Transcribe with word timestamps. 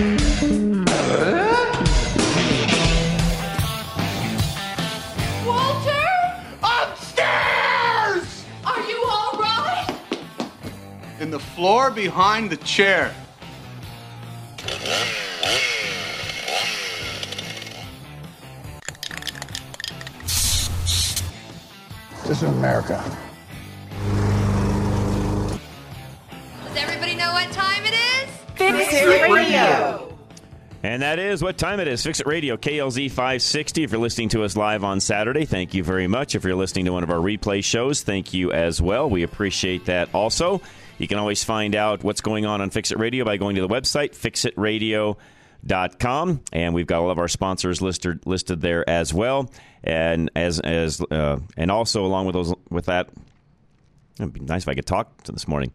In 0.00 0.86
the 11.30 11.38
floor 11.38 11.90
behind 11.90 12.48
the 12.48 12.56
chair. 12.56 13.14
This 22.24 22.26
is 22.26 22.42
America. 22.42 23.29
Fix 28.72 28.94
It 28.94 29.30
Radio. 29.30 30.16
And 30.82 31.02
that 31.02 31.18
is 31.18 31.42
what 31.42 31.58
time 31.58 31.78
it 31.80 31.88
is. 31.88 32.02
Fix 32.02 32.20
It 32.20 32.26
Radio, 32.26 32.56
KLZ 32.56 33.10
560. 33.10 33.82
If 33.82 33.92
you're 33.92 34.00
listening 34.00 34.30
to 34.30 34.44
us 34.44 34.56
live 34.56 34.82
on 34.84 35.00
Saturday, 35.00 35.44
thank 35.44 35.74
you 35.74 35.84
very 35.84 36.06
much. 36.06 36.34
If 36.34 36.44
you're 36.44 36.54
listening 36.54 36.86
to 36.86 36.92
one 36.92 37.02
of 37.02 37.10
our 37.10 37.18
replay 37.18 37.62
shows, 37.64 38.02
thank 38.02 38.32
you 38.32 38.52
as 38.52 38.80
well. 38.80 39.10
We 39.10 39.22
appreciate 39.22 39.84
that 39.86 40.08
also. 40.14 40.62
You 40.98 41.08
can 41.08 41.18
always 41.18 41.42
find 41.42 41.74
out 41.74 42.04
what's 42.04 42.20
going 42.20 42.46
on 42.46 42.60
on 42.60 42.70
Fix 42.70 42.92
It 42.92 42.98
Radio 42.98 43.24
by 43.24 43.38
going 43.38 43.56
to 43.56 43.62
the 43.62 43.68
website, 43.68 44.14
fixitradio.com. 44.14 46.40
And 46.52 46.74
we've 46.74 46.86
got 46.86 47.02
all 47.02 47.10
of 47.10 47.18
our 47.18 47.28
sponsors 47.28 47.82
listed 47.82 48.26
listed 48.26 48.60
there 48.60 48.88
as 48.88 49.12
well. 49.12 49.50
And 49.82 50.30
as 50.36 50.60
as 50.60 51.00
uh, 51.10 51.40
and 51.56 51.70
also 51.70 52.04
along 52.04 52.26
with 52.26 52.34
those 52.34 52.54
with 52.70 52.86
that, 52.86 53.08
it'd 54.18 54.32
be 54.32 54.40
nice 54.40 54.62
if 54.62 54.68
I 54.68 54.74
could 54.74 54.86
talk 54.86 55.22
to 55.24 55.32
this 55.32 55.48
morning. 55.48 55.72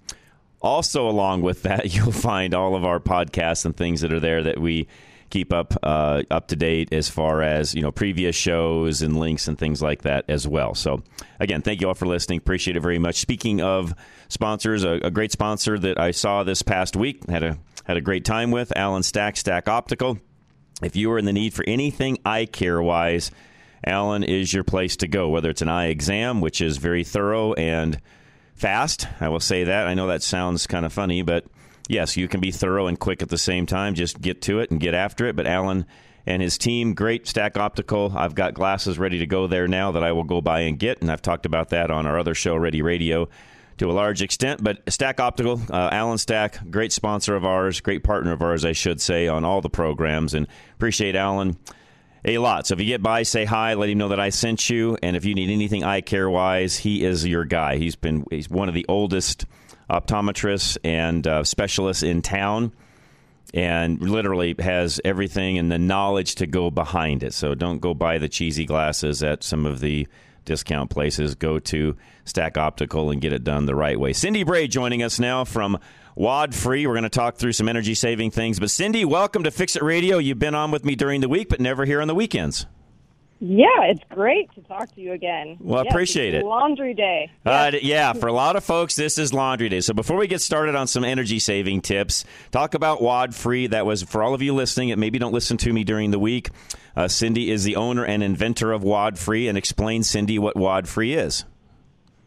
Also, 0.65 1.07
along 1.07 1.43
with 1.43 1.61
that, 1.61 1.85
you'll 1.95 2.11
find 2.11 2.55
all 2.55 2.75
of 2.75 2.83
our 2.83 2.99
podcasts 2.99 3.65
and 3.65 3.77
things 3.77 4.01
that 4.01 4.11
are 4.11 4.19
there 4.19 4.41
that 4.43 4.59
we 4.59 4.87
keep 5.29 5.53
up 5.53 5.75
uh, 5.83 6.23
up 6.31 6.47
to 6.47 6.55
date 6.55 6.91
as 6.91 7.09
far 7.09 7.41
as 7.41 7.75
you 7.75 7.81
know 7.81 7.91
previous 7.91 8.35
shows 8.35 9.01
and 9.01 9.19
links 9.19 9.47
and 9.47 9.59
things 9.59 9.81
like 9.81 10.01
that 10.01 10.25
as 10.27 10.47
well. 10.47 10.73
So, 10.73 11.03
again, 11.39 11.61
thank 11.61 11.81
you 11.81 11.87
all 11.87 11.93
for 11.93 12.07
listening. 12.07 12.39
Appreciate 12.39 12.75
it 12.77 12.79
very 12.79 12.97
much. 12.97 13.17
Speaking 13.17 13.61
of 13.61 13.93
sponsors, 14.27 14.83
a, 14.83 14.93
a 15.03 15.11
great 15.11 15.31
sponsor 15.31 15.77
that 15.77 15.99
I 15.99 16.09
saw 16.09 16.43
this 16.43 16.63
past 16.63 16.95
week 16.95 17.29
had 17.29 17.43
a 17.43 17.59
had 17.85 17.97
a 17.97 18.01
great 18.01 18.25
time 18.25 18.49
with 18.49 18.75
Alan 18.75 19.03
Stack 19.03 19.37
Stack 19.37 19.67
Optical. 19.67 20.17
If 20.81 20.95
you 20.95 21.11
are 21.11 21.19
in 21.19 21.25
the 21.25 21.33
need 21.33 21.53
for 21.53 21.63
anything 21.67 22.17
eye 22.25 22.47
care 22.47 22.81
wise, 22.81 23.29
Alan 23.85 24.23
is 24.23 24.51
your 24.51 24.63
place 24.63 24.97
to 24.97 25.07
go. 25.07 25.29
Whether 25.29 25.51
it's 25.51 25.61
an 25.61 25.69
eye 25.69 25.87
exam, 25.87 26.41
which 26.41 26.59
is 26.59 26.77
very 26.77 27.03
thorough 27.03 27.53
and 27.53 28.01
fast. 28.55 29.07
I 29.19 29.29
will 29.29 29.39
say 29.39 29.65
that. 29.65 29.87
I 29.87 29.93
know 29.93 30.07
that 30.07 30.23
sounds 30.23 30.65
kind 30.65 30.85
of 30.85 30.93
funny, 30.93 31.21
but 31.21 31.45
yes, 31.87 32.17
you 32.17 32.27
can 32.27 32.39
be 32.39 32.51
thorough 32.51 32.87
and 32.87 32.99
quick 32.99 33.21
at 33.21 33.29
the 33.29 33.37
same 33.37 33.65
time. 33.65 33.93
Just 33.93 34.21
get 34.21 34.41
to 34.43 34.59
it 34.59 34.71
and 34.71 34.79
get 34.79 34.93
after 34.93 35.27
it. 35.27 35.35
But 35.35 35.45
Alan 35.45 35.85
and 36.25 36.41
his 36.41 36.57
team, 36.57 36.93
great 36.93 37.27
Stack 37.27 37.57
Optical. 37.57 38.13
I've 38.15 38.35
got 38.35 38.53
glasses 38.53 38.97
ready 38.97 39.19
to 39.19 39.27
go 39.27 39.47
there 39.47 39.67
now 39.67 39.91
that 39.91 40.03
I 40.03 40.11
will 40.11 40.23
go 40.23 40.41
by 40.41 40.61
and 40.61 40.79
get, 40.79 41.01
and 41.01 41.11
I've 41.11 41.21
talked 41.21 41.45
about 41.45 41.69
that 41.69 41.91
on 41.91 42.07
our 42.07 42.17
other 42.17 42.33
show, 42.33 42.55
Ready 42.55 42.81
Radio, 42.81 43.29
to 43.77 43.91
a 43.91 43.93
large 43.93 44.21
extent. 44.21 44.63
But 44.63 44.81
Stack 44.91 45.19
Optical, 45.19 45.61
uh, 45.69 45.89
Alan 45.91 46.17
Stack, 46.17 46.71
great 46.71 46.91
sponsor 46.91 47.35
of 47.35 47.45
ours, 47.45 47.79
great 47.81 48.03
partner 48.03 48.31
of 48.31 48.41
ours, 48.41 48.65
I 48.65 48.71
should 48.71 49.01
say, 49.01 49.27
on 49.27 49.45
all 49.45 49.61
the 49.61 49.69
programs, 49.69 50.33
and 50.33 50.47
appreciate 50.75 51.15
Alan 51.15 51.57
a 52.25 52.39
lot. 52.39 52.67
So 52.67 52.73
if 52.73 52.79
you 52.79 52.87
get 52.87 53.03
by, 53.03 53.23
say 53.23 53.45
hi, 53.45 53.75
let 53.75 53.89
him 53.89 53.99
know 53.99 54.09
that 54.09 54.19
I 54.19 54.29
sent 54.29 54.69
you. 54.69 54.97
And 55.01 55.15
if 55.15 55.25
you 55.25 55.35
need 55.35 55.49
anything 55.51 55.83
eye 55.83 56.01
care 56.01 56.29
wise, 56.29 56.77
he 56.77 57.05
is 57.05 57.25
your 57.25 57.45
guy. 57.45 57.77
He's 57.77 57.95
been 57.95 58.25
he's 58.29 58.49
one 58.49 58.67
of 58.67 58.73
the 58.73 58.85
oldest 58.89 59.45
optometrists 59.89 60.77
and 60.83 61.25
uh, 61.27 61.43
specialists 61.43 62.03
in 62.03 62.21
town, 62.23 62.71
and 63.53 64.01
literally 64.01 64.55
has 64.59 64.99
everything 65.05 65.57
and 65.57 65.71
the 65.71 65.77
knowledge 65.77 66.35
to 66.35 66.47
go 66.47 66.71
behind 66.71 67.21
it. 67.23 67.33
So 67.33 67.53
don't 67.53 67.79
go 67.79 67.93
buy 67.93 68.17
the 68.17 68.29
cheesy 68.29 68.65
glasses 68.65 69.21
at 69.21 69.43
some 69.43 69.65
of 69.65 69.79
the 69.79 70.07
discount 70.45 70.89
places. 70.89 71.35
Go 71.35 71.59
to 71.59 71.95
Stack 72.25 72.57
Optical 72.57 73.11
and 73.11 73.21
get 73.21 73.33
it 73.33 73.43
done 73.43 73.65
the 73.65 73.75
right 73.75 73.99
way. 73.99 74.13
Cindy 74.13 74.43
Bray 74.43 74.67
joining 74.67 75.03
us 75.03 75.19
now 75.19 75.43
from 75.43 75.77
Wad 76.15 76.55
Free. 76.55 76.87
We're 76.87 76.93
going 76.93 77.03
to 77.03 77.09
talk 77.09 77.35
through 77.35 77.51
some 77.51 77.67
energy 77.67 77.93
saving 77.93 78.31
things. 78.31 78.59
But 78.59 78.69
Cindy, 78.69 79.03
welcome 79.03 79.43
to 79.43 79.51
Fix 79.51 79.75
It 79.75 79.83
Radio. 79.83 80.17
You've 80.17 80.39
been 80.39 80.55
on 80.55 80.71
with 80.71 80.85
me 80.85 80.95
during 80.95 81.19
the 81.21 81.27
week, 81.29 81.49
but 81.49 81.59
never 81.59 81.83
here 81.85 82.01
on 82.01 82.07
the 82.07 82.15
weekends. 82.15 82.65
Yeah, 83.41 83.65
it's 83.83 84.01
great 84.09 84.49
to 84.55 84.61
talk 84.61 84.95
to 84.95 85.01
you 85.01 85.11
again. 85.11 85.57
Well, 85.59 85.79
I 85.79 85.83
Yes, 85.83 85.91
appreciate 85.91 86.33
it. 86.33 86.45
Laundry 86.45 86.93
day. 86.93 87.29
Uh, 87.45 87.71
yeah, 87.81 88.13
for 88.13 88.27
a 88.27 88.31
lot 88.33 88.55
of 88.55 88.63
folks, 88.63 88.95
this 88.95 89.17
is 89.17 89.33
laundry 89.33 89.67
day. 89.67 89.81
So 89.81 89.93
before 89.93 90.15
we 90.15 90.27
get 90.27 90.39
started 90.39 90.73
on 90.73 90.87
some 90.87 91.03
energy 91.03 91.39
saving 91.39 91.81
tips, 91.81 92.23
talk 92.51 92.75
about 92.75 93.01
Wad 93.01 93.35
Free. 93.35 93.67
That 93.67 93.85
was 93.85 94.03
for 94.03 94.23
all 94.23 94.33
of 94.33 94.41
you 94.41 94.53
listening. 94.55 94.89
That 94.89 94.97
maybe 94.97 95.19
don't 95.19 95.33
listen 95.33 95.57
to 95.57 95.73
me 95.73 95.83
during 95.83 96.11
the 96.11 96.19
week. 96.19 96.49
Uh, 96.95 97.09
Cindy 97.09 97.51
is 97.51 97.65
the 97.65 97.75
owner 97.75 98.05
and 98.05 98.23
inventor 98.23 98.71
of 98.71 98.83
Wad 98.83 99.19
Free, 99.19 99.49
and 99.49 99.57
explain 99.57 100.01
Cindy 100.03 100.39
what 100.39 100.55
Wad 100.55 100.87
Free 100.87 101.13
is. 101.13 101.43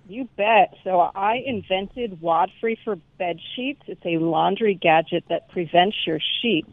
You 0.08 0.28
bet. 0.36 0.74
So 0.84 0.98
I 1.00 1.42
invented 1.44 2.20
Wad 2.20 2.50
Free 2.60 2.78
for 2.84 2.96
bed 3.18 3.38
sheets. 3.54 3.82
It's 3.86 4.04
a 4.06 4.16
laundry 4.18 4.74
gadget 4.74 5.24
that 5.28 5.48
prevents 5.50 5.96
your 6.06 6.18
sheets 6.40 6.70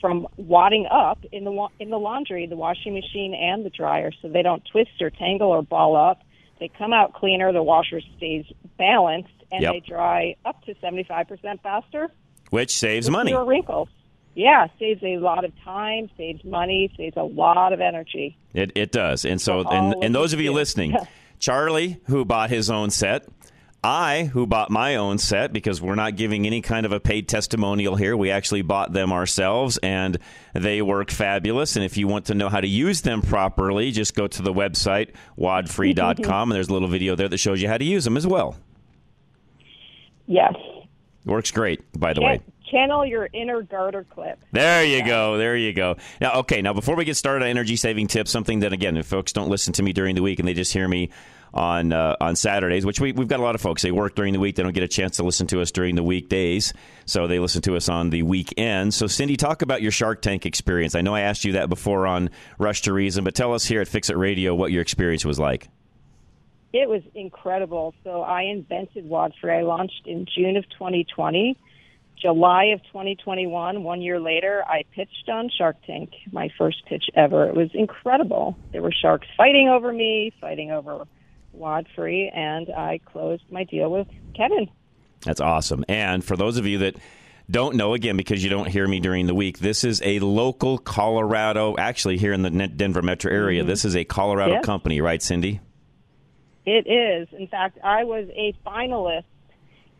from 0.00 0.26
wadding 0.36 0.86
up 0.90 1.18
in 1.32 1.44
the 1.44 1.50
wa- 1.50 1.68
in 1.80 1.90
the 1.90 1.98
laundry, 1.98 2.46
the 2.46 2.56
washing 2.56 2.94
machine 2.94 3.34
and 3.34 3.64
the 3.66 3.70
dryer, 3.70 4.12
so 4.22 4.28
they 4.28 4.42
don't 4.42 4.62
twist 4.70 5.02
or 5.02 5.10
tangle 5.10 5.48
or 5.50 5.62
ball 5.62 5.96
up. 5.96 6.22
They 6.60 6.68
come 6.68 6.92
out 6.92 7.12
cleaner. 7.12 7.52
The 7.52 7.62
washer 7.62 8.00
stays 8.16 8.44
balanced, 8.78 9.30
and 9.50 9.62
Yep. 9.62 9.72
they 9.72 9.80
dry 9.80 10.36
up 10.44 10.62
to 10.66 10.74
seventy 10.80 11.02
five 11.02 11.26
percent 11.28 11.62
faster. 11.62 12.08
Which 12.50 12.76
saves 12.76 13.10
money. 13.10 13.32
Fewer 13.32 13.44
wrinkles. 13.44 13.88
Yeah, 14.34 14.68
saves 14.78 15.02
a 15.02 15.18
lot 15.18 15.44
of 15.44 15.52
time, 15.64 16.08
saves 16.16 16.44
money, 16.44 16.92
saves 16.96 17.16
a 17.16 17.22
lot 17.24 17.72
of 17.72 17.80
energy. 17.80 18.36
It, 18.54 18.70
it 18.76 18.92
does. 18.92 19.24
And 19.24 19.40
so, 19.40 19.68
and, 19.68 20.02
and 20.04 20.14
those 20.14 20.32
of 20.32 20.40
you. 20.40 20.52
listening, 20.52 20.96
Charlie, 21.40 22.00
who 22.04 22.24
bought 22.24 22.50
his 22.50 22.70
own 22.70 22.90
set, 22.90 23.26
I, 23.82 24.24
who 24.24 24.46
bought 24.46 24.70
my 24.70 24.96
own 24.96 25.16
set, 25.16 25.54
because 25.54 25.80
we're 25.80 25.94
not 25.94 26.14
giving 26.14 26.46
any 26.46 26.60
kind 26.60 26.84
of 26.84 26.92
a 26.92 27.00
paid 27.00 27.28
testimonial 27.28 27.96
here. 27.96 28.14
We 28.14 28.30
actually 28.30 28.60
bought 28.60 28.92
them 28.92 29.10
ourselves, 29.10 29.78
and 29.78 30.18
they 30.52 30.82
work 30.82 31.10
fabulous. 31.10 31.76
And 31.76 31.84
if 31.84 31.96
you 31.96 32.06
want 32.06 32.26
to 32.26 32.34
know 32.34 32.50
how 32.50 32.60
to 32.60 32.68
use 32.68 33.00
them 33.00 33.22
properly, 33.22 33.90
just 33.90 34.14
go 34.14 34.26
to 34.28 34.42
the 34.42 34.52
website, 34.52 35.14
wadfree.com, 35.38 36.50
and 36.50 36.54
there's 36.54 36.68
a 36.68 36.72
little 36.74 36.88
video 36.88 37.16
there 37.16 37.28
that 37.28 37.38
shows 37.38 37.62
you 37.62 37.68
how 37.68 37.78
to 37.78 37.84
use 37.84 38.04
them 38.04 38.18
as 38.18 38.26
well. 38.26 38.54
Yes. 40.26 40.54
Works 41.24 41.50
great, 41.50 41.80
by 41.98 42.12
the 42.12 42.20
way. 42.20 42.40
Chan- 42.70 42.80
Channel 42.80 43.06
your 43.06 43.28
inner 43.32 43.62
garter 43.62 44.04
clip. 44.04 44.42
There 44.52 44.84
you 44.84 45.04
go. 45.04 45.36
There 45.38 45.56
you 45.56 45.72
go. 45.72 45.96
Now, 46.20 46.40
okay. 46.40 46.62
Now, 46.62 46.72
before 46.72 46.96
we 46.96 47.04
get 47.04 47.16
started 47.16 47.44
on 47.44 47.50
energy 47.50 47.76
saving 47.76 48.06
tips, 48.06 48.30
something 48.30 48.60
that 48.60 48.72
again, 48.72 48.96
if 48.96 49.06
folks 49.06 49.32
don't 49.32 49.48
listen 49.48 49.72
to 49.74 49.82
me 49.82 49.92
during 49.92 50.14
the 50.14 50.22
week 50.22 50.38
and 50.38 50.48
they 50.48 50.54
just 50.54 50.72
hear 50.72 50.88
me 50.88 51.10
on 51.52 51.92
uh, 51.92 52.16
on 52.20 52.36
Saturdays, 52.36 52.86
which 52.86 53.00
we, 53.00 53.12
we've 53.12 53.28
got 53.28 53.40
a 53.40 53.42
lot 53.42 53.54
of 53.54 53.60
folks. 53.60 53.82
They 53.82 53.92
work 53.92 54.14
during 54.14 54.32
the 54.32 54.40
week. 54.40 54.56
They 54.56 54.62
don't 54.62 54.72
get 54.72 54.82
a 54.82 54.88
chance 54.88 55.16
to 55.16 55.24
listen 55.24 55.46
to 55.48 55.60
us 55.60 55.70
during 55.70 55.94
the 55.94 56.02
weekdays, 56.02 56.72
so 57.06 57.26
they 57.26 57.38
listen 57.38 57.60
to 57.62 57.76
us 57.76 57.88
on 57.88 58.10
the 58.10 58.22
weekend. 58.22 58.94
So, 58.94 59.06
Cindy, 59.06 59.36
talk 59.36 59.62
about 59.62 59.82
your 59.82 59.92
Shark 59.92 60.22
Tank 60.22 60.46
experience. 60.46 60.94
I 60.94 61.00
know 61.00 61.14
I 61.14 61.22
asked 61.22 61.44
you 61.44 61.52
that 61.52 61.68
before 61.68 62.06
on 62.06 62.30
Rush 62.58 62.82
to 62.82 62.92
Reason, 62.92 63.24
but 63.24 63.34
tell 63.34 63.52
us 63.52 63.66
here 63.66 63.80
at 63.80 63.88
Fix 63.88 64.10
It 64.10 64.16
Radio 64.16 64.54
what 64.54 64.72
your 64.72 64.82
experience 64.82 65.24
was 65.24 65.38
like. 65.38 65.68
It 66.72 66.88
was 66.88 67.02
incredible. 67.14 67.94
So 68.04 68.22
I 68.22 68.42
invented 68.42 69.08
Wadfree. 69.08 69.58
I 69.58 69.62
launched 69.62 70.06
in 70.06 70.26
June 70.32 70.56
of 70.56 70.68
2020. 70.70 71.58
July 72.20 72.66
of 72.74 72.82
2021, 72.84 73.82
one 73.82 74.02
year 74.02 74.20
later, 74.20 74.62
I 74.66 74.84
pitched 74.94 75.28
on 75.28 75.48
Shark 75.56 75.76
Tank, 75.86 76.10
my 76.32 76.50
first 76.58 76.84
pitch 76.86 77.04
ever. 77.14 77.46
It 77.48 77.54
was 77.54 77.70
incredible. 77.74 78.56
There 78.72 78.82
were 78.82 78.92
sharks 78.92 79.26
fighting 79.36 79.68
over 79.68 79.92
me, 79.92 80.32
fighting 80.40 80.70
over 80.70 81.06
Wadfree, 81.56 82.34
and 82.36 82.68
I 82.70 83.00
closed 83.06 83.44
my 83.50 83.64
deal 83.64 83.90
with 83.90 84.06
Kevin. 84.36 84.68
That's 85.22 85.40
awesome. 85.40 85.84
And 85.88 86.22
for 86.24 86.36
those 86.36 86.58
of 86.58 86.66
you 86.66 86.78
that 86.78 86.96
don't 87.50 87.74
know, 87.76 87.94
again, 87.94 88.16
because 88.16 88.44
you 88.44 88.50
don't 88.50 88.68
hear 88.68 88.86
me 88.86 89.00
during 89.00 89.26
the 89.26 89.34
week, 89.34 89.58
this 89.58 89.82
is 89.82 90.00
a 90.04 90.18
local 90.20 90.78
Colorado, 90.78 91.74
actually 91.78 92.18
here 92.18 92.32
in 92.32 92.42
the 92.42 92.50
Denver 92.50 93.02
metro 93.02 93.32
area. 93.32 93.62
Mm-hmm. 93.62 93.68
This 93.70 93.84
is 93.84 93.96
a 93.96 94.04
Colorado 94.04 94.54
Yeah. 94.54 94.60
company, 94.60 95.00
right, 95.00 95.22
Cindy? 95.22 95.60
It 96.66 96.86
is. 96.86 97.28
In 97.38 97.46
fact, 97.48 97.78
I 97.82 98.04
was 98.04 98.28
a 98.34 98.54
finalist 98.66 99.24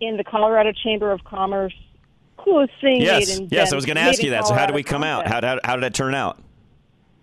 in 0.00 0.16
the 0.16 0.24
Colorado 0.24 0.72
Chamber 0.84 1.10
of 1.12 1.24
Commerce 1.24 1.74
coolest 2.42 2.72
thing 2.80 3.00
Yes. 3.00 3.40
Yes, 3.50 3.72
I 3.72 3.76
was 3.76 3.86
going 3.86 3.96
to 3.96 4.02
ask 4.02 4.22
you 4.22 4.30
that. 4.30 4.46
So 4.46 4.54
how 4.54 4.66
did 4.66 4.74
we 4.74 4.82
come 4.82 5.04
out? 5.04 5.26
How, 5.26 5.40
how, 5.40 5.58
how 5.62 5.76
did 5.76 5.84
it 5.84 5.94
turn 5.94 6.14
out? 6.14 6.38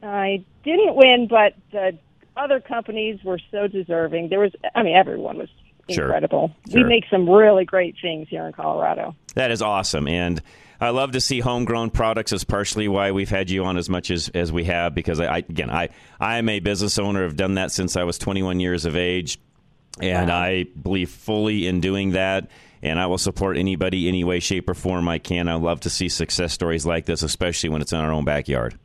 I 0.04 0.44
didn't 0.64 0.96
win, 0.96 1.28
but 1.30 1.54
the 1.72 1.98
other 2.36 2.60
companies 2.60 3.24
were 3.24 3.40
so 3.52 3.68
deserving. 3.68 4.30
There 4.30 4.40
was, 4.40 4.52
I 4.76 4.84
mean, 4.84 4.96
everyone 4.96 5.38
was 5.38 5.50
incredible. 5.88 6.52
Sure. 6.70 6.84
We 6.84 6.88
make 6.88 7.06
some 7.10 7.30
really 7.30 7.66
great 7.66 7.96
things 8.02 8.28
here 8.30 8.46
in 8.46 8.54
Colorado. 8.54 9.16
That 9.36 9.52
is 9.52 9.62
awesome. 9.62 10.08
And 10.08 10.42
I 10.80 10.90
love 10.90 11.12
to 11.12 11.22
see 11.22 11.40
homegrown 11.40 11.92
products. 11.92 12.32
Is 12.32 12.44
partially 12.44 12.88
why 12.88 13.12
we've 13.12 13.30
had 13.30 13.50
you 13.50 13.66
on 13.66 13.78
as 13.78 13.90
much 13.90 14.12
as, 14.12 14.30
as 14.30 14.52
we 14.52 14.66
have 14.66 14.94
because 14.94 15.20
I, 15.20 15.26
I 15.26 15.38
again 15.38 15.70
I 15.70 15.90
I 16.20 16.38
am 16.38 16.50
a 16.50 16.60
business 16.60 17.00
owner. 17.00 17.26
I've 17.26 17.36
done 17.36 17.56
that 17.56 17.72
since 17.72 17.96
I 17.96 18.04
was 18.04 18.18
21 18.18 18.60
years 18.60 18.86
of 18.86 18.96
age, 18.96 19.40
and 20.00 20.32
I 20.32 20.64
believe 20.64 21.10
fully 21.10 21.68
in 21.68 21.82
doing 21.82 22.12
that. 22.12 22.50
And 22.82 23.00
I 23.00 23.08
will 23.08 23.18
support 23.18 23.58
anybody, 23.58 24.08
any 24.08 24.24
way, 24.24 24.40
shape, 24.40 24.70
or 24.70 24.74
form 24.74 25.08
I 25.08 25.20
can. 25.20 25.48
I 25.48 25.56
love 25.56 25.82
to 25.82 25.90
see 25.90 26.10
success 26.10 26.54
stories 26.54 26.86
like 26.86 27.06
this, 27.06 27.24
especially 27.24 27.70
when 27.70 27.82
it's 27.82 27.94
in 27.94 28.00
our 28.00 28.12
own 28.12 28.26
backyard. 28.26 28.78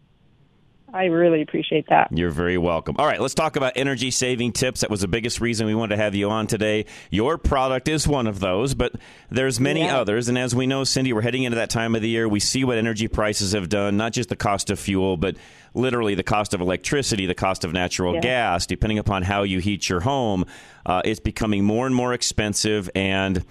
I 0.95 1.07
really 1.07 1.41
appreciate 1.41 1.87
that. 1.89 2.09
You're 2.13 2.31
very 2.31 2.59
welcome. 2.59 2.97
All 2.99 3.07
right, 3.07 3.19
let's 3.19 3.33
talk 3.33 3.57
about 3.57 3.73
energy 3.77 4.11
saving 4.11 4.53
tips. 4.53 4.83
That 4.83 4.91
was 4.91 5.01
the 5.01 5.09
biggest 5.09 5.41
reason 5.41 5.67
we 5.67 5.75
wanted 5.75 5.97
to 5.97 6.03
have 6.03 6.15
you 6.15 6.29
on 6.29 6.47
today. 6.47 6.85
Your 7.11 7.39
product 7.39 7.89
is 7.89 8.07
one 8.07 8.27
of 8.27 8.41
those, 8.41 8.75
but 8.75 8.93
there's 9.31 9.59
many 9.59 9.81
yeah. 9.81 9.99
others. 9.99 10.29
And 10.29 10.37
as 10.37 10.55
we 10.55 10.67
know, 10.67 10.85
Cindy, 10.85 11.15
we're 11.15 11.23
heading 11.23 11.45
into 11.45 11.57
that 11.57 11.71
time 11.71 11.95
of 11.95 12.03
the 12.03 12.11
year. 12.11 12.29
We 12.29 12.41
see 12.41 12.65
what 12.65 12.77
energy 12.77 13.09
prices 13.09 13.53
have 13.53 13.71
done, 13.71 13.97
not 13.97 14.13
just 14.13 14.29
the 14.29 14.37
cost 14.37 14.69
of 14.69 14.79
fuel, 14.79 15.17
but 15.17 15.37
literally 15.73 16.15
the 16.15 16.23
cost 16.23 16.53
of 16.53 16.61
electricity, 16.61 17.25
the 17.25 17.35
cost 17.35 17.65
of 17.65 17.73
natural 17.73 18.15
yeah. 18.17 18.21
gas, 18.21 18.67
depending 18.67 18.99
upon 18.99 19.23
how 19.23 19.45
you 19.45 19.61
heat 19.61 19.89
your 19.89 20.01
home. 20.01 20.45
Uh, 20.85 21.01
it's 21.07 21.21
becoming 21.21 21.65
more 21.65 21.87
and 21.87 21.95
more 21.95 22.13
expensive 22.13 22.91
and 22.95 23.43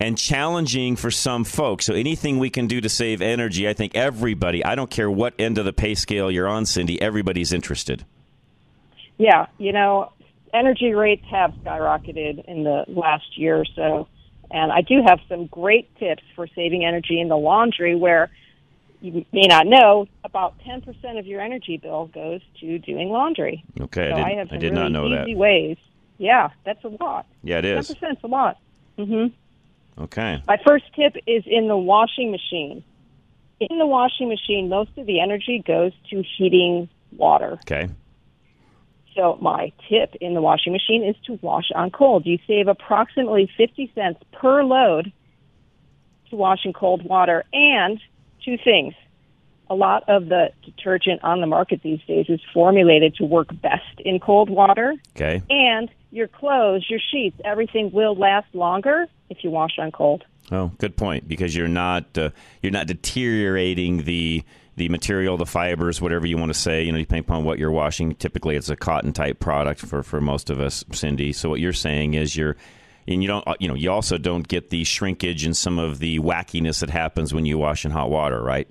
and 0.00 0.16
challenging 0.18 0.96
for 0.96 1.10
some 1.10 1.44
folks. 1.44 1.84
So 1.86 1.94
anything 1.94 2.38
we 2.38 2.50
can 2.50 2.66
do 2.66 2.80
to 2.80 2.88
save 2.88 3.20
energy, 3.22 3.68
I 3.68 3.72
think 3.72 3.94
everybody, 3.94 4.64
I 4.64 4.74
don't 4.74 4.90
care 4.90 5.10
what 5.10 5.34
end 5.38 5.58
of 5.58 5.64
the 5.64 5.72
pay 5.72 5.94
scale 5.94 6.30
you're 6.30 6.48
on, 6.48 6.66
Cindy, 6.66 7.00
everybody's 7.00 7.52
interested. 7.52 8.04
Yeah, 9.18 9.46
you 9.58 9.72
know, 9.72 10.12
energy 10.52 10.92
rates 10.92 11.24
have 11.30 11.52
skyrocketed 11.64 12.44
in 12.46 12.64
the 12.64 12.84
last 12.88 13.38
year 13.38 13.56
or 13.58 13.64
so. 13.74 14.08
And 14.50 14.70
I 14.70 14.82
do 14.82 15.02
have 15.06 15.18
some 15.28 15.46
great 15.46 15.94
tips 15.98 16.22
for 16.34 16.46
saving 16.46 16.84
energy 16.84 17.20
in 17.20 17.28
the 17.28 17.36
laundry 17.36 17.96
where 17.96 18.30
you 19.00 19.24
may 19.32 19.46
not 19.46 19.66
know 19.66 20.06
about 20.24 20.58
10% 20.60 21.18
of 21.18 21.26
your 21.26 21.40
energy 21.40 21.76
bill 21.78 22.06
goes 22.06 22.40
to 22.60 22.78
doing 22.78 23.08
laundry. 23.08 23.64
Okay, 23.80 24.10
so 24.10 24.14
I, 24.14 24.16
did, 24.16 24.24
I 24.24 24.34
have 24.38 24.52
I 24.52 24.56
did 24.56 24.72
really 24.72 24.82
not 24.82 24.92
know 24.92 25.06
easy 25.06 25.32
that. 25.34 25.38
ways. 25.38 25.76
Yeah, 26.18 26.50
that's 26.64 26.82
a 26.84 26.88
lot. 26.88 27.26
Yeah, 27.42 27.58
it 27.58 27.64
is. 27.64 27.90
10% 27.90 28.12
is 28.12 28.18
a 28.24 28.26
lot. 28.26 28.58
Mhm. 28.98 29.32
Okay. 29.98 30.42
My 30.46 30.58
first 30.64 30.84
tip 30.94 31.16
is 31.26 31.44
in 31.46 31.68
the 31.68 31.76
washing 31.76 32.30
machine. 32.30 32.84
In 33.60 33.78
the 33.78 33.86
washing 33.86 34.28
machine, 34.28 34.68
most 34.68 34.90
of 34.98 35.06
the 35.06 35.20
energy 35.20 35.62
goes 35.66 35.92
to 36.10 36.22
heating 36.36 36.88
water. 37.16 37.52
Okay. 37.62 37.88
So 39.14 39.38
my 39.40 39.72
tip 39.88 40.14
in 40.20 40.34
the 40.34 40.42
washing 40.42 40.74
machine 40.74 41.02
is 41.02 41.16
to 41.26 41.38
wash 41.40 41.70
on 41.74 41.90
cold. 41.90 42.26
You 42.26 42.38
save 42.46 42.68
approximately 42.68 43.50
50 43.56 43.90
cents 43.94 44.20
per 44.32 44.62
load 44.62 45.10
to 46.28 46.36
wash 46.36 46.66
in 46.66 46.74
cold 46.74 47.02
water. 47.02 47.44
And 47.54 47.98
two 48.44 48.58
things. 48.62 48.92
A 49.68 49.74
lot 49.74 50.08
of 50.08 50.28
the 50.28 50.50
detergent 50.64 51.24
on 51.24 51.40
the 51.40 51.46
market 51.46 51.80
these 51.82 52.00
days 52.06 52.26
is 52.28 52.40
formulated 52.54 53.16
to 53.16 53.24
work 53.24 53.48
best 53.60 54.00
in 54.00 54.20
cold 54.20 54.48
water. 54.48 54.94
Okay. 55.16 55.42
And 55.50 55.90
your 56.10 56.28
clothes, 56.28 56.86
your 56.88 57.00
sheets, 57.10 57.36
everything 57.44 57.90
will 57.92 58.14
last 58.14 58.46
longer 58.54 59.06
if 59.28 59.42
you 59.42 59.50
wash 59.50 59.78
on 59.78 59.90
cold. 59.90 60.24
Oh, 60.52 60.70
good 60.78 60.96
point. 60.96 61.26
Because 61.26 61.54
you're 61.54 61.68
not 61.68 62.16
uh, 62.16 62.30
you're 62.62 62.72
not 62.72 62.86
deteriorating 62.86 64.04
the 64.04 64.44
the 64.76 64.88
material, 64.88 65.36
the 65.36 65.46
fibers, 65.46 66.00
whatever 66.00 66.26
you 66.26 66.36
want 66.36 66.52
to 66.52 66.58
say. 66.58 66.84
You 66.84 66.92
know, 66.92 66.98
depending 66.98 67.24
upon 67.24 67.44
what 67.44 67.58
you're 67.58 67.72
washing. 67.72 68.14
Typically, 68.14 68.56
it's 68.56 68.68
a 68.68 68.76
cotton 68.76 69.12
type 69.12 69.40
product 69.40 69.80
for 69.80 70.02
for 70.02 70.20
most 70.20 70.50
of 70.50 70.60
us, 70.60 70.84
Cindy. 70.92 71.32
So 71.32 71.48
what 71.48 71.60
you're 71.60 71.72
saying 71.72 72.14
is 72.14 72.36
you're 72.36 72.56
and 73.08 73.22
you 73.22 73.28
don't 73.28 73.46
uh, 73.46 73.54
you 73.58 73.68
know 73.68 73.74
you 73.74 73.90
also 73.90 74.18
don't 74.18 74.46
get 74.46 74.70
the 74.70 74.84
shrinkage 74.84 75.44
and 75.44 75.56
some 75.56 75.78
of 75.78 75.98
the 75.98 76.18
wackiness 76.20 76.80
that 76.80 76.90
happens 76.90 77.34
when 77.34 77.46
you 77.46 77.58
wash 77.58 77.84
in 77.84 77.90
hot 77.90 78.10
water, 78.10 78.42
right? 78.42 78.68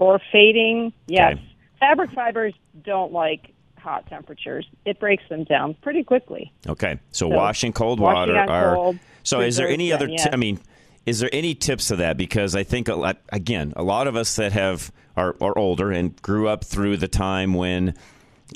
Or 0.00 0.18
fading. 0.32 0.94
Yes. 1.06 1.34
Okay. 1.34 1.46
Fabric 1.78 2.10
fibers 2.12 2.54
don't 2.82 3.12
like 3.12 3.52
hot 3.76 4.06
temperatures. 4.08 4.66
It 4.86 4.98
breaks 4.98 5.22
them 5.28 5.44
down 5.44 5.74
pretty 5.82 6.04
quickly. 6.04 6.52
Okay, 6.66 6.98
so, 7.12 7.28
so 7.28 7.36
washing 7.36 7.72
cold 7.72 8.00
water 8.00 8.36
are. 8.36 8.74
Cold, 8.74 8.98
so 9.22 9.40
is 9.40 9.56
there 9.56 9.68
any 9.68 9.92
other? 9.92 10.08
I 10.32 10.36
mean, 10.36 10.58
is 11.04 11.20
there 11.20 11.30
any 11.32 11.54
tips 11.54 11.88
to 11.88 11.96
that? 11.96 12.16
Because 12.16 12.56
I 12.56 12.62
think 12.62 12.88
a 12.88 12.94
lot, 12.94 13.18
again, 13.30 13.74
a 13.76 13.82
lot 13.82 14.06
of 14.06 14.16
us 14.16 14.36
that 14.36 14.52
have 14.52 14.90
are, 15.16 15.36
are 15.40 15.56
older 15.58 15.90
and 15.90 16.20
grew 16.22 16.48
up 16.48 16.64
through 16.64 16.96
the 16.96 17.08
time 17.08 17.52
when 17.52 17.94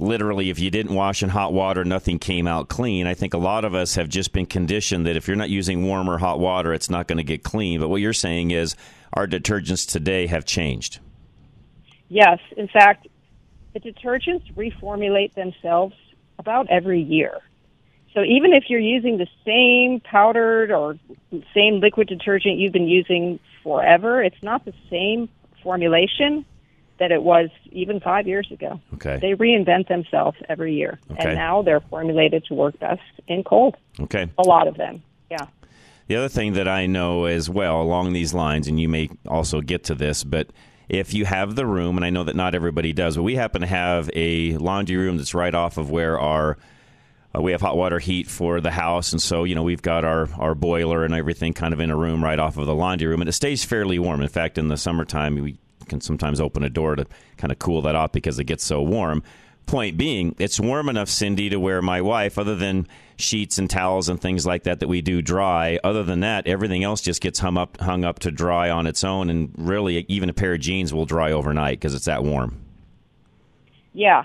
literally 0.00 0.50
if 0.50 0.58
you 0.58 0.70
didn't 0.70 0.94
wash 0.94 1.22
in 1.22 1.28
hot 1.28 1.52
water 1.52 1.84
nothing 1.84 2.18
came 2.18 2.48
out 2.48 2.68
clean 2.68 3.06
i 3.06 3.14
think 3.14 3.32
a 3.32 3.38
lot 3.38 3.64
of 3.64 3.76
us 3.76 3.94
have 3.94 4.08
just 4.08 4.32
been 4.32 4.44
conditioned 4.44 5.06
that 5.06 5.14
if 5.14 5.28
you're 5.28 5.36
not 5.36 5.48
using 5.48 5.86
warm 5.86 6.10
or 6.10 6.18
hot 6.18 6.40
water 6.40 6.74
it's 6.74 6.90
not 6.90 7.06
going 7.06 7.16
to 7.16 7.22
get 7.22 7.44
clean 7.44 7.78
but 7.78 7.88
what 7.88 8.00
you're 8.00 8.12
saying 8.12 8.50
is 8.50 8.74
our 9.12 9.24
detergents 9.24 9.88
today 9.88 10.26
have 10.26 10.44
changed 10.44 10.98
yes 12.08 12.38
in 12.56 12.68
fact 12.68 13.06
the 13.74 13.80
detergents 13.80 14.52
reformulate 14.54 15.34
themselves 15.34 15.94
about 16.38 16.68
every 16.70 17.00
year. 17.02 17.40
So 18.14 18.22
even 18.22 18.52
if 18.52 18.64
you're 18.68 18.80
using 18.80 19.18
the 19.18 19.26
same 19.44 20.00
powdered 20.00 20.70
or 20.70 20.96
same 21.52 21.80
liquid 21.80 22.08
detergent 22.08 22.58
you've 22.58 22.72
been 22.72 22.88
using 22.88 23.40
forever, 23.62 24.22
it's 24.22 24.40
not 24.42 24.64
the 24.64 24.74
same 24.88 25.28
formulation 25.62 26.44
that 26.98 27.10
it 27.10 27.24
was 27.24 27.50
even 27.72 27.98
five 27.98 28.28
years 28.28 28.48
ago. 28.52 28.80
Okay. 28.94 29.18
They 29.20 29.32
reinvent 29.32 29.88
themselves 29.88 30.36
every 30.48 30.74
year. 30.74 31.00
Okay. 31.10 31.30
And 31.30 31.34
now 31.34 31.62
they're 31.62 31.80
formulated 31.80 32.44
to 32.46 32.54
work 32.54 32.78
best 32.78 33.02
in 33.26 33.42
cold. 33.42 33.76
Okay. 33.98 34.30
A 34.38 34.42
lot 34.42 34.68
of 34.68 34.76
them. 34.76 35.02
Yeah. 35.28 35.46
The 36.06 36.14
other 36.14 36.28
thing 36.28 36.52
that 36.52 36.68
I 36.68 36.86
know 36.86 37.24
as 37.24 37.50
well 37.50 37.82
along 37.82 38.12
these 38.12 38.32
lines, 38.32 38.68
and 38.68 38.78
you 38.78 38.88
may 38.88 39.10
also 39.26 39.60
get 39.60 39.82
to 39.84 39.94
this, 39.96 40.22
but 40.22 40.50
if 40.88 41.14
you 41.14 41.24
have 41.24 41.54
the 41.54 41.66
room, 41.66 41.96
and 41.96 42.04
I 42.04 42.10
know 42.10 42.24
that 42.24 42.36
not 42.36 42.54
everybody 42.54 42.92
does, 42.92 43.16
but 43.16 43.22
we 43.22 43.36
happen 43.36 43.62
to 43.62 43.66
have 43.66 44.10
a 44.14 44.56
laundry 44.58 44.96
room 44.96 45.16
that's 45.16 45.34
right 45.34 45.54
off 45.54 45.78
of 45.78 45.90
where 45.90 46.18
our 46.18 46.58
uh, 47.36 47.42
we 47.42 47.52
have 47.52 47.60
hot 47.60 47.76
water 47.76 47.98
heat 47.98 48.28
for 48.28 48.60
the 48.60 48.70
house, 48.70 49.12
and 49.12 49.20
so 49.20 49.44
you 49.44 49.54
know 49.54 49.62
we've 49.62 49.82
got 49.82 50.04
our 50.04 50.28
our 50.38 50.54
boiler 50.54 51.04
and 51.04 51.14
everything 51.14 51.52
kind 51.52 51.74
of 51.74 51.80
in 51.80 51.90
a 51.90 51.96
room 51.96 52.22
right 52.22 52.38
off 52.38 52.56
of 52.56 52.66
the 52.66 52.74
laundry 52.74 53.08
room, 53.08 53.20
and 53.20 53.28
it 53.28 53.32
stays 53.32 53.64
fairly 53.64 53.98
warm. 53.98 54.20
In 54.20 54.28
fact, 54.28 54.58
in 54.58 54.68
the 54.68 54.76
summertime, 54.76 55.34
we 55.36 55.58
can 55.88 56.00
sometimes 56.00 56.40
open 56.40 56.62
a 56.62 56.70
door 56.70 56.96
to 56.96 57.06
kind 57.36 57.52
of 57.52 57.58
cool 57.58 57.82
that 57.82 57.94
off 57.94 58.12
because 58.12 58.38
it 58.38 58.44
gets 58.44 58.64
so 58.64 58.82
warm. 58.82 59.22
Point 59.66 59.96
being, 59.96 60.34
it's 60.38 60.60
warm 60.60 60.88
enough, 60.88 61.08
Cindy, 61.08 61.48
to 61.48 61.58
where 61.58 61.80
my 61.80 62.02
wife, 62.02 62.38
other 62.38 62.54
than 62.54 62.86
sheets 63.16 63.56
and 63.58 63.68
towels 63.70 64.08
and 64.08 64.20
things 64.20 64.44
like 64.44 64.64
that 64.64 64.80
that 64.80 64.88
we 64.88 65.00
do 65.00 65.22
dry, 65.22 65.78
other 65.82 66.02
than 66.02 66.20
that, 66.20 66.46
everything 66.46 66.84
else 66.84 67.00
just 67.00 67.22
gets 67.22 67.38
hung 67.38 67.56
up, 67.56 67.80
hung 67.80 68.04
up 68.04 68.18
to 68.20 68.30
dry 68.30 68.68
on 68.68 68.86
its 68.86 69.02
own. 69.02 69.30
And 69.30 69.52
really, 69.56 70.04
even 70.08 70.28
a 70.28 70.34
pair 70.34 70.52
of 70.52 70.60
jeans 70.60 70.92
will 70.92 71.06
dry 71.06 71.32
overnight 71.32 71.80
because 71.80 71.94
it's 71.94 72.04
that 72.04 72.24
warm. 72.24 72.60
Yeah. 73.94 74.24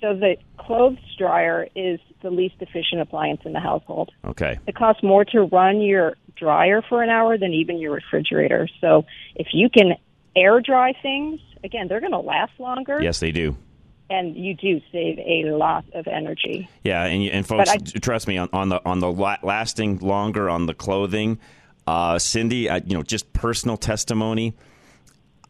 So 0.00 0.14
the 0.14 0.36
clothes 0.58 0.98
dryer 1.18 1.68
is 1.76 2.00
the 2.22 2.30
least 2.30 2.56
efficient 2.60 3.02
appliance 3.02 3.42
in 3.44 3.52
the 3.52 3.60
household. 3.60 4.10
Okay. 4.24 4.58
It 4.66 4.74
costs 4.74 5.02
more 5.02 5.24
to 5.26 5.42
run 5.42 5.82
your 5.82 6.16
dryer 6.36 6.82
for 6.88 7.02
an 7.02 7.10
hour 7.10 7.36
than 7.36 7.52
even 7.52 7.78
your 7.78 7.92
refrigerator. 7.92 8.68
So 8.80 9.04
if 9.34 9.48
you 9.52 9.68
can 9.68 9.96
air 10.34 10.60
dry 10.60 10.94
things, 11.02 11.40
again, 11.62 11.88
they're 11.88 12.00
going 12.00 12.12
to 12.12 12.18
last 12.18 12.52
longer. 12.58 13.00
Yes, 13.02 13.20
they 13.20 13.32
do 13.32 13.56
and 14.10 14.36
you 14.36 14.54
do 14.54 14.80
save 14.90 15.18
a 15.18 15.50
lot 15.56 15.84
of 15.94 16.06
energy. 16.06 16.68
Yeah, 16.84 17.04
and 17.04 17.22
and 17.30 17.46
folks, 17.46 17.70
I, 17.70 17.76
trust 17.76 18.28
me 18.28 18.38
on, 18.38 18.48
on 18.52 18.68
the 18.68 18.80
on 18.84 19.00
the 19.00 19.10
lasting 19.10 19.98
longer 19.98 20.50
on 20.50 20.66
the 20.66 20.74
clothing. 20.74 21.38
Uh, 21.86 22.18
Cindy, 22.18 22.68
uh, 22.68 22.80
you 22.84 22.94
know, 22.94 23.02
just 23.02 23.32
personal 23.32 23.76
testimony. 23.76 24.54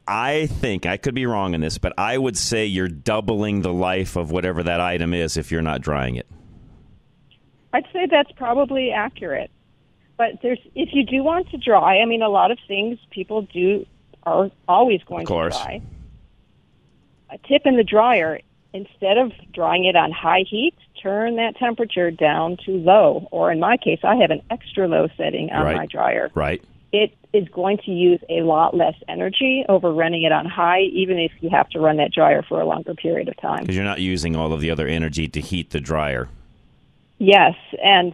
I 0.07 0.47
think 0.47 0.87
I 0.87 0.97
could 0.97 1.15
be 1.15 1.27
wrong 1.27 1.55
in 1.55 1.61
this, 1.61 1.79
but 1.79 1.93
I 1.97 2.19
would 2.19 2.37
say 2.37 2.67
you're 2.67 2.89
doubling 2.89 3.63
the 3.63 3.73
life 3.73 4.17
of 4.17 4.31
whatever 4.31 4.63
that 4.63 4.81
item 4.81 5.15
is 5.15 5.37
if 5.37 5.53
you're 5.53 5.63
not 5.63 5.81
drying 5.81 6.17
it. 6.17 6.27
I'd 7.73 7.87
say 7.93 8.07
that's 8.11 8.33
probably 8.33 8.91
accurate. 8.91 9.51
But 10.17 10.43
there's 10.43 10.59
if 10.75 10.91
you 10.93 11.05
do 11.05 11.23
want 11.23 11.51
to 11.51 11.57
dry, 11.57 11.99
I 11.99 12.05
mean 12.05 12.23
a 12.23 12.29
lot 12.29 12.51
of 12.51 12.59
things 12.69 12.99
people 13.11 13.43
do 13.43 13.87
are 14.25 14.51
always 14.69 15.03
going 15.05 15.27
to 15.27 15.49
dry. 15.51 15.81
A 17.33 17.39
tip 17.49 17.63
in 17.65 17.77
the 17.77 17.85
dryer 17.85 18.41
instead 18.75 19.17
of 19.17 19.33
drying 19.53 19.87
it 19.87 19.97
on 19.97 20.13
high 20.13 20.45
heat, 20.49 20.75
turn 21.03 21.37
that 21.37 21.57
temperature 21.57 22.11
down 22.11 22.59
to 22.67 22.73
low. 22.73 23.27
Or 23.31 23.51
in 23.51 23.59
my 23.59 23.79
case, 23.79 24.01
I 24.05 24.17
have 24.17 24.31
an 24.31 24.43
extra 24.51 24.87
low 24.87 25.09
setting 25.17 25.51
on 25.51 25.65
right. 25.65 25.77
my 25.77 25.87
dryer. 25.87 26.31
Right. 26.35 26.63
It 26.93 27.17
is 27.33 27.49
going 27.49 27.79
to 27.87 27.91
use 27.91 28.21
a 28.29 28.43
lot 28.43 28.77
less 28.77 28.95
energy 29.09 29.65
over 29.67 29.91
running 29.91 30.25
it 30.25 30.33
on 30.33 30.45
high, 30.45 30.83
even 30.83 31.19
if 31.19 31.33
you 31.41 31.49
have 31.49 31.71
to 31.71 31.81
run 31.81 31.97
that 31.97 32.13
dryer 32.13 32.43
for 32.43 32.61
a 32.61 32.67
longer 32.67 32.95
period 32.95 33.29
of 33.29 33.37
time. 33.39 33.61
Because 33.61 33.77
you're 33.77 33.85
not 33.85 34.01
using 34.01 34.37
all 34.37 34.53
of 34.53 34.61
the 34.61 34.71
other 34.71 34.87
energy 34.87 35.27
to 35.29 35.41
heat 35.41 35.71
the 35.71 35.81
dryer. 35.81 36.29
Yes, 37.19 37.55
and 37.83 38.13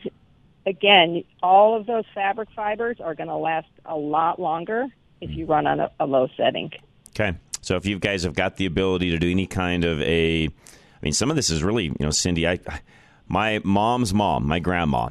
again, 0.64 1.24
all 1.42 1.76
of 1.76 1.86
those 1.86 2.04
fabric 2.14 2.50
fibers 2.54 3.00
are 3.00 3.16
going 3.16 3.28
to 3.28 3.36
last 3.36 3.68
a 3.84 3.96
lot 3.96 4.38
longer 4.38 4.86
if 5.20 5.30
mm-hmm. 5.30 5.40
you 5.40 5.46
run 5.46 5.66
on 5.66 5.80
a, 5.80 5.90
a 5.98 6.06
low 6.06 6.28
setting. 6.36 6.70
Okay. 7.08 7.36
So 7.60 7.76
if 7.76 7.86
you 7.86 7.98
guys 7.98 8.22
have 8.22 8.34
got 8.34 8.56
the 8.56 8.66
ability 8.66 9.10
to 9.10 9.18
do 9.18 9.30
any 9.30 9.46
kind 9.46 9.84
of 9.84 10.00
a, 10.02 10.46
I 10.46 10.50
mean, 11.02 11.12
some 11.12 11.30
of 11.30 11.36
this 11.36 11.50
is 11.50 11.62
really, 11.62 11.84
you 11.84 11.96
know, 12.00 12.10
Cindy, 12.10 12.48
I, 12.48 12.58
my 13.26 13.60
mom's 13.64 14.14
mom, 14.14 14.46
my 14.46 14.58
grandma, 14.58 15.10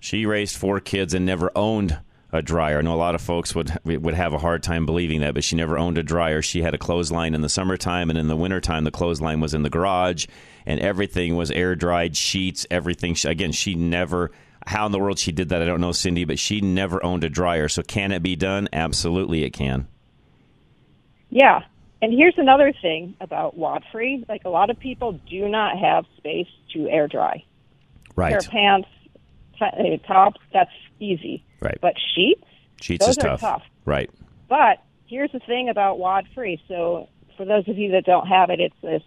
she 0.00 0.26
raised 0.26 0.56
four 0.56 0.80
kids 0.80 1.14
and 1.14 1.26
never 1.26 1.50
owned 1.54 1.98
a 2.32 2.40
dryer. 2.40 2.78
I 2.78 2.80
know 2.82 2.94
a 2.94 2.96
lot 2.96 3.14
of 3.14 3.20
folks 3.20 3.54
would 3.54 3.78
would 3.84 4.14
have 4.14 4.32
a 4.32 4.38
hard 4.38 4.62
time 4.62 4.86
believing 4.86 5.20
that, 5.20 5.34
but 5.34 5.44
she 5.44 5.54
never 5.54 5.76
owned 5.76 5.98
a 5.98 6.02
dryer. 6.02 6.40
She 6.40 6.62
had 6.62 6.74
a 6.74 6.78
clothesline 6.78 7.34
in 7.34 7.42
the 7.42 7.48
summertime, 7.50 8.08
and 8.08 8.18
in 8.18 8.26
the 8.26 8.36
wintertime, 8.36 8.84
the 8.84 8.90
clothesline 8.90 9.40
was 9.40 9.52
in 9.52 9.62
the 9.62 9.68
garage, 9.68 10.26
and 10.64 10.80
everything 10.80 11.36
was 11.36 11.50
air 11.50 11.74
dried 11.76 12.16
sheets. 12.16 12.66
Everything. 12.70 13.16
Again, 13.26 13.52
she 13.52 13.74
never 13.74 14.30
How 14.66 14.86
in 14.86 14.92
the 14.92 14.98
world 14.98 15.18
she 15.18 15.32
did 15.32 15.48
that, 15.50 15.62
I 15.62 15.66
don't 15.66 15.80
know, 15.80 15.92
Cindy, 15.92 16.24
but 16.24 16.38
she 16.38 16.60
never 16.60 17.04
owned 17.04 17.24
a 17.24 17.28
dryer. 17.28 17.68
So 17.68 17.82
can 17.82 18.12
it 18.12 18.22
be 18.22 18.36
done? 18.36 18.68
Absolutely, 18.72 19.44
it 19.44 19.50
can. 19.50 19.88
Yeah. 21.30 21.64
And 22.02 22.12
here's 22.12 22.34
another 22.36 22.72
thing 22.82 23.14
about 23.20 23.56
wad 23.56 23.84
free. 23.92 24.24
Like 24.28 24.44
a 24.44 24.48
lot 24.48 24.70
of 24.70 24.78
people 24.78 25.12
do 25.30 25.48
not 25.48 25.78
have 25.78 26.04
space 26.16 26.48
to 26.74 26.88
air 26.88 27.06
dry. 27.06 27.44
Right. 28.16 28.34
Of 28.34 28.50
pants, 28.50 28.88
t- 29.58 29.64
uh, 29.64 30.06
tops, 30.06 30.40
that's 30.52 30.70
easy. 30.98 31.44
Right. 31.60 31.78
But 31.80 31.94
sheets, 32.14 32.42
Sheets 32.80 33.06
those 33.06 33.16
is 33.16 33.24
are 33.24 33.28
tough. 33.28 33.40
tough. 33.40 33.62
Right. 33.84 34.10
But 34.48 34.82
here's 35.06 35.30
the 35.30 35.38
thing 35.38 35.68
about 35.68 35.98
wad 36.00 36.26
free. 36.34 36.60
So 36.66 37.08
for 37.36 37.44
those 37.44 37.68
of 37.68 37.78
you 37.78 37.92
that 37.92 38.04
don't 38.04 38.26
have 38.26 38.50
it, 38.50 38.60
it's 38.60 38.84
a 38.84 39.00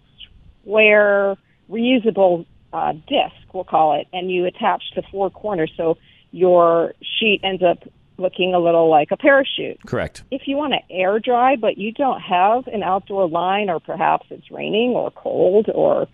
square 0.62 1.36
reusable 1.70 2.46
uh, 2.72 2.92
disc, 2.92 3.34
we'll 3.52 3.64
call 3.64 4.00
it, 4.00 4.08
and 4.12 4.30
you 4.30 4.46
attach 4.46 4.82
the 4.94 5.02
four 5.10 5.30
corners. 5.30 5.70
So 5.76 5.98
your 6.30 6.94
sheet 7.20 7.40
ends 7.44 7.62
up 7.62 7.78
looking 8.18 8.54
a 8.54 8.58
little 8.58 8.88
like 8.88 9.10
a 9.10 9.16
parachute. 9.16 9.78
Correct. 9.86 10.24
If 10.30 10.42
you 10.46 10.56
want 10.56 10.72
to 10.72 10.94
air 10.94 11.18
dry, 11.18 11.56
but 11.56 11.78
you 11.78 11.92
don't 11.92 12.20
have 12.20 12.66
an 12.66 12.82
outdoor 12.82 13.28
line, 13.28 13.70
or 13.70 13.80
perhaps 13.80 14.26
it's 14.30 14.50
raining 14.50 14.90
or 14.90 15.10
cold 15.10 15.68
or 15.74 16.08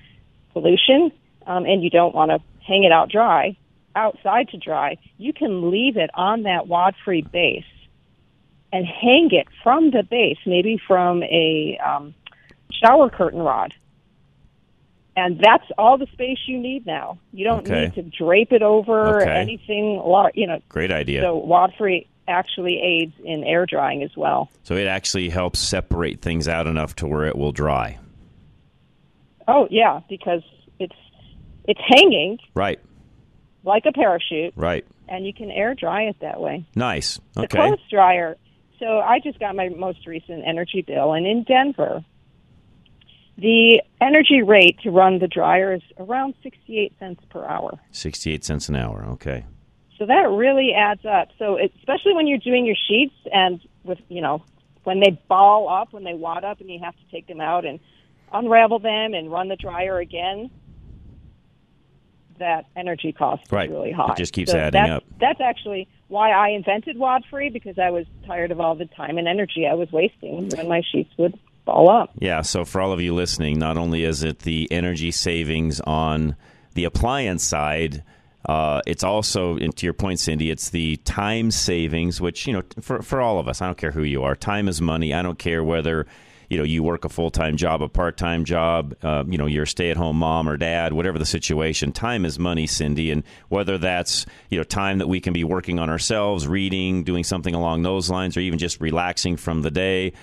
pollution, 0.53 1.13
um, 1.47 1.65
and 1.65 1.83
you 1.83 1.91
don't 1.91 2.15
want 2.15 2.31
to 2.31 2.41
hang 2.67 2.85
it 2.85 2.93
out 2.93 3.11
dry, 3.11 3.57
outside 3.95 4.49
to 4.49 4.59
dry, 4.59 4.97
you 5.19 5.33
can 5.33 5.71
leave 5.71 5.97
it 5.97 6.11
on 6.15 6.43
that 6.45 6.67
wad-free 6.67 7.23
base 7.23 7.65
and 8.73 8.87
hang 8.87 9.29
it 9.33 9.47
from 9.63 9.91
the 9.91 10.03
base, 10.03 10.39
maybe 10.47 10.81
from 10.87 11.23
a 11.25 11.79
um, 11.85 12.15
shower 12.71 13.11
curtain 13.11 13.41
rod. 13.41 13.75
And 15.15 15.39
that's 15.41 15.65
all 15.77 15.99
the 15.99 16.07
space 16.13 16.39
you 16.47 16.59
need 16.59 16.87
now. 16.87 17.19
You 17.33 17.45
don't 17.45 17.67
Okay. 17.67 17.83
need 17.83 17.95
to 17.95 18.03
drape 18.03 18.51
it 18.53 18.63
over 18.63 19.23
Okay. 19.23 19.31
anything 19.31 20.01
you 20.35 20.47
know. 20.47 20.61
Great 20.71 20.91
idea. 20.91 21.21
So 21.21 21.37
wad-free 21.37 22.07
actually 22.29 22.81
aids 22.81 23.13
in 23.23 23.45
air 23.45 23.67
drying 23.67 24.03
as 24.03 24.17
well. 24.17 24.49
So 24.63 24.75
it 24.75 24.87
actually 24.87 25.29
helps 25.29 25.59
separate 25.59 26.23
things 26.23 26.49
out 26.49 26.67
enough 26.67 26.97
to 26.97 27.07
where 27.07 27.27
it 27.27 27.37
will 27.37 27.53
dry. 27.53 27.99
Oh 29.49 29.67
yeah, 29.71 30.01
because 30.09 30.43
it's 30.79 30.97
it's 31.67 31.81
hanging 31.89 32.39
Right. 32.55 32.79
like 33.65 33.85
a 33.87 33.93
parachute, 33.93 34.53
Right. 34.57 34.85
and 35.09 35.27
you 35.27 35.35
can 35.35 35.51
air 35.51 35.75
dry 35.75 36.03
it 36.05 36.17
that 36.21 36.41
way. 36.41 36.65
Nice. 36.75 37.21
Okay. 37.37 37.47
The 37.47 37.49
clothes 37.49 37.81
dryer. 37.91 38.37
So 38.79 38.99
I 38.99 39.21
just 39.21 39.39
got 39.39 39.55
my 39.55 39.69
most 39.69 40.07
recent 40.07 40.43
energy 40.47 40.83
bill, 40.83 41.13
and 41.13 41.27
in 41.27 41.43
Denver, 41.45 42.05
the 43.39 43.83
energy 44.01 44.43
rate 44.43 44.79
to 44.83 44.91
run 44.91 45.19
the 45.19 45.29
dryer 45.29 45.73
is 45.75 45.83
around 45.99 46.35
sixty-eight 46.43 46.93
cents 46.99 47.23
per 47.31 47.45
hour. 47.45 47.79
68 47.91 48.45
cents 48.45 48.69
an 48.69 48.77
hour. 48.77 49.05
Okay. 49.13 49.45
So 49.99 50.07
that 50.07 50.29
really 50.31 50.73
adds 50.75 51.05
up. 51.05 51.29
So 51.39 51.57
it, 51.57 51.73
especially 51.79 52.15
when 52.15 52.27
you're 52.27 52.39
doing 52.39 52.67
your 52.67 52.77
sheets 52.89 53.15
and 53.33 53.61
with 53.85 53.99
you 54.09 54.21
know 54.21 54.45
when 54.85 55.01
they 55.01 55.19
ball 55.29 55.69
up, 55.69 55.93
when 55.93 56.05
they 56.05 56.15
wad 56.15 56.45
up, 56.45 56.61
and 56.61 56.69
you 56.71 56.81
have 56.83 56.95
to 56.97 57.03
take 57.11 57.27
them 57.27 57.41
out 57.41 57.65
and 57.65 57.79
unravel 58.33 58.79
them 58.81 59.15
and 59.15 59.31
run 59.31 59.49
the 59.49 59.57
dryer 59.57 59.99
again. 59.99 60.51
That 62.39 62.67
energy 62.75 63.13
cost 63.13 63.51
Right. 63.53 63.69
is 63.69 63.73
really 63.73 63.91
It 63.91 63.95
high. 63.97 64.15
just 64.17 64.33
keeps 64.33 64.51
So 64.51 64.59
adding 64.59 64.81
that's, 64.83 64.91
up. 64.93 65.05
That's 65.21 65.41
actually 65.41 65.87
why 66.09 66.31
I 66.33 66.49
invented 66.49 66.99
wad 66.99 67.25
free 67.31 67.51
because 67.51 67.79
I 67.79 67.91
was 67.91 68.07
tired 68.27 68.51
of 68.51 68.59
all 68.61 68.75
the 68.75 68.87
time 68.87 69.17
and 69.19 69.29
energy 69.29 69.67
I 69.67 69.75
was 69.75 69.93
wasting 69.93 70.49
when 70.49 70.67
my 70.69 70.83
sheets 70.91 71.11
would 71.19 71.39
ball 71.65 71.89
up. 71.89 72.11
Yeah, 72.19 72.43
so 72.43 72.65
for 72.65 72.81
all 72.81 72.93
of 72.93 73.01
you 73.01 73.15
listening, 73.15 73.59
not 73.59 73.77
only 73.77 74.05
is 74.05 74.23
it 74.23 74.41
the 74.41 74.71
energy 74.71 75.11
savings 75.11 75.81
on 75.81 76.37
the 76.75 76.85
appliance 76.85 77.45
side, 77.45 78.03
uh, 78.47 78.81
it's 78.87 79.05
also, 79.05 79.57
to 79.57 79.87
your 79.87 79.93
point, 79.93 80.19
Cindy, 80.19 80.51
it's 80.51 80.71
the 80.71 80.97
time 80.99 81.51
savings, 81.51 82.21
which, 82.21 82.47
you 82.47 82.53
know, 82.53 82.63
for, 82.81 83.03
for 83.03 83.21
all 83.21 83.39
of 83.39 83.47
us, 83.47 83.63
I 83.63 83.67
don't 83.67 83.79
care 83.79 83.93
who 83.93 84.03
you 84.03 84.25
are, 84.25 84.35
time 84.35 84.69
is 84.69 84.81
money. 84.81 85.15
I 85.15 85.23
don't 85.23 85.39
care 85.39 85.63
whether, 85.63 86.07
you 86.51 86.59
know, 86.59 86.65
you 86.65 86.83
work 86.83 87.05
a 87.05 87.09
full 87.09 87.31
time 87.31 87.57
job, 87.57 87.83
a 87.83 87.89
part 87.89 88.17
time 88.17 88.45
job, 88.45 88.97
uh, 89.03 89.23
you 89.29 89.39
know, 89.39 89.47
you're 89.47 89.63
a 89.63 89.67
stay 89.67 89.91
at 89.91 89.97
home 89.97 90.17
mom 90.17 90.49
or 90.49 90.57
dad, 90.57 90.93
whatever 90.93 91.19
the 91.19 91.27
situation. 91.27 91.93
Time 91.93 92.25
is 92.25 92.39
money, 92.39 92.67
Cindy. 92.67 93.13
And 93.13 93.23
whether 93.49 93.79
that's, 93.79 94.27
you 94.51 94.59
know, 94.59 94.65
time 94.65 94.99
that 94.99 95.07
we 95.07 95.21
can 95.21 95.33
be 95.33 95.45
working 95.45 95.79
on 95.79 95.89
ourselves, 95.89 96.49
reading, 96.49 97.05
doing 97.05 97.23
something 97.23 97.55
along 97.55 97.83
those 97.83 98.11
lines, 98.11 98.37
or 98.37 98.41
even 98.41 98.59
just 98.59 98.81
relaxing 98.81 99.37
from 99.37 99.63
the 99.63 99.71
day, 99.71 100.15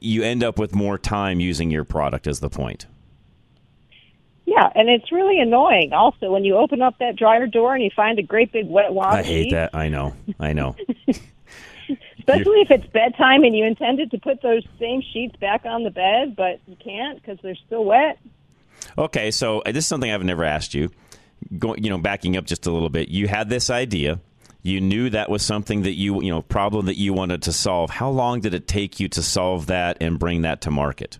you 0.00 0.22
end 0.22 0.42
up 0.42 0.58
with 0.58 0.74
more 0.74 0.98
time 0.98 1.40
using 1.40 1.70
your 1.70 1.84
product, 1.84 2.26
is 2.26 2.40
the 2.40 2.50
point. 2.50 2.86
Yeah, 4.46 4.68
and 4.74 4.88
it's 4.88 5.12
really 5.12 5.38
annoying 5.38 5.92
also 5.92 6.32
when 6.32 6.44
you 6.44 6.56
open 6.56 6.82
up 6.82 6.98
that 6.98 7.14
dryer 7.14 7.46
door 7.46 7.74
and 7.74 7.84
you 7.84 7.90
find 7.94 8.18
a 8.18 8.22
great 8.22 8.50
big 8.50 8.68
wet 8.68 8.92
wad. 8.92 9.14
I 9.14 9.22
hate 9.22 9.52
that. 9.52 9.74
I 9.74 9.88
know. 9.88 10.16
I 10.40 10.52
know. 10.54 10.74
Especially 12.18 12.60
if 12.60 12.70
it's 12.70 12.86
bedtime 12.86 13.44
and 13.44 13.56
you 13.56 13.64
intended 13.64 14.10
to 14.10 14.18
put 14.18 14.42
those 14.42 14.64
same 14.78 15.02
sheets 15.12 15.36
back 15.36 15.64
on 15.66 15.84
the 15.84 15.90
bed, 15.90 16.34
but 16.36 16.60
you 16.66 16.76
can't 16.82 17.20
because 17.20 17.38
they're 17.42 17.56
still 17.66 17.84
wet. 17.84 18.18
Okay, 18.98 19.30
so 19.30 19.60
uh, 19.60 19.72
this 19.72 19.84
is 19.84 19.88
something 19.88 20.10
I've 20.10 20.24
never 20.24 20.44
asked 20.44 20.74
you. 20.74 20.90
Go, 21.58 21.76
you 21.76 21.88
know, 21.88 21.98
backing 21.98 22.36
up 22.36 22.44
just 22.44 22.66
a 22.66 22.72
little 22.72 22.90
bit, 22.90 23.08
you 23.08 23.28
had 23.28 23.48
this 23.48 23.70
idea. 23.70 24.20
You 24.62 24.80
knew 24.80 25.08
that 25.10 25.30
was 25.30 25.42
something 25.42 25.82
that 25.82 25.94
you, 25.94 26.22
you 26.22 26.30
know, 26.30 26.42
problem 26.42 26.86
that 26.86 26.96
you 26.98 27.12
wanted 27.14 27.42
to 27.42 27.52
solve. 27.52 27.90
How 27.90 28.10
long 28.10 28.40
did 28.40 28.52
it 28.54 28.68
take 28.68 29.00
you 29.00 29.08
to 29.08 29.22
solve 29.22 29.66
that 29.66 29.96
and 30.00 30.18
bring 30.18 30.42
that 30.42 30.60
to 30.62 30.70
market? 30.70 31.18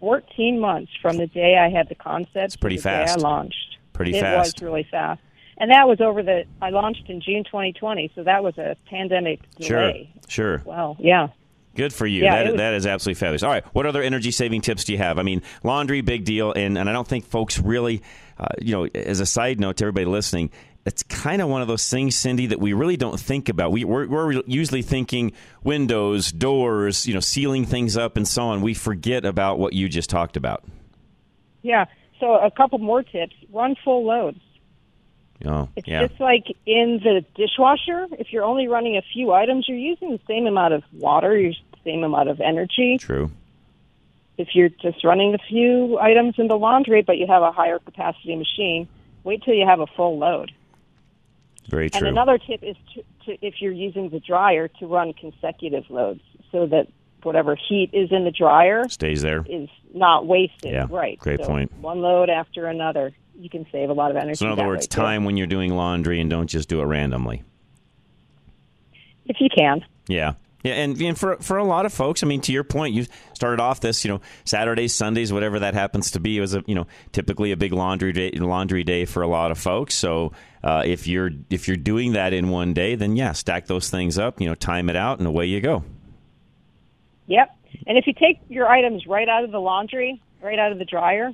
14 0.00 0.58
months 0.60 0.92
from 1.00 1.16
the 1.16 1.26
day 1.26 1.56
I 1.56 1.70
had 1.70 1.88
the 1.88 1.94
concept 1.94 2.36
It's 2.36 2.56
pretty 2.56 2.76
to 2.76 2.82
the 2.82 2.88
day 2.88 2.94
fast. 3.06 3.18
I 3.18 3.22
launched. 3.22 3.78
Pretty 3.92 4.16
it 4.16 4.20
fast. 4.20 4.48
It 4.48 4.62
was 4.62 4.62
really 4.62 4.86
fast. 4.90 5.20
And 5.56 5.70
that 5.70 5.86
was 5.86 6.00
over 6.00 6.22
the, 6.22 6.44
I 6.60 6.70
launched 6.70 7.08
in 7.08 7.20
June 7.20 7.44
2020, 7.44 8.10
so 8.14 8.24
that 8.24 8.42
was 8.42 8.58
a 8.58 8.76
pandemic 8.90 9.40
Sure, 9.60 9.80
delay. 9.92 10.10
sure. 10.28 10.62
Well, 10.64 10.96
yeah. 10.98 11.28
Good 11.76 11.92
for 11.92 12.06
you. 12.06 12.22
Yeah, 12.24 12.42
that, 12.44 12.50
was- 12.52 12.58
that 12.58 12.74
is 12.74 12.86
absolutely 12.86 13.18
fabulous. 13.20 13.42
All 13.44 13.50
right, 13.50 13.64
what 13.72 13.86
other 13.86 14.02
energy 14.02 14.30
saving 14.32 14.60
tips 14.62 14.84
do 14.84 14.92
you 14.92 14.98
have? 14.98 15.18
I 15.18 15.22
mean, 15.22 15.42
laundry, 15.62 16.00
big 16.02 16.24
deal, 16.24 16.52
and 16.52 16.76
and 16.78 16.88
I 16.88 16.92
don't 16.92 17.06
think 17.06 17.24
folks 17.26 17.58
really, 17.58 18.02
uh, 18.38 18.46
you 18.60 18.72
know, 18.76 18.84
as 18.94 19.18
a 19.18 19.26
side 19.26 19.58
note 19.58 19.78
to 19.78 19.84
everybody 19.84 20.06
listening, 20.06 20.50
it's 20.86 21.02
kind 21.02 21.40
of 21.40 21.48
one 21.48 21.62
of 21.62 21.68
those 21.68 21.88
things, 21.88 22.14
Cindy, 22.16 22.46
that 22.46 22.60
we 22.60 22.72
really 22.72 22.96
don't 22.96 23.18
think 23.18 23.48
about. 23.48 23.72
We 23.72 23.84
we're, 23.84 24.06
we're 24.06 24.42
usually 24.46 24.82
thinking 24.82 25.32
windows, 25.62 26.30
doors, 26.30 27.06
you 27.06 27.14
know, 27.14 27.20
sealing 27.20 27.64
things 27.64 27.96
up, 27.96 28.16
and 28.16 28.26
so 28.28 28.44
on. 28.44 28.60
We 28.60 28.74
forget 28.74 29.24
about 29.24 29.58
what 29.58 29.72
you 29.72 29.88
just 29.88 30.10
talked 30.10 30.36
about. 30.36 30.64
Yeah. 31.62 31.86
So 32.20 32.34
a 32.34 32.50
couple 32.50 32.78
more 32.78 33.02
tips. 33.02 33.34
Run 33.52 33.76
full 33.82 34.04
loads. 34.04 34.38
Oh, 35.46 35.68
It's 35.76 35.86
yeah, 35.88 36.06
just 36.06 36.20
like 36.20 36.46
in 36.64 37.00
the 37.02 37.24
dishwasher. 37.34 38.06
If 38.12 38.32
you're 38.32 38.44
only 38.44 38.68
running 38.68 38.96
a 38.96 39.02
few 39.02 39.32
items, 39.32 39.66
you're 39.68 39.76
using 39.76 40.10
the 40.12 40.20
same 40.26 40.46
amount 40.46 40.74
of 40.74 40.84
water, 40.92 41.36
you're 41.36 41.52
the 41.52 41.78
same 41.84 42.04
amount 42.04 42.28
of 42.28 42.40
energy. 42.40 42.98
true. 42.98 43.30
If 44.38 44.48
you're 44.54 44.68
just 44.68 45.04
running 45.04 45.34
a 45.34 45.38
few 45.38 45.98
items 45.98 46.34
in 46.38 46.48
the 46.48 46.56
laundry, 46.56 47.02
but 47.02 47.18
you 47.18 47.26
have 47.26 47.42
a 47.42 47.52
higher 47.52 47.78
capacity 47.78 48.36
machine, 48.36 48.88
wait 49.22 49.42
till 49.42 49.54
you 49.54 49.66
have 49.66 49.80
a 49.80 49.86
full 49.86 50.18
load. 50.18 50.52
Very 51.68 51.88
And 51.94 52.06
another 52.06 52.38
tip 52.38 52.62
is 52.62 52.76
to, 52.94 53.02
to 53.26 53.46
if 53.46 53.54
you're 53.60 53.72
using 53.72 54.10
the 54.10 54.20
dryer 54.20 54.68
to 54.68 54.86
run 54.86 55.12
consecutive 55.14 55.88
loads 55.88 56.20
so 56.52 56.66
that 56.66 56.88
whatever 57.22 57.56
heat 57.56 57.90
is 57.92 58.12
in 58.12 58.24
the 58.24 58.30
dryer 58.30 58.86
Stays 58.88 59.22
there. 59.22 59.44
is 59.48 59.68
not 59.94 60.26
wasted. 60.26 60.72
Yeah, 60.72 60.86
right. 60.90 61.18
great 61.18 61.40
So 61.40 61.46
point. 61.46 61.72
One 61.78 62.00
load 62.00 62.28
after 62.28 62.66
another. 62.66 63.12
You 63.36 63.50
can 63.50 63.66
save 63.72 63.90
a 63.90 63.92
lot 63.92 64.10
of 64.10 64.16
energy. 64.16 64.36
So 64.36 64.46
in 64.46 64.52
other 64.52 64.66
words, 64.66 64.82
way, 64.82 64.86
too. 64.86 65.00
time 65.00 65.24
when 65.24 65.36
you're 65.36 65.46
doing 65.46 65.74
laundry, 65.74 66.20
and 66.20 66.30
don't 66.30 66.46
just 66.46 66.68
do 66.68 66.80
it 66.80 66.84
randomly. 66.84 67.42
If 69.26 69.38
you 69.40 69.48
can. 69.48 69.84
Yeah. 70.06 70.34
Yeah, 70.64 70.72
and, 70.72 70.98
and 71.00 71.18
for 71.18 71.36
for 71.36 71.58
a 71.58 71.64
lot 71.64 71.84
of 71.84 71.92
folks, 71.92 72.22
I 72.22 72.26
mean, 72.26 72.40
to 72.40 72.52
your 72.52 72.64
point, 72.64 72.94
you 72.94 73.04
started 73.34 73.60
off 73.60 73.80
this, 73.80 74.02
you 74.02 74.10
know, 74.10 74.22
Saturdays, 74.46 74.94
Sundays, 74.94 75.30
whatever 75.30 75.58
that 75.58 75.74
happens 75.74 76.12
to 76.12 76.20
be. 76.20 76.38
It 76.38 76.40
was 76.40 76.54
a, 76.54 76.64
you 76.66 76.74
know, 76.74 76.86
typically 77.12 77.52
a 77.52 77.56
big 77.56 77.74
laundry 77.74 78.12
day, 78.12 78.30
laundry 78.30 78.82
day 78.82 79.04
for 79.04 79.22
a 79.22 79.26
lot 79.26 79.50
of 79.50 79.58
folks. 79.58 79.94
So 79.94 80.32
uh, 80.62 80.82
if 80.86 81.06
you're 81.06 81.30
if 81.50 81.68
you're 81.68 81.76
doing 81.76 82.14
that 82.14 82.32
in 82.32 82.48
one 82.48 82.72
day, 82.72 82.94
then 82.94 83.14
yeah, 83.14 83.32
stack 83.32 83.66
those 83.66 83.90
things 83.90 84.16
up, 84.16 84.40
you 84.40 84.48
know, 84.48 84.54
time 84.54 84.88
it 84.88 84.96
out, 84.96 85.18
and 85.18 85.28
away 85.28 85.44
you 85.44 85.60
go. 85.60 85.84
Yep. 87.26 87.54
And 87.86 87.98
if 87.98 88.06
you 88.06 88.14
take 88.14 88.40
your 88.48 88.66
items 88.66 89.06
right 89.06 89.28
out 89.28 89.44
of 89.44 89.50
the 89.50 89.60
laundry, 89.60 90.22
right 90.40 90.58
out 90.58 90.72
of 90.72 90.78
the 90.78 90.86
dryer, 90.86 91.30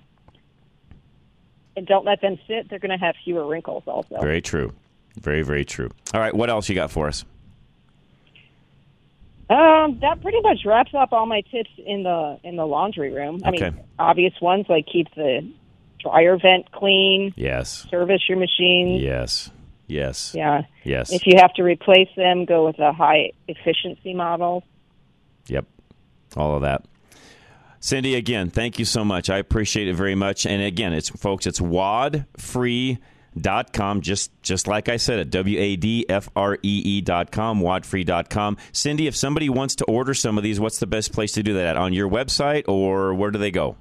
and 1.77 1.87
don't 1.87 2.05
let 2.05 2.21
them 2.21 2.37
sit, 2.49 2.69
they're 2.69 2.81
going 2.81 2.99
to 2.99 3.05
have 3.05 3.15
fewer 3.23 3.47
wrinkles 3.47 3.85
also. 3.87 4.21
Very 4.21 4.43
true. 4.43 4.73
Very 5.21 5.43
very 5.43 5.65
true. 5.65 5.91
All 6.13 6.21
right, 6.21 6.35
what 6.35 6.51
else 6.51 6.69
you 6.69 6.75
got 6.75 6.91
for 6.91 7.07
us? 7.07 7.25
Um, 9.51 9.99
that 10.01 10.23
pretty 10.23 10.41
much 10.43 10.61
wraps 10.65 10.93
up 10.95 11.13
all 11.13 11.27
my 11.27 11.41
tips 11.51 11.71
in 11.85 12.05
the 12.05 12.39
in 12.45 12.55
the 12.57 12.65
laundry 12.67 13.13
room. 13.13 13.41
I 13.45 13.49
Okay. 13.49 13.71
mean, 13.71 13.81
obvious 13.99 14.33
ones 14.41 14.67
like 14.69 14.87
keep 14.87 15.13
the 15.17 15.47
dryer 15.99 16.39
vent 16.39 16.71
clean, 16.73 17.35
Yes. 17.37 17.87
service 17.91 18.23
your 18.29 18.39
machines. 18.39 19.03
Yes. 19.03 19.51
Yes. 19.89 20.33
Yeah. 20.37 20.63
Yes. 20.85 21.13
If 21.13 21.27
you 21.27 21.35
have 21.39 21.53
to 21.55 21.65
replace 21.65 22.09
them, 22.17 22.45
go 22.45 22.65
with 22.67 22.79
a 22.79 22.93
high 22.93 23.33
efficiency 23.49 24.15
model. 24.15 24.63
Yep. 25.49 25.65
All 26.37 26.55
of 26.55 26.63
that. 26.63 26.85
Cindy, 27.81 28.15
again, 28.15 28.51
thank 28.51 28.79
you 28.79 28.85
so 28.85 29.05
much. 29.05 29.29
I 29.31 29.39
appreciate 29.39 29.89
it 29.89 29.95
very 29.97 30.15
much. 30.15 30.47
And 30.47 30.63
again, 30.63 30.93
it's 30.93 31.09
folks, 31.09 31.45
it's 31.47 31.61
wadfree.com. 31.61 32.99
dot 33.39 33.73
com 33.73 34.01
just 34.01 34.31
just 34.43 34.67
like 34.67 34.89
I 34.89 34.97
said 34.97 35.19
at 35.19 35.31
W 35.31 35.59
A 35.59 35.77
D 35.77 36.07
F 36.09 36.29
R 36.35 36.59
E 36.63 36.83
E 36.85 37.01
dot 37.01 37.31
com, 37.31 37.61
wadfree 37.61 38.05
dot 38.05 38.31
com. 38.31 38.57
Cindy, 38.73 39.07
if 39.07 39.15
somebody 39.15 39.49
wants 39.49 39.77
to 39.77 39.85
order 39.85 40.15
some 40.15 40.37
of 40.39 40.45
these, 40.45 40.59
what's 40.59 40.79
the 40.79 40.87
best 40.87 41.13
place 41.13 41.33
to 41.33 41.43
do 41.43 41.55
that? 41.55 41.77
On 41.77 41.93
your 41.93 42.09
website 42.09 42.69
or 42.69 43.15
where 43.15 43.31
do 43.31 43.39
they 43.39 43.51
go? 43.51 43.77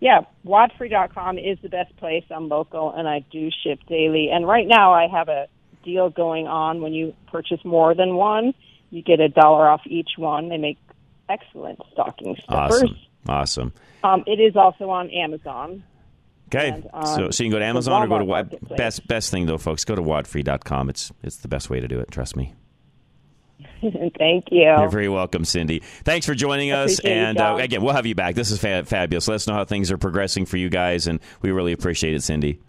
Yeah, 0.00 0.22
wadfree 0.46 0.90
dot 0.90 1.14
com 1.14 1.38
is 1.38 1.58
the 1.62 1.68
best 1.70 1.96
place. 1.96 2.24
I'm 2.30 2.48
local 2.48 2.92
and 2.92 3.08
I 3.08 3.20
do 3.30 3.50
ship 3.62 3.80
daily. 3.88 4.30
And 4.30 4.46
right 4.46 4.66
now 4.66 4.92
I 4.92 5.06
have 5.06 5.28
a 5.28 5.48
deal 5.82 6.10
going 6.10 6.46
on 6.46 6.80
when 6.80 6.92
you 6.92 7.14
purchase 7.30 7.64
more 7.64 7.94
than 7.94 8.14
one, 8.14 8.54
you 8.90 9.02
get 9.02 9.20
a 9.20 9.28
dollar 9.28 9.68
off 9.68 9.82
each 9.86 10.10
one. 10.16 10.48
They 10.48 10.58
make 10.58 10.78
excellent 11.28 11.80
stocking 11.92 12.36
stuffers. 12.42 12.82
Awesome. 12.82 12.96
Awesome. 13.26 13.72
Um, 14.02 14.24
it 14.26 14.38
is 14.38 14.56
also 14.56 14.90
on 14.90 15.08
Amazon. 15.10 15.82
Okay, 16.48 16.68
And, 16.68 16.88
um, 16.92 17.06
so 17.06 17.30
so 17.30 17.42
you 17.42 17.50
can 17.50 17.52
go 17.56 17.58
to 17.58 17.64
Amazon 17.64 18.02
or 18.02 18.06
go 18.06 18.18
to 18.18 18.24
Wad- 18.24 18.56
best 18.76 19.06
best 19.08 19.30
thing 19.30 19.46
though, 19.46 19.58
folks. 19.58 19.84
Go 19.84 19.94
to 19.94 20.02
wadfree.com. 20.02 20.88
It's 20.90 21.12
it's 21.22 21.36
the 21.38 21.48
best 21.48 21.70
way 21.70 21.80
to 21.80 21.88
do 21.88 21.98
it. 22.00 22.10
Trust 22.10 22.36
me. 22.36 22.54
Thank 24.18 24.46
you. 24.50 24.62
You're 24.62 24.88
very 24.88 25.08
welcome, 25.08 25.44
Cindy. 25.44 25.80
Thanks 26.04 26.26
for 26.26 26.34
joining 26.34 26.72
us. 26.72 27.00
And 27.00 27.38
uh, 27.38 27.56
again, 27.60 27.82
we'll 27.82 27.94
have 27.94 28.06
you 28.06 28.14
back. 28.14 28.34
This 28.34 28.50
is 28.50 28.58
fa- 28.58 28.84
fabulous. 28.84 29.28
Let 29.28 29.36
us 29.36 29.46
know 29.46 29.54
how 29.54 29.64
things 29.64 29.90
are 29.90 29.98
progressing 29.98 30.46
for 30.46 30.56
you 30.56 30.68
guys, 30.68 31.06
and 31.06 31.20
we 31.42 31.50
really 31.50 31.72
appreciate 31.72 32.14
it, 32.14 32.22
Cindy. 32.22 32.60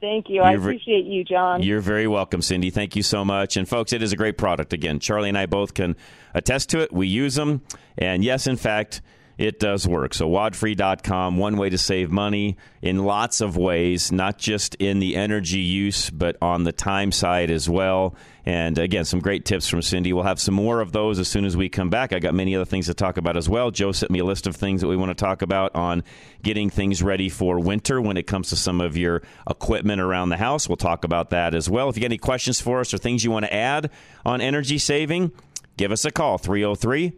Thank 0.00 0.30
you. 0.30 0.40
I 0.40 0.52
You're 0.52 0.60
ve- 0.60 0.64
appreciate 0.66 1.04
you, 1.04 1.24
John. 1.24 1.62
You're 1.62 1.80
very 1.80 2.06
welcome, 2.06 2.40
Cindy. 2.40 2.70
Thank 2.70 2.96
you 2.96 3.02
so 3.02 3.22
much. 3.24 3.56
And 3.58 3.68
folks, 3.68 3.92
it 3.92 4.02
is 4.02 4.12
a 4.12 4.16
great 4.16 4.38
product. 4.38 4.72
Again, 4.72 4.98
Charlie 4.98 5.28
and 5.28 5.36
I 5.36 5.44
both 5.46 5.74
can 5.74 5.94
attest 6.32 6.70
to 6.70 6.80
it. 6.80 6.90
We 6.92 7.06
use 7.06 7.34
them. 7.34 7.60
And 7.98 8.24
yes, 8.24 8.46
in 8.46 8.56
fact, 8.56 9.02
it 9.40 9.58
does 9.58 9.88
work. 9.88 10.12
So, 10.12 10.28
wadfree.com, 10.28 11.38
one 11.38 11.56
way 11.56 11.70
to 11.70 11.78
save 11.78 12.10
money 12.10 12.58
in 12.82 13.04
lots 13.06 13.40
of 13.40 13.56
ways, 13.56 14.12
not 14.12 14.36
just 14.36 14.74
in 14.74 14.98
the 14.98 15.16
energy 15.16 15.60
use, 15.60 16.10
but 16.10 16.36
on 16.42 16.64
the 16.64 16.72
time 16.72 17.10
side 17.10 17.50
as 17.50 17.66
well. 17.66 18.14
And 18.44 18.76
again, 18.76 19.06
some 19.06 19.18
great 19.18 19.46
tips 19.46 19.66
from 19.66 19.80
Cindy. 19.80 20.12
We'll 20.12 20.24
have 20.24 20.40
some 20.40 20.54
more 20.54 20.82
of 20.82 20.92
those 20.92 21.18
as 21.18 21.26
soon 21.26 21.46
as 21.46 21.56
we 21.56 21.70
come 21.70 21.88
back. 21.88 22.12
I 22.12 22.18
got 22.18 22.34
many 22.34 22.54
other 22.54 22.66
things 22.66 22.84
to 22.86 22.94
talk 22.94 23.16
about 23.16 23.38
as 23.38 23.48
well. 23.48 23.70
Joe 23.70 23.92
sent 23.92 24.10
me 24.10 24.18
a 24.18 24.24
list 24.26 24.46
of 24.46 24.56
things 24.56 24.82
that 24.82 24.88
we 24.88 24.96
want 24.96 25.08
to 25.08 25.14
talk 25.14 25.40
about 25.40 25.74
on 25.74 26.04
getting 26.42 26.68
things 26.68 27.02
ready 27.02 27.30
for 27.30 27.58
winter 27.58 27.98
when 27.98 28.18
it 28.18 28.26
comes 28.26 28.50
to 28.50 28.56
some 28.56 28.82
of 28.82 28.98
your 28.98 29.22
equipment 29.48 30.02
around 30.02 30.28
the 30.28 30.36
house. 30.36 30.68
We'll 30.68 30.76
talk 30.76 31.02
about 31.02 31.30
that 31.30 31.54
as 31.54 31.70
well. 31.70 31.88
If 31.88 31.96
you 31.96 32.02
got 32.02 32.08
any 32.08 32.18
questions 32.18 32.60
for 32.60 32.80
us 32.80 32.92
or 32.92 32.98
things 32.98 33.24
you 33.24 33.30
want 33.30 33.46
to 33.46 33.54
add 33.54 33.90
on 34.26 34.42
energy 34.42 34.76
saving, 34.76 35.32
give 35.78 35.92
us 35.92 36.04
a 36.04 36.10
call 36.10 36.36
303 36.36 37.14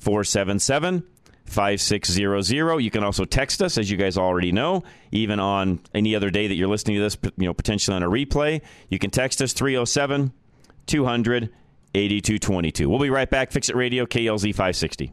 477 0.00 1.04
5600. 1.50 2.78
You 2.78 2.90
can 2.90 3.04
also 3.04 3.24
text 3.24 3.60
us, 3.60 3.76
as 3.76 3.90
you 3.90 3.96
guys 3.96 4.16
already 4.16 4.52
know, 4.52 4.84
even 5.10 5.40
on 5.40 5.80
any 5.92 6.14
other 6.14 6.30
day 6.30 6.46
that 6.46 6.54
you're 6.54 6.68
listening 6.68 6.96
to 6.96 7.02
this, 7.02 7.18
you 7.36 7.46
know, 7.46 7.54
potentially 7.54 7.96
on 7.96 8.02
a 8.02 8.08
replay. 8.08 8.62
You 8.88 8.98
can 8.98 9.10
text 9.10 9.42
us 9.42 9.52
307 9.52 10.32
200 10.86 11.50
8222. 11.92 12.88
We'll 12.88 13.00
be 13.00 13.10
right 13.10 13.28
back. 13.28 13.50
Fix 13.50 13.68
It 13.68 13.74
Radio, 13.76 14.06
KLZ 14.06 14.52
560. 14.52 15.12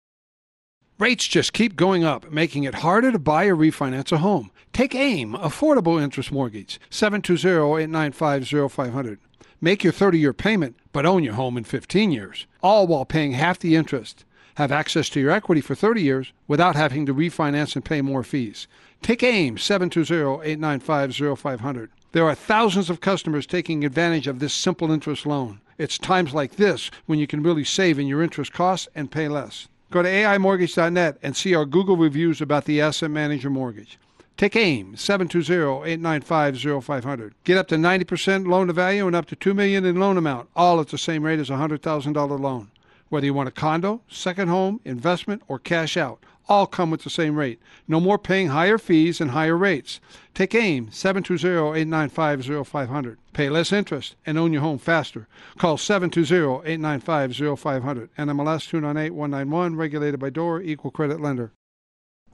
Rates 1.01 1.27
just 1.27 1.53
keep 1.53 1.75
going 1.75 2.03
up, 2.03 2.31
making 2.31 2.63
it 2.63 2.75
harder 2.75 3.11
to 3.11 3.17
buy 3.17 3.45
or 3.45 3.55
refinance 3.55 4.11
a 4.11 4.19
home. 4.19 4.51
Take 4.71 4.93
AIM, 4.93 5.33
Affordable 5.33 5.99
Interest 5.99 6.31
Mortgage, 6.31 6.79
720-895-0500. 6.91 9.17
Make 9.59 9.83
your 9.83 9.93
30-year 9.93 10.33
payment, 10.33 10.75
but 10.93 11.07
own 11.07 11.23
your 11.23 11.33
home 11.33 11.57
in 11.57 11.63
15 11.63 12.11
years, 12.11 12.45
all 12.61 12.85
while 12.85 13.03
paying 13.03 13.31
half 13.31 13.57
the 13.57 13.75
interest. 13.75 14.25
Have 14.57 14.71
access 14.71 15.09
to 15.09 15.19
your 15.19 15.31
equity 15.31 15.59
for 15.59 15.73
30 15.73 16.03
years 16.03 16.33
without 16.47 16.75
having 16.75 17.07
to 17.07 17.15
refinance 17.15 17.75
and 17.75 17.83
pay 17.83 18.03
more 18.03 18.21
fees. 18.21 18.67
Take 19.01 19.23
AIM, 19.23 19.55
720-895-0500. 19.55 21.87
There 22.11 22.27
are 22.27 22.35
thousands 22.35 22.91
of 22.91 23.01
customers 23.01 23.47
taking 23.47 23.83
advantage 23.83 24.27
of 24.27 24.37
this 24.37 24.53
simple 24.53 24.91
interest 24.91 25.25
loan. 25.25 25.61
It's 25.79 25.97
times 25.97 26.35
like 26.35 26.57
this 26.57 26.91
when 27.07 27.17
you 27.17 27.25
can 27.25 27.41
really 27.41 27.63
save 27.63 27.97
in 27.97 28.05
your 28.05 28.21
interest 28.21 28.53
costs 28.53 28.87
and 28.93 29.09
pay 29.09 29.27
less. 29.27 29.67
Go 29.91 30.01
to 30.01 30.09
AIMortgage.net 30.09 31.17
and 31.21 31.35
see 31.35 31.53
our 31.53 31.65
Google 31.65 31.97
reviews 31.97 32.39
about 32.39 32.63
the 32.63 32.79
Asset 32.79 33.11
Manager 33.11 33.49
Mortgage. 33.49 33.99
Take 34.37 34.55
AIM, 34.55 34.95
720-895-0500. 34.95 37.33
Get 37.43 37.57
up 37.57 37.67
to 37.67 37.75
90% 37.75 38.47
loan 38.47 38.67
to 38.67 38.73
value 38.73 39.05
and 39.05 39.17
up 39.17 39.25
to 39.25 39.35
2 39.35 39.53
million 39.53 39.83
in 39.83 39.99
loan 39.99 40.17
amount, 40.17 40.47
all 40.55 40.79
at 40.79 40.87
the 40.87 40.97
same 40.97 41.23
rate 41.23 41.39
as 41.39 41.49
a 41.49 41.55
$100,000 41.55 42.39
loan. 42.39 42.71
Whether 43.09 43.25
you 43.25 43.33
want 43.33 43.49
a 43.49 43.51
condo, 43.51 43.99
second 44.07 44.47
home, 44.47 44.79
investment, 44.85 45.43
or 45.49 45.59
cash 45.59 45.97
out, 45.97 46.23
all 46.51 46.67
come 46.67 46.91
with 46.91 47.03
the 47.03 47.09
same 47.09 47.37
rate. 47.37 47.61
No 47.87 48.01
more 48.01 48.19
paying 48.19 48.49
higher 48.49 48.77
fees 48.77 49.21
and 49.21 49.31
higher 49.31 49.55
rates. 49.55 50.01
Take 50.33 50.53
AIM, 50.53 50.87
720-895-0500. 50.87 53.15
Pay 53.31 53.49
less 53.49 53.71
interest 53.71 54.17
and 54.25 54.37
own 54.37 54.51
your 54.51 54.61
home 54.61 54.77
faster. 54.77 55.29
Call 55.57 55.77
720-895-0500. 55.77 58.09
NMLS 58.17 58.67
298191, 58.67 59.77
regulated 59.77 60.19
by 60.19 60.29
DORA, 60.29 60.61
equal 60.61 60.91
credit 60.91 61.21
lender. 61.21 61.53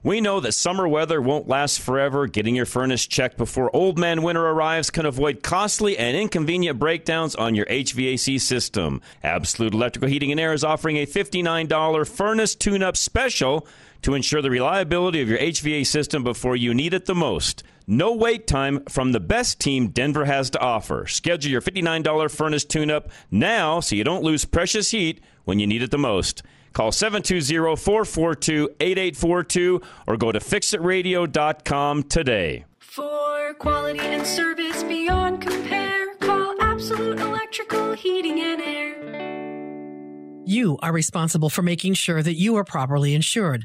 We 0.02 0.20
know 0.20 0.40
that 0.40 0.52
summer 0.52 0.86
weather 0.86 1.20
won't 1.20 1.48
last 1.48 1.80
forever. 1.80 2.28
Getting 2.28 2.54
your 2.54 2.66
furnace 2.66 3.04
checked 3.04 3.36
before 3.36 3.74
old 3.74 3.98
man 3.98 4.22
winter 4.22 4.46
arrives 4.46 4.90
can 4.90 5.06
avoid 5.06 5.42
costly 5.42 5.98
and 5.98 6.16
inconvenient 6.16 6.78
breakdowns 6.78 7.34
on 7.34 7.56
your 7.56 7.66
HVAC 7.66 8.40
system. 8.40 9.02
Absolute 9.24 9.74
Electrical 9.74 10.08
Heating 10.08 10.30
and 10.30 10.40
Air 10.40 10.52
is 10.52 10.62
offering 10.62 10.98
a 10.98 11.06
$59 11.06 12.08
furnace 12.08 12.54
tune 12.54 12.84
up 12.84 12.96
special 12.96 13.66
to 14.02 14.14
ensure 14.14 14.42
the 14.42 14.50
reliability 14.50 15.20
of 15.20 15.28
your 15.28 15.38
HVAC 15.38 15.86
system 15.86 16.24
before 16.24 16.56
you 16.56 16.74
need 16.74 16.94
it 16.94 17.06
the 17.06 17.14
most. 17.14 17.62
No 17.86 18.12
wait 18.14 18.46
time 18.46 18.84
from 18.88 19.12
the 19.12 19.20
best 19.20 19.60
team 19.60 19.88
Denver 19.88 20.24
has 20.26 20.50
to 20.50 20.60
offer. 20.60 21.06
Schedule 21.06 21.50
your 21.50 21.62
$59 21.62 22.30
furnace 22.30 22.64
tune 22.64 22.90
up 22.90 23.10
now 23.30 23.80
so 23.80 23.96
you 23.96 24.04
don't 24.04 24.22
lose 24.22 24.44
precious 24.44 24.90
heat 24.90 25.22
when 25.44 25.58
you 25.58 25.66
need 25.66 25.82
it 25.82 25.90
the 25.90 25.98
most. 25.98 26.42
Call 26.74 26.90
720-442-8842 26.90 29.82
or 30.06 30.16
go 30.16 30.32
to 30.32 30.38
fixitradio.com 30.38 32.02
today. 32.04 32.64
For 32.78 33.54
quality 33.54 34.00
and 34.00 34.26
service 34.26 34.82
beyond 34.84 35.40
compare, 35.40 36.14
call 36.16 36.54
Absolute 36.60 37.18
Electrical 37.20 37.94
Heating 37.94 38.38
and 38.40 38.60
Air. 38.60 40.42
You 40.44 40.76
are 40.82 40.92
responsible 40.92 41.48
for 41.50 41.62
making 41.62 41.94
sure 41.94 42.22
that 42.22 42.34
you 42.34 42.56
are 42.56 42.64
properly 42.64 43.14
insured, 43.14 43.64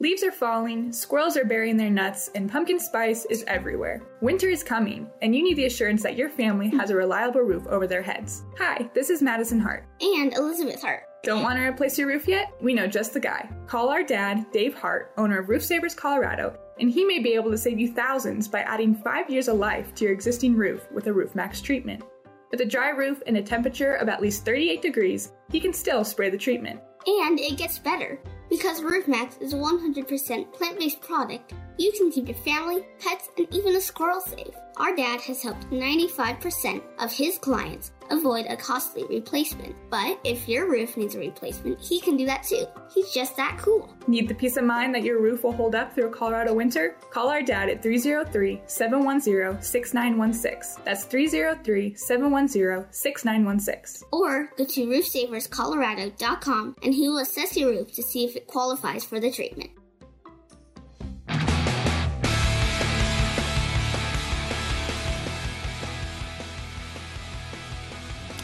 Leaves 0.00 0.22
are 0.22 0.30
falling, 0.30 0.92
squirrels 0.92 1.36
are 1.36 1.44
burying 1.44 1.76
their 1.76 1.90
nuts, 1.90 2.30
and 2.36 2.48
pumpkin 2.48 2.78
spice 2.78 3.24
is 3.30 3.42
everywhere. 3.48 4.00
Winter 4.20 4.48
is 4.48 4.62
coming, 4.62 5.10
and 5.22 5.34
you 5.34 5.42
need 5.42 5.56
the 5.56 5.64
assurance 5.64 6.04
that 6.04 6.16
your 6.16 6.28
family 6.28 6.68
has 6.68 6.90
a 6.90 6.94
reliable 6.94 7.40
roof 7.40 7.66
over 7.66 7.84
their 7.84 8.00
heads. 8.00 8.44
Hi, 8.58 8.88
this 8.94 9.10
is 9.10 9.22
Madison 9.22 9.58
Hart. 9.58 9.88
And 10.00 10.32
Elizabeth 10.34 10.80
Hart. 10.80 11.02
Don't 11.24 11.42
want 11.42 11.58
to 11.58 11.64
replace 11.64 11.98
your 11.98 12.06
roof 12.06 12.28
yet? 12.28 12.52
We 12.62 12.74
know 12.74 12.86
just 12.86 13.12
the 13.12 13.18
guy. 13.18 13.50
Call 13.66 13.88
our 13.88 14.04
dad, 14.04 14.46
Dave 14.52 14.72
Hart, 14.72 15.10
owner 15.16 15.40
of 15.40 15.48
Roof 15.48 15.64
Savers 15.64 15.96
Colorado, 15.96 16.56
and 16.78 16.88
he 16.88 17.04
may 17.04 17.18
be 17.18 17.34
able 17.34 17.50
to 17.50 17.58
save 17.58 17.80
you 17.80 17.92
thousands 17.92 18.46
by 18.46 18.60
adding 18.60 18.94
five 18.94 19.28
years 19.28 19.48
of 19.48 19.56
life 19.56 19.96
to 19.96 20.04
your 20.04 20.12
existing 20.12 20.54
roof 20.54 20.86
with 20.92 21.08
a 21.08 21.12
Roof 21.12 21.34
Max 21.34 21.60
treatment. 21.60 22.04
With 22.52 22.60
a 22.60 22.64
dry 22.64 22.90
roof 22.90 23.20
and 23.26 23.36
a 23.36 23.42
temperature 23.42 23.94
of 23.94 24.08
at 24.08 24.22
least 24.22 24.44
38 24.44 24.80
degrees, 24.80 25.32
he 25.50 25.58
can 25.58 25.72
still 25.72 26.04
spray 26.04 26.30
the 26.30 26.38
treatment. 26.38 26.78
And 27.04 27.40
it 27.40 27.58
gets 27.58 27.80
better. 27.80 28.20
Because 28.48 28.80
RoofMax 28.80 29.42
is 29.42 29.52
a 29.52 29.56
100% 29.56 30.52
plant 30.52 30.78
based 30.78 31.00
product, 31.00 31.52
you 31.76 31.92
can 31.92 32.10
keep 32.10 32.28
your 32.28 32.36
family, 32.38 32.84
pets, 32.98 33.28
and 33.36 33.46
even 33.54 33.76
a 33.76 33.80
squirrel 33.80 34.20
safe. 34.20 34.54
Our 34.78 34.96
dad 34.96 35.20
has 35.22 35.42
helped 35.42 35.70
95% 35.70 36.82
of 36.98 37.12
his 37.12 37.38
clients 37.38 37.92
avoid 38.10 38.46
a 38.48 38.56
costly 38.56 39.04
replacement. 39.04 39.74
But 39.90 40.18
if 40.24 40.48
your 40.48 40.70
roof 40.70 40.96
needs 40.96 41.14
a 41.14 41.18
replacement, 41.18 41.80
he 41.80 42.00
can 42.00 42.16
do 42.16 42.26
that 42.26 42.42
too. 42.42 42.66
He's 42.92 43.12
just 43.12 43.36
that 43.36 43.58
cool. 43.58 43.94
Need 44.06 44.28
the 44.28 44.34
peace 44.34 44.56
of 44.56 44.64
mind 44.64 44.94
that 44.94 45.02
your 45.02 45.20
roof 45.20 45.44
will 45.44 45.52
hold 45.52 45.74
up 45.74 45.94
through 45.94 46.08
a 46.08 46.10
Colorado 46.10 46.54
winter? 46.54 46.96
Call 47.10 47.28
our 47.28 47.42
dad 47.42 47.68
at 47.68 47.82
303 47.82 48.62
710 48.66 49.62
6916. 49.62 50.84
That's 50.84 51.04
303 51.04 51.94
710 51.94 52.92
6916. 52.92 54.08
Or 54.12 54.50
go 54.56 54.64
to 54.64 54.86
roofsaverscolorado.com 54.86 56.76
and 56.82 56.94
he 56.94 57.08
will 57.08 57.18
assess 57.18 57.56
your 57.56 57.70
roof 57.70 57.92
to 57.94 58.02
see 58.02 58.24
if 58.24 58.36
it 58.36 58.46
qualifies 58.46 59.04
for 59.04 59.20
the 59.20 59.30
treatment. 59.30 59.70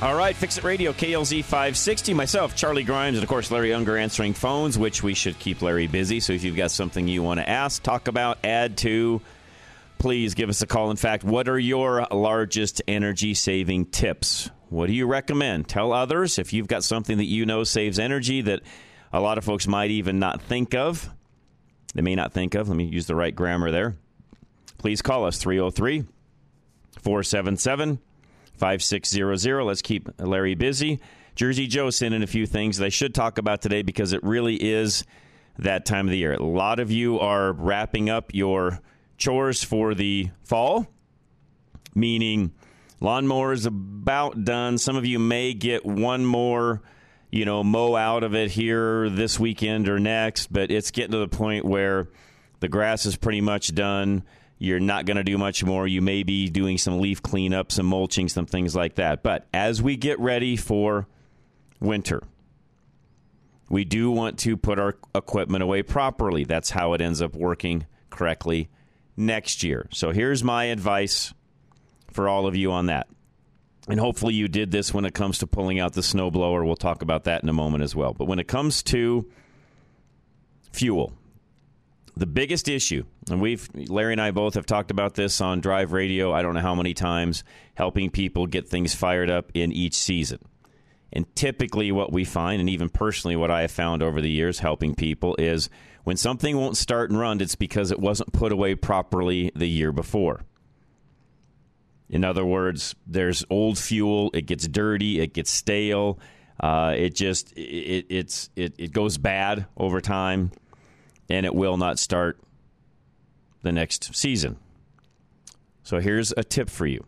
All 0.02 0.14
right, 0.14 0.34
Fix 0.36 0.58
It 0.58 0.64
Radio, 0.64 0.92
KLZ 0.92 1.44
560. 1.44 2.14
Myself, 2.14 2.54
Charlie 2.56 2.82
Grimes, 2.82 3.16
and 3.16 3.22
of 3.22 3.28
course, 3.28 3.50
Larry 3.50 3.72
Unger 3.72 3.96
answering 3.96 4.34
phones, 4.34 4.76
which 4.76 5.02
we 5.02 5.14
should 5.14 5.38
keep 5.38 5.62
Larry 5.62 5.86
busy. 5.86 6.20
So 6.20 6.32
if 6.32 6.42
you've 6.42 6.56
got 6.56 6.72
something 6.72 7.08
you 7.08 7.22
want 7.22 7.40
to 7.40 7.48
ask, 7.48 7.82
talk 7.82 8.08
about, 8.08 8.38
add 8.44 8.76
to, 8.78 9.22
please 9.98 10.34
give 10.34 10.50
us 10.50 10.60
a 10.60 10.66
call. 10.66 10.90
In 10.90 10.96
fact, 10.96 11.24
what 11.24 11.48
are 11.48 11.58
your 11.58 12.06
largest 12.10 12.82
energy 12.86 13.34
saving 13.34 13.86
tips? 13.86 14.50
What 14.68 14.88
do 14.88 14.92
you 14.92 15.06
recommend? 15.06 15.68
Tell 15.68 15.92
others 15.92 16.38
if 16.38 16.52
you've 16.52 16.68
got 16.68 16.84
something 16.84 17.16
that 17.18 17.24
you 17.24 17.46
know 17.46 17.64
saves 17.64 17.98
energy 17.98 18.42
that 18.42 18.60
a 19.12 19.20
lot 19.20 19.38
of 19.38 19.44
folks 19.44 19.66
might 19.66 19.90
even 19.90 20.18
not 20.18 20.42
think 20.42 20.74
of. 20.74 21.08
They 21.94 22.02
may 22.02 22.16
not 22.16 22.32
think 22.32 22.54
of. 22.56 22.68
Let 22.68 22.76
me 22.76 22.84
use 22.84 23.06
the 23.06 23.14
right 23.14 23.34
grammar 23.34 23.70
there. 23.70 23.96
Please 24.76 25.00
call 25.00 25.24
us 25.24 25.38
303 25.38 26.04
477 27.00 28.00
5600. 28.56 29.64
Let's 29.64 29.82
keep 29.82 30.08
Larry 30.18 30.54
busy. 30.54 31.00
Jersey 31.34 31.66
Joe 31.66 31.90
sent 31.90 32.14
in 32.14 32.22
a 32.22 32.28
few 32.28 32.46
things 32.46 32.78
that 32.78 32.86
I 32.86 32.90
should 32.90 33.14
talk 33.14 33.38
about 33.38 33.60
today 33.60 33.82
because 33.82 34.12
it 34.12 34.22
really 34.22 34.54
is 34.54 35.04
that 35.58 35.84
time 35.84 36.06
of 36.06 36.12
the 36.12 36.18
year. 36.18 36.34
A 36.34 36.42
lot 36.42 36.78
of 36.78 36.90
you 36.90 37.18
are 37.18 37.52
wrapping 37.52 38.08
up 38.08 38.32
your 38.32 38.80
chores 39.16 39.64
for 39.64 39.94
the 39.94 40.30
fall, 40.44 40.86
meaning 41.94 42.52
lawnmower 43.00 43.52
is 43.52 43.66
about 43.66 44.44
done. 44.44 44.78
Some 44.78 44.96
of 44.96 45.06
you 45.06 45.18
may 45.18 45.54
get 45.54 45.84
one 45.84 46.24
more, 46.24 46.82
you 47.30 47.44
know, 47.44 47.64
mow 47.64 47.96
out 47.96 48.22
of 48.22 48.34
it 48.34 48.52
here 48.52 49.08
this 49.10 49.38
weekend 49.38 49.88
or 49.88 49.98
next, 49.98 50.52
but 50.52 50.70
it's 50.70 50.90
getting 50.90 51.12
to 51.12 51.18
the 51.18 51.28
point 51.28 51.64
where 51.64 52.08
the 52.60 52.68
grass 52.68 53.06
is 53.06 53.16
pretty 53.16 53.40
much 53.40 53.74
done 53.74 54.22
you're 54.58 54.80
not 54.80 55.06
going 55.06 55.16
to 55.16 55.24
do 55.24 55.36
much 55.36 55.64
more. 55.64 55.86
You 55.86 56.00
may 56.00 56.22
be 56.22 56.48
doing 56.48 56.78
some 56.78 57.00
leaf 57.00 57.22
cleanup, 57.22 57.72
some 57.72 57.86
mulching, 57.86 58.28
some 58.28 58.46
things 58.46 58.74
like 58.74 58.96
that. 58.96 59.22
But 59.22 59.46
as 59.52 59.82
we 59.82 59.96
get 59.96 60.18
ready 60.20 60.56
for 60.56 61.06
winter, 61.80 62.22
we 63.68 63.84
do 63.84 64.10
want 64.10 64.38
to 64.40 64.56
put 64.56 64.78
our 64.78 64.96
equipment 65.14 65.62
away 65.62 65.82
properly. 65.82 66.44
That's 66.44 66.70
how 66.70 66.92
it 66.92 67.00
ends 67.00 67.20
up 67.20 67.34
working 67.34 67.86
correctly 68.10 68.68
next 69.16 69.62
year. 69.62 69.88
So 69.90 70.10
here's 70.10 70.44
my 70.44 70.64
advice 70.64 71.34
for 72.12 72.28
all 72.28 72.46
of 72.46 72.54
you 72.54 72.72
on 72.72 72.86
that. 72.86 73.08
And 73.88 74.00
hopefully 74.00 74.34
you 74.34 74.48
did 74.48 74.70
this 74.70 74.94
when 74.94 75.04
it 75.04 75.12
comes 75.12 75.38
to 75.38 75.46
pulling 75.46 75.78
out 75.78 75.92
the 75.92 76.00
snowblower. 76.00 76.64
We'll 76.64 76.76
talk 76.76 77.02
about 77.02 77.24
that 77.24 77.42
in 77.42 77.48
a 77.48 77.52
moment 77.52 77.84
as 77.84 77.94
well. 77.94 78.14
But 78.14 78.26
when 78.26 78.38
it 78.38 78.48
comes 78.48 78.82
to 78.84 79.28
fuel, 80.72 81.12
the 82.16 82.26
biggest 82.26 82.68
issue, 82.68 83.04
and 83.30 83.40
we've 83.40 83.68
Larry 83.74 84.12
and 84.12 84.20
I 84.20 84.30
both 84.30 84.54
have 84.54 84.66
talked 84.66 84.90
about 84.90 85.14
this 85.14 85.40
on 85.40 85.60
Drive 85.60 85.92
Radio. 85.92 86.32
I 86.32 86.42
don't 86.42 86.54
know 86.54 86.60
how 86.60 86.74
many 86.74 86.94
times, 86.94 87.44
helping 87.74 88.10
people 88.10 88.46
get 88.46 88.68
things 88.68 88.94
fired 88.94 89.30
up 89.30 89.50
in 89.54 89.72
each 89.72 89.94
season. 89.94 90.38
And 91.12 91.32
typically, 91.36 91.92
what 91.92 92.12
we 92.12 92.24
find, 92.24 92.60
and 92.60 92.68
even 92.68 92.88
personally, 92.88 93.36
what 93.36 93.50
I 93.50 93.62
have 93.62 93.70
found 93.70 94.02
over 94.02 94.20
the 94.20 94.30
years 94.30 94.58
helping 94.58 94.94
people, 94.94 95.36
is 95.38 95.70
when 96.02 96.16
something 96.16 96.56
won't 96.56 96.76
start 96.76 97.10
and 97.10 97.18
run, 97.18 97.40
it's 97.40 97.54
because 97.54 97.90
it 97.90 98.00
wasn't 98.00 98.32
put 98.32 98.52
away 98.52 98.74
properly 98.74 99.52
the 99.54 99.68
year 99.68 99.92
before. 99.92 100.42
In 102.10 102.24
other 102.24 102.44
words, 102.44 102.94
there's 103.06 103.44
old 103.48 103.78
fuel, 103.78 104.30
it 104.34 104.46
gets 104.46 104.68
dirty, 104.68 105.20
it 105.20 105.32
gets 105.32 105.50
stale, 105.50 106.18
uh, 106.60 106.94
it 106.96 107.14
just 107.14 107.52
it, 107.56 108.06
it's 108.08 108.50
it, 108.54 108.74
it 108.78 108.92
goes 108.92 109.18
bad 109.18 109.66
over 109.76 110.00
time 110.00 110.52
and 111.28 111.46
it 111.46 111.54
will 111.54 111.76
not 111.76 111.98
start 111.98 112.38
the 113.64 113.72
next 113.72 114.14
season. 114.14 114.56
So 115.82 115.98
here's 115.98 116.32
a 116.36 116.44
tip 116.44 116.70
for 116.70 116.86
you. 116.86 117.04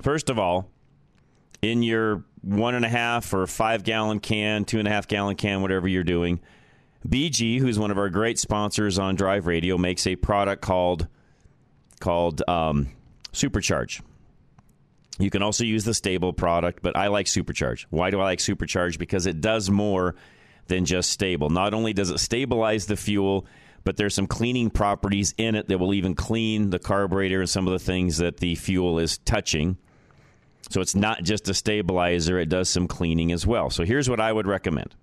First 0.00 0.30
of 0.30 0.38
all, 0.38 0.70
in 1.60 1.82
your 1.82 2.24
one 2.42 2.74
and 2.74 2.84
a 2.84 2.88
half 2.88 3.34
or 3.34 3.46
five 3.46 3.82
gallon 3.82 4.20
can, 4.20 4.64
two 4.64 4.78
and 4.78 4.86
a 4.86 4.90
half 4.90 5.08
gallon 5.08 5.34
can, 5.34 5.60
whatever 5.60 5.88
you're 5.88 6.04
doing, 6.04 6.40
BG, 7.06 7.58
who's 7.58 7.78
one 7.78 7.90
of 7.90 7.98
our 7.98 8.08
great 8.08 8.38
sponsors 8.38 8.98
on 8.98 9.16
Drive 9.16 9.46
Radio, 9.46 9.76
makes 9.76 10.06
a 10.06 10.16
product 10.16 10.62
called 10.62 11.08
called 12.00 12.42
um, 12.48 12.88
Supercharge. 13.32 14.00
You 15.18 15.30
can 15.30 15.42
also 15.42 15.64
use 15.64 15.84
the 15.84 15.94
Sta-Bil 15.94 16.32
product, 16.34 16.80
but 16.80 16.96
I 16.96 17.08
like 17.08 17.26
Supercharge. 17.26 17.86
Why 17.90 18.10
do 18.10 18.20
I 18.20 18.24
like 18.24 18.38
Supercharge? 18.38 18.98
Because 18.98 19.26
it 19.26 19.40
does 19.40 19.68
more 19.68 20.14
than 20.68 20.84
just 20.84 21.10
Sta-Bil. 21.10 21.50
Not 21.50 21.74
only 21.74 21.92
does 21.92 22.10
it 22.10 22.18
stabilize 22.18 22.86
the 22.86 22.96
fuel, 22.96 23.46
but 23.84 23.96
there's 23.96 24.14
some 24.14 24.26
cleaning 24.26 24.70
properties 24.70 25.34
in 25.38 25.54
it 25.54 25.68
that 25.68 25.78
will 25.78 25.94
even 25.94 26.14
clean 26.14 26.70
the 26.70 26.78
carburetor 26.78 27.40
and 27.40 27.48
some 27.48 27.66
of 27.66 27.72
the 27.72 27.78
things 27.78 28.18
that 28.18 28.38
the 28.38 28.54
fuel 28.54 28.98
is 28.98 29.18
touching. 29.18 29.76
So 30.70 30.80
it's 30.80 30.94
not 30.94 31.22
just 31.22 31.48
a 31.48 31.54
stabilizer, 31.54 32.38
it 32.38 32.48
does 32.48 32.68
some 32.68 32.88
cleaning 32.88 33.32
as 33.32 33.46
well. 33.46 33.70
So 33.70 33.84
here's 33.84 34.10
what 34.10 34.20
I 34.20 34.32
would 34.32 34.46
recommend. 34.46 34.94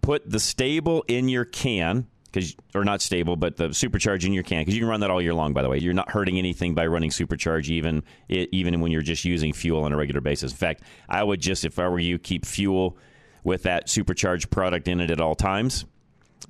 Put 0.00 0.28
the 0.28 0.40
Sta-Bil 0.40 1.04
in 1.06 1.28
your 1.28 1.44
can 1.44 2.08
because 2.24 2.56
or 2.74 2.84
not 2.84 3.02
Sta-Bil, 3.02 3.36
but 3.36 3.56
the 3.56 3.68
supercharge 3.68 4.24
in 4.24 4.32
your 4.32 4.42
can 4.42 4.62
because 4.62 4.74
you 4.74 4.80
can 4.80 4.88
run 4.88 5.00
that 5.00 5.10
all 5.10 5.22
year 5.22 5.34
long. 5.34 5.52
By 5.52 5.62
the 5.62 5.68
way, 5.68 5.78
you're 5.78 5.92
not 5.94 6.10
hurting 6.10 6.38
anything 6.38 6.74
by 6.74 6.86
running 6.86 7.10
supercharge, 7.10 7.68
even 7.68 8.02
even 8.28 8.80
when 8.80 8.90
you're 8.90 9.02
just 9.02 9.24
using 9.24 9.52
fuel 9.52 9.84
on 9.84 9.92
a 9.92 9.96
regular 9.96 10.20
basis. 10.20 10.50
In 10.50 10.56
fact, 10.56 10.82
I 11.08 11.22
would 11.22 11.40
just, 11.40 11.64
if 11.64 11.78
I 11.78 11.88
were 11.88 11.98
you, 11.98 12.18
keep 12.18 12.46
fuel 12.46 12.96
with 13.44 13.64
that 13.64 13.88
supercharged 13.88 14.50
product 14.50 14.88
in 14.88 15.00
it 15.00 15.10
at 15.10 15.20
all 15.20 15.34
times, 15.34 15.84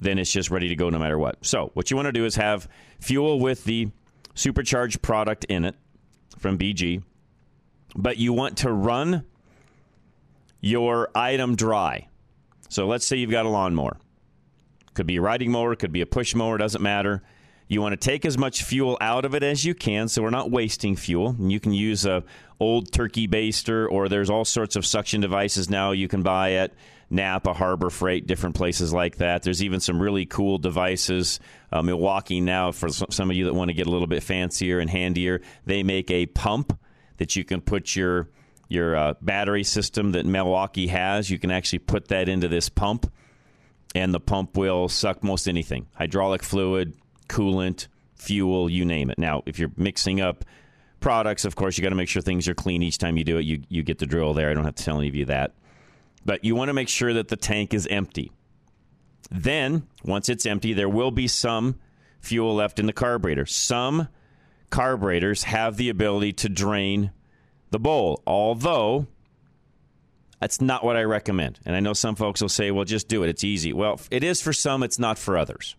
then 0.02 0.18
it's 0.18 0.32
just 0.32 0.50
ready 0.50 0.68
to 0.68 0.76
go 0.76 0.90
no 0.90 0.98
matter 0.98 1.18
what. 1.18 1.44
So, 1.44 1.70
what 1.74 1.90
you 1.90 1.96
want 1.96 2.06
to 2.06 2.12
do 2.12 2.24
is 2.24 2.36
have 2.36 2.68
fuel 3.00 3.40
with 3.40 3.64
the 3.64 3.90
supercharged 4.34 5.02
product 5.02 5.44
in 5.44 5.64
it 5.64 5.74
from 6.38 6.58
BG, 6.58 7.02
but 7.94 8.18
you 8.18 8.32
want 8.32 8.58
to 8.58 8.72
run 8.72 9.24
your 10.60 11.10
item 11.14 11.56
dry. 11.56 12.08
So, 12.68 12.86
let's 12.86 13.06
say 13.06 13.16
you've 13.16 13.30
got 13.30 13.46
a 13.46 13.50
lawnmower. 13.50 13.96
Could 14.94 15.06
be 15.06 15.16
a 15.16 15.22
riding 15.22 15.50
mower, 15.50 15.74
could 15.74 15.92
be 15.92 16.02
a 16.02 16.06
push 16.06 16.34
mower, 16.34 16.58
doesn't 16.58 16.82
matter. 16.82 17.22
You 17.68 17.80
want 17.80 17.92
to 17.94 17.96
take 17.96 18.26
as 18.26 18.36
much 18.36 18.64
fuel 18.64 18.98
out 19.00 19.24
of 19.24 19.34
it 19.34 19.42
as 19.42 19.64
you 19.64 19.74
can, 19.74 20.08
so 20.08 20.20
we're 20.20 20.28
not 20.28 20.50
wasting 20.50 20.94
fuel. 20.94 21.28
And 21.28 21.50
you 21.50 21.58
can 21.58 21.72
use 21.72 22.04
a 22.04 22.22
old 22.60 22.92
turkey 22.92 23.26
baster, 23.26 23.90
or 23.90 24.10
there's 24.10 24.28
all 24.28 24.44
sorts 24.44 24.76
of 24.76 24.84
suction 24.84 25.22
devices 25.22 25.70
now 25.70 25.92
you 25.92 26.06
can 26.06 26.22
buy 26.22 26.52
at 26.52 26.72
Napa, 27.12 27.52
Harbor 27.52 27.90
Freight, 27.90 28.26
different 28.26 28.56
places 28.56 28.92
like 28.92 29.16
that. 29.18 29.42
There's 29.42 29.62
even 29.62 29.80
some 29.80 30.00
really 30.00 30.26
cool 30.26 30.58
devices. 30.58 31.38
Uh, 31.70 31.82
Milwaukee 31.82 32.40
now, 32.40 32.72
for 32.72 32.88
some 32.88 33.30
of 33.30 33.36
you 33.36 33.44
that 33.44 33.54
want 33.54 33.68
to 33.68 33.74
get 33.74 33.86
a 33.86 33.90
little 33.90 34.06
bit 34.06 34.22
fancier 34.22 34.78
and 34.78 34.88
handier, 34.88 35.42
they 35.66 35.82
make 35.82 36.10
a 36.10 36.26
pump 36.26 36.78
that 37.18 37.36
you 37.36 37.44
can 37.44 37.60
put 37.60 37.94
your 37.94 38.28
your 38.68 38.96
uh, 38.96 39.14
battery 39.20 39.64
system 39.64 40.12
that 40.12 40.24
Milwaukee 40.24 40.86
has. 40.86 41.30
You 41.30 41.38
can 41.38 41.50
actually 41.50 41.80
put 41.80 42.08
that 42.08 42.28
into 42.30 42.48
this 42.48 42.70
pump 42.70 43.12
and 43.94 44.14
the 44.14 44.20
pump 44.20 44.56
will 44.56 44.88
suck 44.88 45.22
most 45.22 45.46
anything 45.46 45.86
hydraulic 45.94 46.42
fluid, 46.42 46.94
coolant, 47.28 47.88
fuel, 48.14 48.70
you 48.70 48.84
name 48.84 49.10
it. 49.10 49.18
Now, 49.18 49.42
if 49.46 49.58
you're 49.58 49.72
mixing 49.76 50.20
up 50.20 50.44
products, 51.00 51.44
of 51.44 51.56
course, 51.56 51.76
you 51.76 51.82
got 51.82 51.90
to 51.90 51.96
make 51.96 52.08
sure 52.08 52.22
things 52.22 52.48
are 52.48 52.54
clean 52.54 52.82
each 52.82 52.98
time 52.98 53.16
you 53.16 53.24
do 53.24 53.38
it. 53.38 53.44
You, 53.44 53.62
you 53.68 53.82
get 53.82 53.98
the 53.98 54.06
drill 54.06 54.32
there. 54.34 54.50
I 54.50 54.54
don't 54.54 54.64
have 54.64 54.76
to 54.76 54.84
tell 54.84 54.98
any 54.98 55.08
of 55.08 55.14
you 55.14 55.26
that. 55.26 55.52
But 56.24 56.44
you 56.44 56.54
want 56.54 56.68
to 56.68 56.74
make 56.74 56.88
sure 56.88 57.12
that 57.14 57.28
the 57.28 57.36
tank 57.36 57.74
is 57.74 57.86
empty. 57.88 58.32
Then, 59.30 59.86
once 60.04 60.28
it's 60.28 60.46
empty, 60.46 60.72
there 60.72 60.88
will 60.88 61.10
be 61.10 61.26
some 61.26 61.76
fuel 62.20 62.54
left 62.54 62.78
in 62.78 62.86
the 62.86 62.92
carburetor. 62.92 63.46
Some 63.46 64.08
carburetors 64.70 65.44
have 65.44 65.76
the 65.76 65.88
ability 65.88 66.32
to 66.34 66.48
drain 66.48 67.12
the 67.70 67.78
bowl, 67.78 68.22
although 68.26 69.06
that's 70.40 70.60
not 70.60 70.84
what 70.84 70.96
I 70.96 71.04
recommend. 71.04 71.60
And 71.64 71.74
I 71.76 71.80
know 71.80 71.92
some 71.92 72.16
folks 72.16 72.40
will 72.40 72.48
say, 72.48 72.70
well, 72.70 72.84
just 72.84 73.08
do 73.08 73.22
it. 73.22 73.28
It's 73.28 73.44
easy. 73.44 73.72
Well, 73.72 74.00
it 74.10 74.24
is 74.24 74.42
for 74.42 74.52
some, 74.52 74.82
it's 74.82 74.98
not 74.98 75.18
for 75.18 75.38
others. 75.38 75.76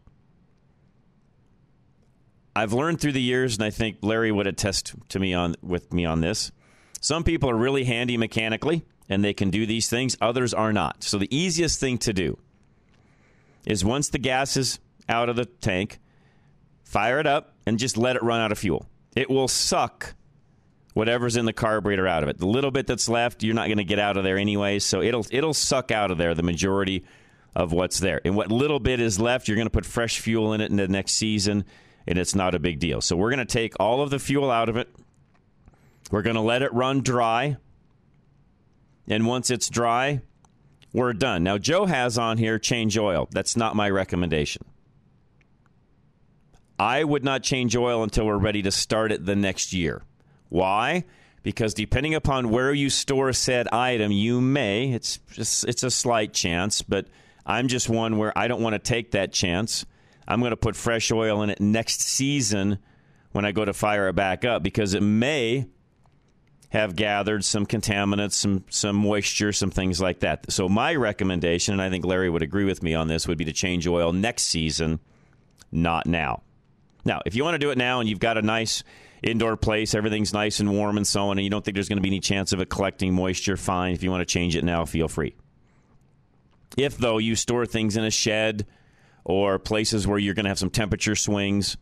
I've 2.55 2.73
learned 2.73 3.01
through 3.01 3.13
the 3.13 3.21
years, 3.21 3.55
and 3.55 3.63
I 3.63 3.71
think 3.71 3.97
Larry 4.01 4.31
would 4.31 4.47
attest 4.47 4.93
to 5.09 5.19
me 5.19 5.33
on 5.33 5.55
with 5.61 5.91
me 5.91 6.05
on 6.05 6.21
this. 6.21 6.51
Some 7.01 7.23
people 7.23 7.49
are 7.49 7.57
really 7.57 7.83
handy 7.83 8.15
mechanically, 8.15 8.85
and 9.13 9.23
they 9.23 9.33
can 9.33 9.49
do 9.49 9.65
these 9.65 9.89
things. 9.89 10.17
Others 10.19 10.53
are 10.53 10.73
not. 10.73 11.03
So 11.03 11.17
the 11.17 11.33
easiest 11.35 11.79
thing 11.79 11.97
to 11.99 12.13
do 12.13 12.37
is 13.65 13.85
once 13.85 14.09
the 14.09 14.17
gas 14.17 14.57
is 14.57 14.79
out 15.07 15.29
of 15.29 15.35
the 15.35 15.45
tank, 15.45 15.99
fire 16.83 17.19
it 17.19 17.27
up 17.27 17.53
and 17.65 17.79
just 17.79 17.97
let 17.97 18.15
it 18.15 18.23
run 18.23 18.39
out 18.39 18.51
of 18.51 18.57
fuel. 18.57 18.87
It 19.15 19.29
will 19.29 19.47
suck 19.47 20.15
whatever's 20.93 21.37
in 21.37 21.45
the 21.45 21.53
carburetor 21.53 22.07
out 22.07 22.23
of 22.23 22.29
it. 22.29 22.37
The 22.37 22.47
little 22.47 22.71
bit 22.71 22.87
that's 22.87 23.07
left, 23.07 23.43
you're 23.43 23.55
not 23.55 23.67
going 23.67 23.77
to 23.77 23.83
get 23.83 23.99
out 23.99 24.17
of 24.17 24.23
there 24.23 24.37
anyway, 24.37 24.79
so 24.79 25.01
it'll 25.01 25.25
it'll 25.31 25.53
suck 25.53 25.91
out 25.91 26.11
of 26.11 26.17
there 26.17 26.33
the 26.33 26.43
majority 26.43 27.05
of 27.55 27.71
what's 27.71 27.99
there. 27.99 28.19
And 28.25 28.35
what 28.35 28.51
little 28.51 28.79
bit 28.79 28.99
is 28.99 29.19
left, 29.19 29.47
you're 29.47 29.55
going 29.55 29.67
to 29.67 29.71
put 29.71 29.85
fresh 29.85 30.19
fuel 30.19 30.53
in 30.53 30.61
it 30.61 30.71
in 30.71 30.77
the 30.77 30.87
next 30.87 31.13
season 31.13 31.65
and 32.07 32.17
it's 32.17 32.35
not 32.35 32.55
a 32.55 32.59
big 32.59 32.79
deal. 32.79 33.01
So 33.01 33.15
we're 33.15 33.29
going 33.29 33.45
to 33.45 33.45
take 33.45 33.73
all 33.79 34.01
of 34.01 34.09
the 34.09 34.19
fuel 34.19 34.51
out 34.51 34.69
of 34.69 34.77
it. 34.77 34.93
We're 36.11 36.21
going 36.21 36.35
to 36.35 36.41
let 36.41 36.61
it 36.61 36.73
run 36.73 37.01
dry. 37.01 37.57
And 39.07 39.27
once 39.27 39.49
it's 39.49 39.69
dry, 39.69 40.21
we're 40.93 41.13
done. 41.13 41.43
Now, 41.43 41.57
Joe 41.57 41.85
has 41.85 42.17
on 42.17 42.37
here 42.37 42.59
change 42.59 42.97
oil. 42.97 43.27
That's 43.31 43.57
not 43.57 43.75
my 43.75 43.89
recommendation. 43.89 44.63
I 46.79 47.03
would 47.03 47.23
not 47.23 47.43
change 47.43 47.75
oil 47.75 48.03
until 48.03 48.25
we're 48.25 48.37
ready 48.37 48.61
to 48.63 48.71
start 48.71 49.11
it 49.11 49.25
the 49.25 49.35
next 49.35 49.73
year. 49.73 50.03
Why? 50.49 51.05
Because 51.41 51.73
depending 51.73 52.15
upon 52.15 52.49
where 52.49 52.73
you 52.73 52.89
store 52.89 53.33
said 53.33 53.67
item, 53.69 54.11
you 54.11 54.39
may, 54.39 54.91
it's 54.91 55.17
just, 55.31 55.65
it's 55.65 55.83
a 55.83 55.91
slight 55.91 56.33
chance, 56.33 56.81
but 56.81 57.07
I'm 57.45 57.67
just 57.67 57.89
one 57.89 58.17
where 58.17 58.37
I 58.37 58.47
don't 58.47 58.61
want 58.61 58.73
to 58.73 58.79
take 58.79 59.11
that 59.11 59.33
chance. 59.33 59.85
I'm 60.27 60.39
going 60.39 60.51
to 60.51 60.57
put 60.57 60.75
fresh 60.75 61.11
oil 61.11 61.43
in 61.43 61.49
it 61.49 61.59
next 61.59 62.01
season 62.01 62.79
when 63.33 63.45
I 63.45 63.51
go 63.51 63.65
to 63.65 63.73
fire 63.73 64.07
it 64.07 64.15
back 64.15 64.45
up 64.45 64.63
because 64.63 64.93
it 64.93 65.03
may 65.03 65.65
have 66.73 66.95
gathered 66.95 67.45
some 67.45 67.67
contaminants, 67.67 68.33
some 68.33 68.65
some 68.67 68.95
moisture, 68.95 69.53
some 69.53 69.69
things 69.69 70.01
like 70.01 70.21
that. 70.21 70.51
So 70.51 70.67
my 70.67 70.95
recommendation, 70.95 71.73
and 71.73 71.81
I 71.81 71.91
think 71.91 72.03
Larry 72.03 72.31
would 72.31 72.41
agree 72.41 72.65
with 72.65 72.81
me 72.81 72.95
on 72.95 73.07
this, 73.07 73.27
would 73.27 73.37
be 73.37 73.45
to 73.45 73.53
change 73.53 73.87
oil 73.87 74.11
next 74.11 74.45
season, 74.45 74.99
not 75.71 76.07
now. 76.07 76.41
Now, 77.05 77.21
if 77.27 77.35
you 77.35 77.43
want 77.43 77.53
to 77.53 77.59
do 77.59 77.69
it 77.69 77.77
now 77.77 77.99
and 77.99 78.09
you've 78.09 78.19
got 78.19 78.39
a 78.39 78.41
nice 78.41 78.83
indoor 79.21 79.55
place, 79.55 79.93
everything's 79.93 80.33
nice 80.33 80.59
and 80.59 80.71
warm 80.71 80.97
and 80.97 81.05
so 81.05 81.29
on, 81.29 81.37
and 81.37 81.43
you 81.43 81.51
don't 81.51 81.63
think 81.63 81.75
there's 81.75 81.89
going 81.89 81.97
to 81.97 82.01
be 82.01 82.09
any 82.09 82.19
chance 82.19 82.53
of 82.53 82.59
it 82.59 82.69
collecting 82.71 83.13
moisture, 83.13 83.55
fine. 83.55 83.93
If 83.93 84.01
you 84.01 84.09
want 84.09 84.21
to 84.21 84.33
change 84.33 84.55
it 84.55 84.63
now, 84.63 84.83
feel 84.85 85.07
free. 85.07 85.35
If 86.75 86.97
though 86.97 87.19
you 87.19 87.35
store 87.35 87.67
things 87.67 87.97
in 87.97 88.03
a 88.03 88.09
shed 88.09 88.65
or 89.23 89.59
places 89.59 90.07
where 90.07 90.17
you're 90.17 90.33
going 90.33 90.45
to 90.45 90.49
have 90.49 90.57
some 90.57 90.71
temperature 90.71 91.15
swings, 91.15 91.77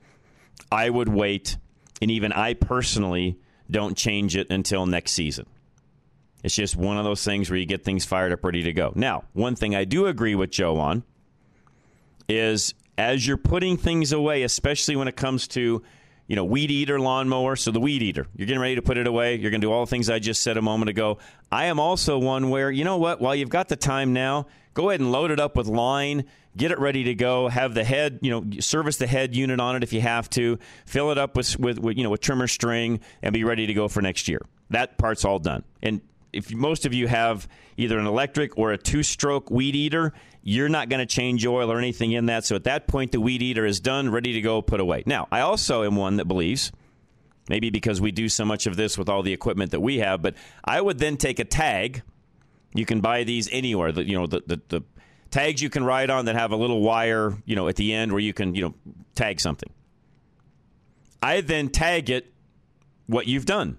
I 0.70 0.90
would 0.90 1.08
wait. 1.08 1.56
And 2.02 2.12
even 2.12 2.34
I 2.34 2.56
personally 2.56 3.40
don't 3.72 3.98
change 3.98 4.36
it 4.36 4.50
until 4.50 4.86
next 4.86 5.14
season. 5.14 5.46
It's 6.44 6.56
just 6.56 6.76
one 6.76 6.98
of 6.98 7.04
those 7.04 7.24
things 7.24 7.50
where 7.50 7.58
you 7.58 7.66
get 7.66 7.84
things 7.84 8.04
fired 8.04 8.32
up, 8.32 8.44
ready 8.44 8.64
to 8.64 8.74
go. 8.74 8.92
Now, 8.96 9.24
one 9.34 9.56
thing 9.56 9.76
I 9.76 9.86
do 9.86 10.08
agree 10.08 10.36
with 10.36 10.52
Joe 10.52 10.78
on 10.80 11.04
is 12.28 12.74
as 12.98 13.26
you're 13.26 13.38
putting 13.38 13.78
things 13.78 14.12
away, 14.12 14.44
especially 14.44 14.96
when 14.96 15.08
it 15.08 15.16
comes 15.16 15.48
to 15.50 15.84
you 16.32 16.38
know, 16.38 16.46
weed 16.46 16.72
eater 16.72 16.98
lawnmower. 16.98 17.58
So 17.58 17.72
the 17.72 17.82
weed 17.82 18.02
eater, 18.02 18.26
you're 18.38 18.46
getting 18.46 18.62
ready 18.62 18.76
to 18.76 18.82
put 18.82 18.98
it 18.98 19.06
away. 19.06 19.36
You're 19.36 19.52
going 19.52 19.60
to 19.60 19.68
do 19.68 19.72
all 19.74 19.86
the 19.86 19.90
things 19.90 20.10
I 20.10 20.20
just 20.20 20.42
said 20.42 20.56
a 20.56 20.62
moment 20.62 20.90
ago. 20.90 21.18
I 21.52 21.66
am 21.66 21.78
also 21.78 22.18
one 22.18 22.50
where, 22.50 22.72
you 22.72 22.86
know 22.86 22.96
what, 22.96 23.20
while 23.20 23.36
you've 23.36 23.50
got 23.50 23.68
the 23.68 23.76
time 23.76 24.14
now, 24.14 24.48
go 24.74 24.90
ahead 24.90 25.02
and 25.02 25.12
load 25.12 25.32
it 25.32 25.42
up 25.42 25.58
with 25.58 25.68
line, 25.68 26.24
get 26.56 26.72
it 26.72 26.80
ready 26.80 27.06
to 27.06 27.16
go, 27.16 27.48
have 27.48 27.74
the 27.74 27.84
head, 27.84 28.20
you 28.22 28.32
know, 28.32 28.60
service 28.60 28.98
the 28.98 29.08
head 29.08 29.36
unit 29.36 29.60
on 29.60 29.76
it 29.76 29.84
if 29.84 29.94
you 29.94 30.02
have 30.02 30.30
to, 30.32 30.60
fill 30.86 31.12
it 31.12 31.18
up 31.18 31.36
with, 31.36 31.58
with, 31.60 31.80
with 31.80 31.98
you 31.98 32.04
know, 32.04 32.10
with 32.10 32.22
trimmer 32.22 32.48
string 32.48 33.00
and 33.22 33.34
be 33.34 33.44
ready 33.44 33.68
to 33.68 33.74
go 33.74 33.88
for 33.88 34.02
next 34.02 34.28
year. 34.28 34.42
That 34.70 34.98
part's 34.98 35.26
all 35.26 35.40
done. 35.40 35.64
And 35.82 36.02
if 36.34 36.54
most 36.54 36.86
of 36.86 36.94
you 36.94 37.08
have 37.08 37.48
either 37.78 38.00
an 38.00 38.08
electric 38.08 38.58
or 38.58 38.72
a 38.72 38.78
two 38.78 39.04
stroke 39.04 39.50
weed 39.50 39.76
eater, 39.76 40.14
you're 40.44 40.70
not 40.70 40.90
going 40.90 41.00
to 41.00 41.06
change 41.06 41.46
oil 41.46 41.72
or 41.72 41.78
anything 41.78 42.14
in 42.14 42.28
that. 42.28 42.46
So 42.46 42.56
at 42.56 42.64
that 42.64 42.88
point, 42.88 43.12
the 43.12 43.22
weed 43.22 43.42
eater 43.42 43.66
is 43.66 43.80
done, 43.80 44.10
ready 44.10 44.34
to 44.34 44.42
go, 44.42 44.62
put 44.62 44.80
away. 44.80 45.04
Now, 45.06 45.28
I 45.32 45.42
also 45.42 45.84
am 45.84 45.96
one 45.96 46.18
that 46.18 46.26
believes, 46.26 46.72
maybe 47.50 47.70
because 47.70 48.02
we 48.02 48.12
do 48.12 48.28
so 48.28 48.46
much 48.46 48.66
of 48.66 48.76
this 48.76 48.98
with 48.98 49.10
all 49.10 49.24
the 49.24 49.34
equipment 49.34 49.72
that 49.72 49.82
we 49.82 50.00
have, 50.00 50.22
but 50.22 50.36
I 50.64 50.82
would 50.82 51.00
then 51.00 51.18
take 51.18 51.40
a 51.40 51.46
tag. 51.46 52.02
You 52.74 52.86
can 52.86 53.02
buy 53.02 53.24
these 53.24 53.50
anywhere. 53.52 53.92
The, 53.92 54.04
you 54.04 54.18
know, 54.18 54.28
the, 54.28 54.42
the, 54.48 54.62
the 54.70 54.82
tags 55.32 55.62
you 55.62 55.70
can 55.70 55.84
ride 55.84 56.10
on 56.10 56.26
that 56.26 56.36
have 56.36 56.52
a 56.52 56.56
little 56.56 56.82
wire, 56.82 57.34
you 57.46 57.56
know, 57.56 57.68
at 57.68 57.78
the 57.78 57.94
end 57.94 58.12
where 58.12 58.20
you 58.20 58.34
can, 58.34 58.54
you 58.54 58.62
know, 58.62 58.74
tag 59.16 59.40
something. 59.40 59.72
I 61.24 61.42
then 61.42 61.70
tag 61.70 62.10
it 62.10 62.32
what 63.08 63.28
you've 63.28 63.46
done. 63.46 63.78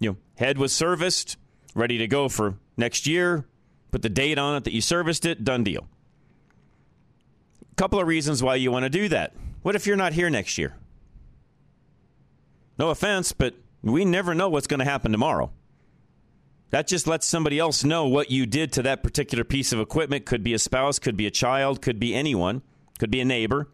You 0.00 0.10
know, 0.10 0.16
head 0.36 0.58
was 0.58 0.72
serviced, 0.72 1.36
ready 1.74 1.98
to 1.98 2.06
go 2.06 2.28
for 2.28 2.54
next 2.76 3.06
year. 3.06 3.46
Put 3.90 4.02
the 4.02 4.08
date 4.08 4.38
on 4.38 4.56
it 4.56 4.64
that 4.64 4.72
you 4.72 4.80
serviced 4.80 5.24
it, 5.24 5.44
done 5.44 5.64
deal. 5.64 5.86
A 7.72 7.74
couple 7.76 8.00
of 8.00 8.06
reasons 8.06 8.42
why 8.42 8.56
you 8.56 8.70
want 8.70 8.84
to 8.84 8.90
do 8.90 9.08
that. 9.08 9.32
What 9.62 9.74
if 9.74 9.86
you're 9.86 9.96
not 9.96 10.12
here 10.12 10.28
next 10.28 10.58
year? 10.58 10.76
No 12.78 12.90
offense, 12.90 13.32
but 13.32 13.54
we 13.82 14.04
never 14.04 14.34
know 14.34 14.48
what's 14.48 14.66
going 14.66 14.80
to 14.80 14.84
happen 14.84 15.12
tomorrow. 15.12 15.52
That 16.70 16.88
just 16.88 17.06
lets 17.06 17.26
somebody 17.26 17.58
else 17.58 17.84
know 17.84 18.06
what 18.06 18.30
you 18.30 18.46
did 18.46 18.72
to 18.72 18.82
that 18.82 19.02
particular 19.02 19.44
piece 19.44 19.72
of 19.72 19.80
equipment. 19.80 20.26
Could 20.26 20.42
be 20.42 20.54
a 20.54 20.58
spouse, 20.58 20.98
could 20.98 21.16
be 21.16 21.26
a 21.26 21.30
child, 21.30 21.80
could 21.80 22.00
be 22.00 22.14
anyone, 22.14 22.62
could 22.98 23.10
be 23.10 23.20
a 23.20 23.24
neighbor. 23.24 23.68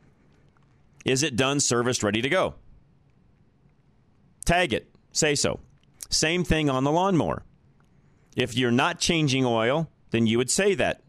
Is 1.04 1.22
it 1.22 1.36
done, 1.36 1.60
serviced, 1.60 2.02
ready 2.02 2.20
to 2.20 2.28
go? 2.28 2.54
Tag 4.44 4.72
it, 4.72 4.90
say 5.12 5.34
so. 5.34 5.60
Same 6.10 6.44
thing 6.44 6.68
on 6.68 6.84
the 6.84 6.92
lawnmower. 6.92 7.44
If 8.36 8.56
you're 8.56 8.70
not 8.70 9.00
changing 9.00 9.44
oil, 9.46 9.88
then 10.10 10.26
you 10.26 10.38
would 10.38 10.50
say 10.50 10.74
that. 10.74 11.02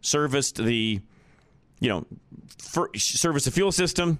Serviced 0.00 0.56
the, 0.56 1.00
you 1.80 1.88
know, 1.88 2.06
service 2.58 3.44
the 3.44 3.50
fuel 3.50 3.72
system, 3.72 4.18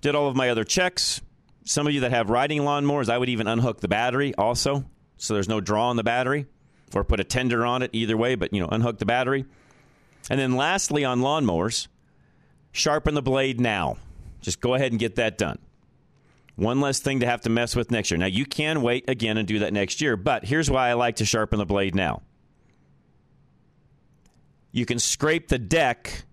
did 0.00 0.14
all 0.14 0.28
of 0.28 0.36
my 0.36 0.50
other 0.50 0.64
checks. 0.64 1.20
Some 1.64 1.86
of 1.86 1.94
you 1.94 2.00
that 2.00 2.10
have 2.10 2.30
riding 2.30 2.62
lawnmowers, 2.62 3.08
I 3.08 3.16
would 3.16 3.28
even 3.28 3.46
unhook 3.46 3.80
the 3.80 3.88
battery 3.88 4.34
also, 4.34 4.84
so 5.16 5.34
there's 5.34 5.48
no 5.48 5.60
draw 5.60 5.88
on 5.90 5.96
the 5.96 6.04
battery, 6.04 6.46
or 6.94 7.04
put 7.04 7.20
a 7.20 7.24
tender 7.24 7.64
on 7.64 7.82
it, 7.82 7.90
either 7.92 8.16
way, 8.16 8.34
but, 8.34 8.52
you 8.52 8.60
know, 8.60 8.68
unhook 8.70 8.98
the 8.98 9.06
battery. 9.06 9.44
And 10.30 10.38
then 10.40 10.56
lastly, 10.56 11.04
on 11.04 11.20
lawnmowers, 11.20 11.88
sharpen 12.72 13.14
the 13.14 13.22
blade 13.22 13.60
now. 13.60 13.96
Just 14.40 14.60
go 14.60 14.74
ahead 14.74 14.92
and 14.92 14.98
get 14.98 15.16
that 15.16 15.38
done. 15.38 15.58
One 16.56 16.80
less 16.80 17.00
thing 17.00 17.20
to 17.20 17.26
have 17.26 17.40
to 17.42 17.50
mess 17.50 17.74
with 17.74 17.90
next 17.90 18.10
year. 18.10 18.18
Now, 18.18 18.26
you 18.26 18.46
can 18.46 18.82
wait 18.82 19.08
again 19.08 19.38
and 19.38 19.48
do 19.48 19.60
that 19.60 19.72
next 19.72 20.00
year, 20.00 20.16
but 20.16 20.44
here's 20.44 20.70
why 20.70 20.88
I 20.88 20.92
like 20.92 21.16
to 21.16 21.24
sharpen 21.24 21.58
the 21.58 21.66
blade 21.66 21.94
now. 21.94 22.22
You 24.70 24.86
can 24.86 24.98
scrape 24.98 25.48
the 25.48 25.58
deck 25.58 26.24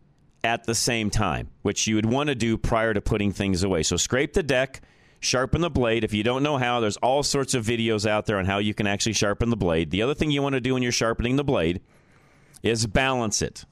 at 0.43 0.65
the 0.65 0.75
same 0.75 1.09
time, 1.09 1.49
which 1.63 1.87
you 1.87 1.95
would 1.95 2.05
want 2.05 2.27
to 2.27 2.35
do 2.35 2.57
prior 2.57 2.93
to 2.93 3.01
putting 3.01 3.31
things 3.31 3.63
away. 3.63 3.83
So, 3.83 3.97
scrape 3.97 4.33
the 4.33 4.43
deck, 4.43 4.81
sharpen 5.21 5.61
the 5.61 5.69
blade. 5.69 6.03
If 6.03 6.13
you 6.13 6.23
don't 6.23 6.43
know 6.43 6.57
how, 6.57 6.81
there's 6.81 6.97
all 6.97 7.23
sorts 7.23 7.53
of 7.53 7.65
videos 7.65 8.05
out 8.05 8.25
there 8.25 8.37
on 8.37 8.45
how 8.45 8.57
you 8.57 8.73
can 8.73 8.87
actually 8.87 9.13
sharpen 9.13 9.49
the 9.49 9.55
blade. 9.55 9.91
The 9.91 10.01
other 10.01 10.13
thing 10.13 10.31
you 10.31 10.41
want 10.41 10.53
to 10.53 10.61
do 10.61 10.73
when 10.73 10.83
you're 10.83 10.91
sharpening 10.91 11.37
the 11.37 11.43
blade 11.43 11.79
is 12.63 12.85
balance 12.87 13.41
it. 13.41 13.63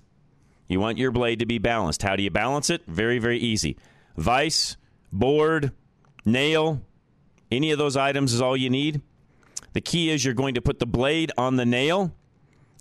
You 0.68 0.80
want 0.80 1.00
your 1.00 1.12
blade 1.12 1.40
to 1.40 1.46
be 1.46 1.58
balanced. 1.58 2.04
How 2.04 2.16
do 2.16 2.24
you 2.24 2.30
balance 2.30 2.70
it? 2.70 2.86
Very, 2.86 3.18
very 3.18 3.40
easy. 3.40 3.78
Vise, 4.16 4.78
board, 5.12 5.72
nail, 6.24 6.82
any 7.52 7.72
of 7.72 7.80
those 7.80 7.98
items 7.98 8.34
is 8.34 8.42
all 8.42 8.56
you 8.56 8.70
need. 8.70 9.02
The 9.74 9.82
key 9.82 10.12
is 10.12 10.24
you're 10.24 10.36
going 10.36 10.56
to 10.56 10.62
put 10.62 10.78
the 10.78 10.86
blade 10.86 11.32
on 11.38 11.56
the 11.56 11.66
nail 11.66 12.14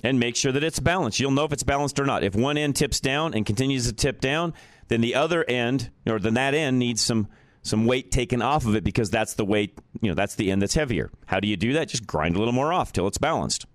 and 0.05 0.21
make 0.21 0.37
sure 0.37 0.53
that 0.53 0.63
it's 0.63 0.81
balanced. 0.81 1.19
You'll 1.19 1.31
know 1.31 1.45
if 1.45 1.53
it's 1.53 1.63
balanced 1.63 1.99
or 1.99 2.05
not. 2.05 2.23
If 2.23 2.35
one 2.37 2.59
end 2.59 2.77
tips 2.77 3.01
down 3.01 3.35
and 3.35 3.47
continues 3.47 3.87
to 3.87 3.93
tip 3.95 4.21
down, 4.21 4.53
then 4.89 5.01
the 5.01 5.15
other 5.15 5.45
end 5.45 5.91
or 6.07 6.19
then 6.19 6.35
that 6.35 6.55
end 6.55 6.79
needs 6.79 7.01
some 7.01 7.29
some 7.63 7.87
weight 7.87 8.11
taken 8.11 8.43
off 8.43 8.67
of 8.67 8.75
it 8.77 8.85
because 8.85 9.11
that's 9.11 9.35
the 9.35 9.45
weight, 9.45 9.79
you 10.01 10.09
know, 10.09 10.15
that's 10.15 10.35
the 10.37 10.51
end 10.51 10.63
that's 10.63 10.75
heavier. 10.75 11.11
How 11.27 11.41
do 11.41 11.49
you 11.49 11.57
do 11.57 11.75
that? 11.75 11.89
Just 11.89 12.07
grind 12.07 12.37
a 12.37 12.39
little 12.39 12.55
more 12.55 12.73
off 12.73 12.93
till 12.93 13.07
it's 13.07 13.19
balanced. 13.19 13.67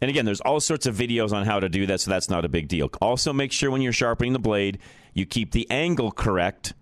And 0.00 0.08
again, 0.08 0.24
there's 0.24 0.40
all 0.40 0.60
sorts 0.60 0.86
of 0.86 0.96
videos 0.96 1.32
on 1.32 1.44
how 1.44 1.60
to 1.60 1.68
do 1.68 1.86
that, 1.86 2.00
so 2.00 2.10
that's 2.10 2.30
not 2.30 2.44
a 2.44 2.48
big 2.48 2.68
deal. 2.68 2.88
Also, 3.02 3.32
make 3.32 3.52
sure 3.52 3.70
when 3.70 3.82
you're 3.82 3.92
sharpening 3.92 4.32
the 4.32 4.38
blade, 4.38 4.78
you 5.12 5.26
keep 5.26 5.52
the 5.52 5.70
angle 5.70 6.10
correct. 6.10 6.74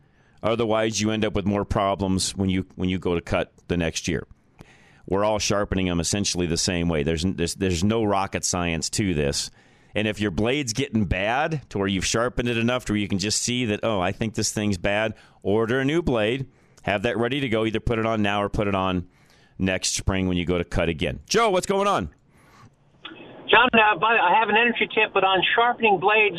Otherwise, 0.43 1.01
you 1.01 1.11
end 1.11 1.25
up 1.25 1.35
with 1.35 1.45
more 1.45 1.65
problems 1.65 2.37
when 2.37 2.49
you 2.49 2.65
when 2.77 2.89
you 2.89 2.99
go 2.99 3.17
to 3.17 3.21
cut 3.21 3.53
the 3.67 3.77
next 3.77 4.07
year. 4.07 4.27
We're 5.07 5.25
all 5.25 5.41
sharpening 5.41 5.87
them 5.87 6.01
essentially 6.01 6.47
the 6.47 6.57
same 6.57 6.89
way. 6.89 7.03
There's 7.03 7.25
there's, 7.25 7.57
there's 7.57 7.83
no 7.83 8.05
rocket 8.05 8.45
science 8.45 8.89
to 8.91 9.15
this. 9.15 9.51
And 9.95 10.07
if 10.07 10.21
your 10.21 10.31
blade's 10.31 10.73
getting 10.73 11.07
bad 11.07 11.63
to 11.71 11.79
where 11.79 11.89
you've 11.89 12.05
sharpened 12.05 12.49
it 12.49 12.57
enough 12.57 12.85
to 12.87 12.93
where 12.93 13.01
you 13.01 13.09
can 13.09 13.19
just 13.19 13.43
see 13.43 13.65
that, 13.67 13.81
oh, 13.83 14.01
I 14.01 14.13
think 14.13 14.35
this 14.35 14.53
thing's 14.53 14.79
bad, 14.79 15.15
order 15.43 15.81
a 15.81 15.85
new 15.85 16.03
blade. 16.03 16.47
Have 16.83 17.03
that 17.03 17.17
ready 17.19 17.41
to 17.41 17.49
go. 17.49 17.65
Either 17.65 17.81
put 17.81 17.99
it 17.99 18.07
on 18.07 18.23
now 18.23 18.43
or 18.43 18.49
put 18.49 18.69
it 18.69 18.75
on 18.75 19.09
next 19.59 19.95
spring 19.95 20.29
when 20.29 20.37
you 20.37 20.45
go 20.45 20.59
to 20.59 20.65
cut 20.65 20.89
again. 20.89 21.21
Joe, 21.27 21.51
what's 21.51 21.67
going 21.67 21.89
on? 21.89 22.11
John, 23.51 23.69
uh, 23.73 24.05
I 24.05 24.39
have 24.39 24.49
an 24.49 24.57
energy 24.57 24.89
tip, 24.95 25.13
but 25.15 25.25
on 25.25 25.43
sharpening 25.55 25.99
blades, 25.99 26.39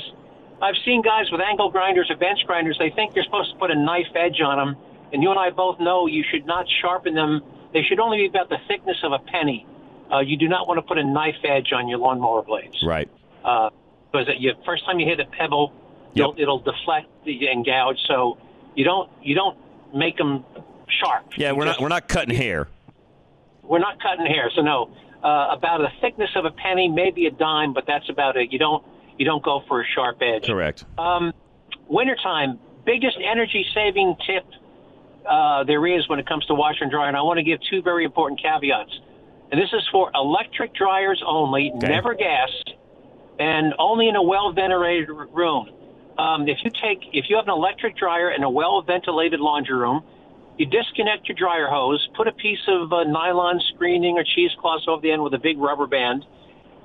I've 0.62 0.76
seen 0.86 1.02
guys 1.02 1.26
with 1.32 1.42
angle 1.42 1.72
grinders 1.72 2.08
or 2.10 2.18
bench 2.18 2.40
grinders. 2.46 2.78
They 2.78 2.92
think 2.92 3.14
they're 3.14 3.24
supposed 3.24 3.52
to 3.54 3.58
put 3.58 3.72
a 3.72 3.76
knife 3.76 4.14
edge 4.16 4.42
on 4.42 4.58
them, 4.58 4.84
and 5.12 5.24
you 5.24 5.32
and 5.32 5.40
I 5.40 5.50
both 5.50 5.80
know 5.80 6.06
you 6.06 6.24
should 6.30 6.46
not 6.46 6.66
sharpen 6.82 7.16
them. 7.16 7.42
They 7.74 7.82
should 7.82 8.00
only 8.00 8.18
be 8.18 8.28
about 8.28 8.50
the 8.50 8.58
thickness 8.68 8.98
of 9.04 9.12
a 9.12 9.20
penny. 9.20 9.66
Uh, 10.12 10.20
you 10.20 10.38
do 10.38 10.48
not 10.48 10.68
want 10.68 10.78
to 10.78 10.82
put 10.82 10.98
a 10.98 11.04
knife 11.04 11.36
edge 11.44 11.72
on 11.74 11.88
your 11.88 12.00
lawnmower 12.00 12.44
blades. 12.44 12.78
Right. 12.84 13.10
Uh, 13.50 13.70
because 14.12 14.28
you, 14.40 14.54
first 14.66 14.86
time 14.86 15.00
you 15.00 15.06
hit 15.06 15.20
a 15.20 15.26
pebble, 15.26 15.72
Yep. 16.14 16.30
it'll, 16.38 16.60
deflect 16.60 17.08
and 17.26 17.64
gouge. 17.66 17.98
So 18.08 18.38
you 18.76 18.84
don't 18.84 19.10
you 19.22 19.36
don't 19.36 19.58
make 19.94 20.18
them 20.18 20.44
sharp. 20.88 21.26
Yeah, 21.38 21.52
we're 21.52 21.66
just- 21.66 21.80
not 21.80 21.84
we're 21.84 21.90
not 21.90 22.08
cutting 22.08 22.36
hair. 22.36 22.68
we're 23.64 23.80
not 23.80 24.02
cutting 24.02 24.26
hair, 24.26 24.50
so 24.56 24.62
no. 24.62 24.90
Uh, 25.24 25.50
about 25.52 25.80
the 25.80 25.90
thickness 26.02 26.30
of 26.36 26.46
a 26.46 26.52
penny, 26.52 26.88
maybe 26.88 27.28
a 27.28 27.32
dime, 27.32 27.74
but 27.74 27.86
that's 27.86 28.10
about 28.10 28.36
it. 28.38 28.52
You 28.52 28.58
don't 28.60 28.84
you 29.18 29.26
don't 29.26 29.44
go 29.44 29.62
for 29.68 29.82
a 29.82 29.86
sharp 29.96 30.22
edge. 30.22 30.46
Correct. 30.48 30.86
Um, 30.98 31.34
wintertime, 31.88 32.58
biggest 32.86 33.18
energy 33.24 33.66
saving 33.76 34.16
tip 34.26 34.46
uh, 35.30 35.64
there 35.66 35.86
is 35.86 36.08
when 36.10 36.20
it 36.20 36.26
comes 36.28 36.46
to 36.48 36.56
washer 36.56 36.84
and 36.84 36.92
dryer, 36.92 37.08
and 37.08 37.18
I 37.18 37.22
want 37.22 37.38
to 37.38 37.44
give 37.44 37.60
two 37.70 37.82
very 37.82 38.06
important 38.06 38.42
caveats. 38.42 38.98
And 39.52 39.60
this 39.62 39.70
is 39.74 39.88
for 39.92 40.10
electric 40.16 40.74
dryers 40.74 41.22
only, 41.26 41.72
never 41.76 42.14
gas, 42.16 42.50
and 43.40 43.74
only 43.80 44.10
in 44.10 44.16
a 44.16 44.24
well 44.24 44.52
ventilated 44.52 45.10
room. 45.10 45.70
Um, 46.18 46.48
if 46.48 46.58
you 46.64 46.72
take 46.72 47.00
if 47.14 47.26
you 47.30 47.38
have 47.38 47.46
an 47.46 47.54
electric 47.54 47.98
dryer 47.98 48.32
in 48.32 48.44
a 48.44 48.50
well 48.50 48.82
ventilated 48.82 49.40
laundry 49.40 49.76
room, 49.76 50.04
you 50.58 50.66
disconnect 50.66 51.28
your 51.28 51.38
dryer 51.38 51.68
hose, 51.68 52.06
put 52.18 52.28
a 52.28 52.34
piece 52.34 52.60
of 52.68 52.92
uh, 52.92 53.06
nylon 53.06 53.60
screening 53.74 54.18
or 54.18 54.24
cheesecloth 54.24 54.82
over 54.88 55.02
the 55.02 55.12
end 55.12 55.24
with 55.24 55.34
a 55.34 55.40
big 55.40 55.58
rubber 55.58 55.88
band, 55.88 56.26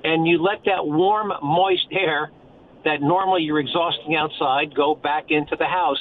and 0.03 0.25
you 0.25 0.41
let 0.41 0.63
that 0.65 0.87
warm, 0.87 1.33
moist 1.43 1.87
air 1.91 2.31
that 2.85 3.01
normally 3.01 3.41
you're 3.41 3.59
exhausting 3.59 4.15
outside 4.15 4.73
go 4.73 4.95
back 4.95 5.25
into 5.29 5.55
the 5.57 5.65
house. 5.65 5.99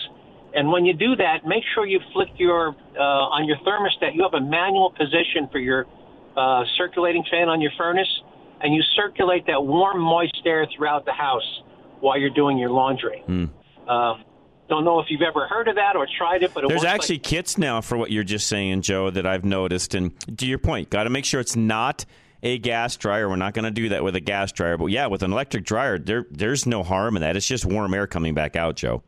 And 0.55 0.71
when 0.71 0.85
you 0.85 0.95
do 0.95 1.17
that, 1.17 1.45
make 1.45 1.65
sure 1.75 1.85
you 1.85 1.99
flick 2.13 2.29
your 2.37 2.77
uh, 2.97 3.35
on 3.35 3.49
your 3.49 3.57
thermostat. 3.67 4.15
You 4.15 4.23
have 4.23 4.35
a 4.35 4.41
manual 4.41 4.91
position 4.91 5.49
for 5.51 5.59
your 5.59 5.87
uh, 6.37 6.63
circulating 6.79 7.25
fan 7.29 7.49
on 7.49 7.61
your 7.61 7.73
furnace, 7.77 8.09
and 8.65 8.75
you 8.75 8.83
circulate 8.97 9.47
that 9.47 9.63
warm, 9.65 10.01
moist 10.01 10.43
air 10.45 10.67
throughout 10.75 11.05
the 11.05 11.13
house 11.13 11.63
while 12.01 12.19
you're 12.19 12.31
doing 12.31 12.59
your 12.59 12.71
laundry. 12.71 13.23
Uh, 13.87 14.15
don't 14.69 14.85
know 14.85 14.99
if 14.99 15.07
you've 15.11 15.23
ever 15.23 15.47
heard 15.47 15.69
of 15.69 15.77
that 15.77 15.95
or 15.95 16.07
tried 16.19 16.43
it, 16.43 16.53
but 16.55 16.65
it 16.65 16.69
There's 16.69 16.85
actually 16.85 17.19
kits 17.19 17.59
now 17.59 17.83
for 17.83 17.99
what 17.99 18.11
you're 18.11 18.25
just 18.25 18.47
saying, 18.47 18.81
Joe, 18.81 19.11
that 19.11 19.27
I've 19.27 19.45
noticed. 19.45 19.95
And 19.95 20.13
to 20.39 20.47
your 20.47 20.59
point, 20.59 20.89
got 20.89 21.05
to 21.05 21.11
make 21.11 21.27
sure 21.27 21.39
it's 21.41 21.55
not 21.55 22.07
a 22.43 22.59
gas 22.59 22.97
dryer. 22.97 23.29
We're 23.29 23.37
not 23.37 23.53
going 23.53 23.67
to 23.67 23.71
do 23.71 23.91
that 23.91 24.03
with 24.03 24.17
a 24.17 24.21
gas 24.21 24.53
dryer, 24.53 24.79
but 24.79 24.87
yeah, 24.87 25.07
with 25.07 25.23
an 25.23 25.33
electric 25.33 25.65
dryer, 25.65 25.99
there 25.99 26.25
there's 26.31 26.67
no 26.67 26.83
harm 26.83 27.17
in 27.17 27.21
that. 27.23 27.37
It's 27.37 27.47
just 27.47 27.67
warm 27.67 27.93
air 27.93 28.07
coming 28.07 28.33
back 28.35 28.57
out, 28.57 28.77
Joe. 28.77 29.03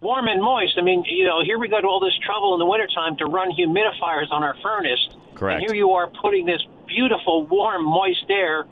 warm 0.00 0.28
and 0.28 0.40
moist. 0.40 0.74
I 0.78 0.82
mean, 0.82 1.04
you 1.06 1.26
know, 1.26 1.42
here 1.44 1.58
we 1.58 1.68
go 1.68 1.80
to 1.80 1.86
all 1.86 2.00
this 2.00 2.16
trouble 2.24 2.54
in 2.54 2.60
the 2.60 2.66
wintertime 2.66 3.16
to 3.18 3.26
run 3.26 3.50
humidifiers 3.50 4.30
on 4.30 4.42
our 4.42 4.54
furnace. 4.62 5.08
Correct. 5.34 5.60
And 5.60 5.68
here 5.68 5.76
you 5.76 5.90
are 5.92 6.08
putting 6.22 6.46
this 6.46 6.62
beautiful, 6.94 7.46
warm, 7.46 7.84
moist 7.84 8.24
air. 8.28 8.66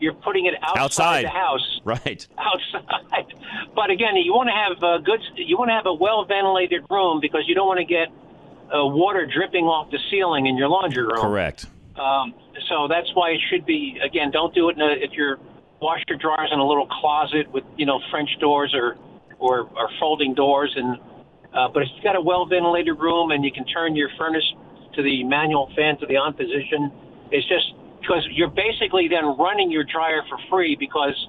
You're 0.00 0.14
putting 0.14 0.46
it 0.46 0.54
outside, 0.62 0.80
Outside. 0.82 1.24
the 1.24 1.28
house, 1.30 1.80
Right. 1.84 2.26
outside. 2.38 3.34
But 3.74 3.90
again, 3.90 4.16
you 4.16 4.32
want 4.34 4.48
to 4.48 4.54
have 4.54 4.82
a 4.82 5.02
good, 5.02 5.20
you 5.36 5.56
want 5.56 5.68
to 5.70 5.74
have 5.74 5.86
a 5.86 5.94
well 5.94 6.24
ventilated 6.24 6.82
room 6.90 7.20
because 7.20 7.42
you 7.46 7.54
don't 7.54 7.66
want 7.68 7.78
to 7.78 7.84
get 7.86 8.08
uh, 8.74 8.84
water 8.86 9.26
dripping 9.26 9.64
off 9.66 9.90
the 9.90 9.98
ceiling 10.10 10.46
in 10.46 10.56
your 10.56 10.68
laundry 10.68 11.04
room. 11.04 11.20
Correct. 11.20 11.66
Um, 11.96 12.34
so 12.68 12.88
that's 12.88 13.08
why 13.14 13.30
it 13.30 13.40
should 13.50 13.64
be. 13.64 13.98
Again, 14.02 14.30
don't 14.32 14.52
do 14.54 14.68
it 14.68 14.76
in 14.76 14.82
a, 14.82 14.90
if 14.98 15.12
your 15.12 15.38
washer 15.80 16.16
dryer's 16.18 16.50
in 16.52 16.58
a 16.58 16.66
little 16.66 16.86
closet 16.88 17.50
with 17.52 17.62
you 17.76 17.86
know 17.86 18.00
French 18.10 18.30
doors 18.40 18.74
or 18.74 18.96
or, 19.38 19.60
or 19.76 19.88
folding 20.00 20.34
doors. 20.34 20.72
And 20.76 20.98
uh, 21.54 21.68
but 21.72 21.82
if 21.84 21.88
you've 21.94 22.02
got 22.04 22.16
a 22.16 22.20
well 22.20 22.46
ventilated 22.46 22.98
room 22.98 23.30
and 23.30 23.44
you 23.44 23.52
can 23.52 23.64
turn 23.66 23.94
your 23.94 24.08
furnace 24.18 24.44
to 24.94 25.02
the 25.02 25.22
manual 25.24 25.70
fan 25.76 25.96
to 25.98 26.06
the 26.06 26.16
on 26.16 26.34
position, 26.34 26.90
it's 27.34 27.48
just 27.48 27.74
because 28.00 28.26
you're 28.30 28.48
basically 28.48 29.08
then 29.08 29.24
running 29.36 29.70
your 29.70 29.82
dryer 29.82 30.22
for 30.28 30.38
free 30.48 30.76
because 30.78 31.28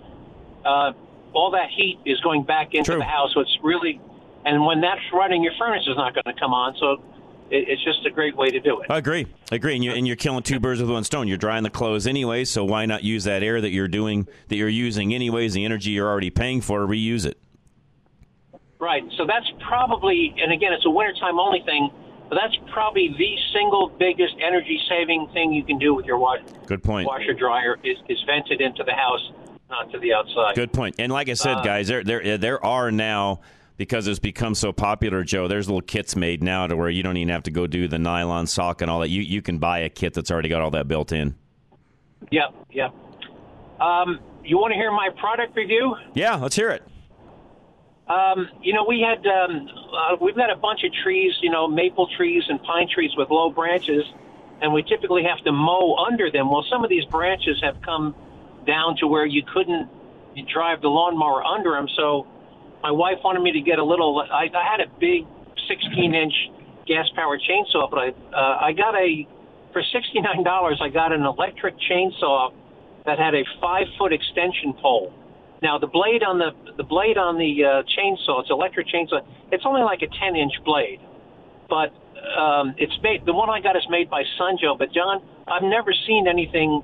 uh, 0.63 0.91
all 1.33 1.51
that 1.51 1.69
heat 1.75 1.97
is 2.05 2.19
going 2.21 2.43
back 2.43 2.73
into 2.73 2.95
the 2.95 3.03
house. 3.03 3.31
So 3.33 3.39
it's 3.39 3.57
really, 3.63 3.99
and 4.45 4.63
when 4.63 4.81
that's 4.81 5.01
running, 5.11 5.43
your 5.43 5.53
furnace 5.57 5.83
is 5.87 5.97
not 5.97 6.13
going 6.13 6.25
to 6.25 6.39
come 6.39 6.53
on. 6.53 6.75
So 6.79 7.03
it, 7.49 7.69
it's 7.69 7.83
just 7.83 8.05
a 8.05 8.11
great 8.11 8.37
way 8.37 8.51
to 8.51 8.59
do 8.59 8.81
it. 8.81 8.91
I 8.91 8.99
agree. 8.99 9.25
I 9.51 9.55
agree. 9.55 9.73
And 9.73 9.83
you're, 9.83 9.95
and 9.95 10.05
you're 10.05 10.15
killing 10.15 10.43
two 10.43 10.59
birds 10.59 10.79
with 10.79 10.91
one 10.91 11.03
stone. 11.03 11.27
You're 11.27 11.37
drying 11.37 11.63
the 11.63 11.71
clothes 11.71 12.05
anyway, 12.05 12.45
so 12.45 12.63
why 12.63 12.85
not 12.85 13.03
use 13.03 13.23
that 13.23 13.41
air 13.41 13.59
that 13.59 13.71
you're 13.71 13.87
doing, 13.87 14.27
that 14.49 14.55
you're 14.55 14.69
using 14.69 15.11
anyways, 15.13 15.53
the 15.53 15.65
energy 15.65 15.89
you're 15.89 16.07
already 16.07 16.29
paying 16.29 16.61
for, 16.61 16.85
reuse 16.85 17.25
it? 17.25 17.39
Right. 18.79 19.03
So 19.17 19.25
that's 19.25 19.47
probably, 19.67 20.35
and 20.37 20.53
again, 20.53 20.71
it's 20.73 20.85
a 20.85 20.89
wintertime 20.91 21.39
only 21.39 21.61
thing, 21.65 21.89
but 22.29 22.35
that's 22.41 22.55
probably 22.71 23.13
the 23.17 23.35
single 23.53 23.89
biggest 23.99 24.35
energy 24.41 24.79
saving 24.89 25.27
thing 25.33 25.53
you 25.53 25.63
can 25.63 25.77
do 25.77 25.93
with 25.93 26.05
your 26.05 26.17
wash, 26.17 26.39
Good 26.65 26.83
point. 26.83 27.07
washer 27.07 27.33
dryer 27.33 27.77
is, 27.83 27.97
is 28.09 28.17
vented 28.25 28.61
into 28.61 28.83
the 28.83 28.93
house, 28.93 29.31
not 29.69 29.91
to 29.91 29.99
the 29.99 30.13
outside. 30.13 30.55
Good 30.55 30.73
point. 30.73 30.95
And 30.99 31.11
like 31.11 31.29
I 31.29 31.33
said, 31.33 31.57
Uh, 31.57 31.61
guys, 31.63 31.87
there 31.87 32.03
there 32.03 32.37
there 32.37 32.65
are 32.65 32.91
now 32.91 33.41
because 33.77 34.07
it's 34.07 34.19
become 34.19 34.55
so 34.55 34.71
popular, 34.71 35.23
Joe. 35.23 35.47
There's 35.47 35.67
little 35.67 35.81
kits 35.81 36.15
made 36.15 36.41
now 36.41 36.65
to 36.67 36.75
where 36.77 36.89
you 36.89 37.03
don't 37.03 37.17
even 37.17 37.29
have 37.29 37.43
to 37.43 37.51
go 37.51 37.67
do 37.67 37.87
the 37.87 37.99
nylon 37.99 38.47
sock 38.47 38.81
and 38.81 38.89
all 38.89 38.99
that. 39.01 39.09
You 39.09 39.21
you 39.21 39.41
can 39.41 39.57
buy 39.57 39.79
a 39.79 39.89
kit 39.89 40.13
that's 40.13 40.31
already 40.31 40.49
got 40.49 40.61
all 40.61 40.71
that 40.71 40.87
built 40.87 41.11
in. 41.11 41.35
Yep, 42.31 42.53
yep. 42.71 42.93
Um, 43.79 44.19
you 44.43 44.57
want 44.57 44.71
to 44.71 44.75
hear 44.75 44.91
my 44.91 45.09
product 45.19 45.55
review? 45.55 45.95
Yeah, 46.13 46.35
let's 46.35 46.55
hear 46.55 46.69
it. 46.69 46.83
Um, 48.07 48.49
you 48.61 48.73
know, 48.73 48.85
we 48.87 49.01
had 49.01 49.25
um, 49.25 49.67
uh, 49.67 50.15
we've 50.21 50.35
got 50.35 50.51
a 50.51 50.55
bunch 50.55 50.83
of 50.83 50.91
trees, 51.03 51.33
you 51.41 51.49
know, 51.49 51.67
maple 51.67 52.07
trees 52.15 52.43
and 52.47 52.61
pine 52.61 52.87
trees 52.93 53.11
with 53.17 53.29
low 53.31 53.49
branches, 53.49 54.03
and 54.61 54.71
we 54.71 54.83
typically 54.83 55.23
have 55.23 55.43
to 55.45 55.51
mow 55.51 55.95
under 55.95 56.29
them. 56.29 56.51
Well, 56.51 56.63
some 56.69 56.83
of 56.83 56.89
these 56.89 57.05
branches 57.05 57.59
have 57.63 57.81
come 57.81 58.13
down 58.67 58.95
to 58.97 59.07
where 59.07 59.25
you 59.25 59.41
couldn't 59.51 59.89
drive 60.53 60.81
the 60.81 60.87
lawnmower 60.87 61.43
under 61.43 61.71
them. 61.71 61.87
So, 61.95 62.27
my 62.83 62.91
wife 62.91 63.17
wanted 63.23 63.41
me 63.41 63.51
to 63.53 63.61
get 63.61 63.79
a 63.79 63.83
little. 63.83 64.19
I, 64.19 64.49
I 64.53 64.63
had 64.69 64.81
a 64.81 64.89
big 64.99 65.25
16-inch 65.65 66.33
gas-powered 66.85 67.41
chainsaw, 67.41 67.89
but 67.89 67.97
I 67.97 68.09
uh, 68.09 68.65
I 68.69 68.71
got 68.73 68.93
a 68.93 69.27
for 69.73 69.81
$69. 69.81 70.79
I 70.79 70.89
got 70.89 71.11
an 71.11 71.23
electric 71.23 71.73
chainsaw 71.89 72.53
that 73.07 73.17
had 73.17 73.33
a 73.33 73.43
five-foot 73.59 74.13
extension 74.13 74.73
pole. 74.79 75.11
Now 75.61 75.77
the 75.77 75.87
blade 75.87 76.23
on 76.23 76.37
the 76.37 76.51
the 76.77 76.83
blade 76.83 77.17
on 77.17 77.37
the 77.37 77.63
uh, 77.63 77.83
chainsaw, 77.97 78.41
it's 78.41 78.49
electric 78.49 78.87
chainsaw. 78.87 79.25
It's 79.51 79.63
only 79.65 79.81
like 79.81 80.01
a 80.01 80.07
10 80.07 80.35
inch 80.35 80.53
blade, 80.65 80.99
but 81.69 81.93
um, 82.37 82.75
it's 82.77 82.97
made. 83.01 83.25
The 83.25 83.33
one 83.33 83.49
I 83.49 83.61
got 83.61 83.75
is 83.75 83.85
made 83.89 84.09
by 84.09 84.23
Sun 84.37 84.57
Joe. 84.61 84.75
But 84.77 84.91
John, 84.91 85.21
I've 85.47 85.63
never 85.63 85.93
seen 86.07 86.27
anything 86.27 86.83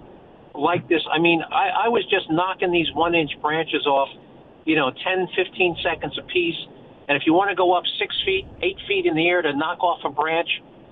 like 0.56 0.88
this. 0.88 1.02
I 1.12 1.20
mean, 1.20 1.42
I, 1.42 1.86
I 1.86 1.88
was 1.90 2.04
just 2.10 2.30
knocking 2.30 2.72
these 2.72 2.92
one 2.94 3.16
inch 3.16 3.32
branches 3.42 3.86
off, 3.86 4.10
you 4.66 4.76
know, 4.76 4.92
10, 4.92 5.28
15 5.36 5.78
seconds 5.84 6.18
a 6.18 6.24
piece. 6.24 6.58
And 7.08 7.18
if 7.18 7.26
you 7.26 7.34
want 7.34 7.50
to 7.50 7.56
go 7.56 7.74
up 7.74 7.84
six 8.00 8.16
feet, 8.26 8.45
eight 8.62 8.78
feet 8.88 9.06
in 9.06 9.16
the 9.16 9.28
air 9.28 9.41
to 9.41 9.54
knock 9.54 9.84
off 9.84 10.00
a 10.06 10.10
branch, 10.10 10.50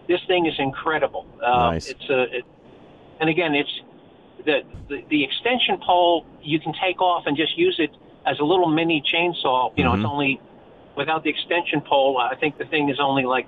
this 0.08 0.20
thing 0.28 0.46
is 0.46 0.54
incredible. 0.58 1.26
Uh, 1.42 1.72
Nice. 1.72 1.90
It's 1.90 2.10
a, 2.10 2.24
it, 2.38 2.46
and 3.20 3.30
again, 3.30 3.54
it's 3.54 3.79
the, 4.46 4.62
the 4.88 5.04
the 5.10 5.24
extension 5.24 5.78
pole 5.86 6.26
you 6.42 6.60
can 6.60 6.74
take 6.82 7.02
off 7.02 7.24
and 7.26 7.36
just 7.38 7.58
use 7.58 7.76
it 7.80 7.92
as 8.26 8.40
a 8.40 8.44
little 8.44 8.68
mini 8.68 9.02
chainsaw. 9.02 9.72
You 9.78 9.84
know, 9.84 9.92
Mhm. 9.92 9.98
it's 9.98 10.06
only 10.06 10.42
without 10.96 11.24
the 11.24 11.30
extension 11.30 11.82
pole. 11.82 12.18
I 12.18 12.36
think 12.36 12.58
the 12.58 12.66
thing 12.66 12.90
is 12.90 13.00
only 13.00 13.24
like 13.26 13.48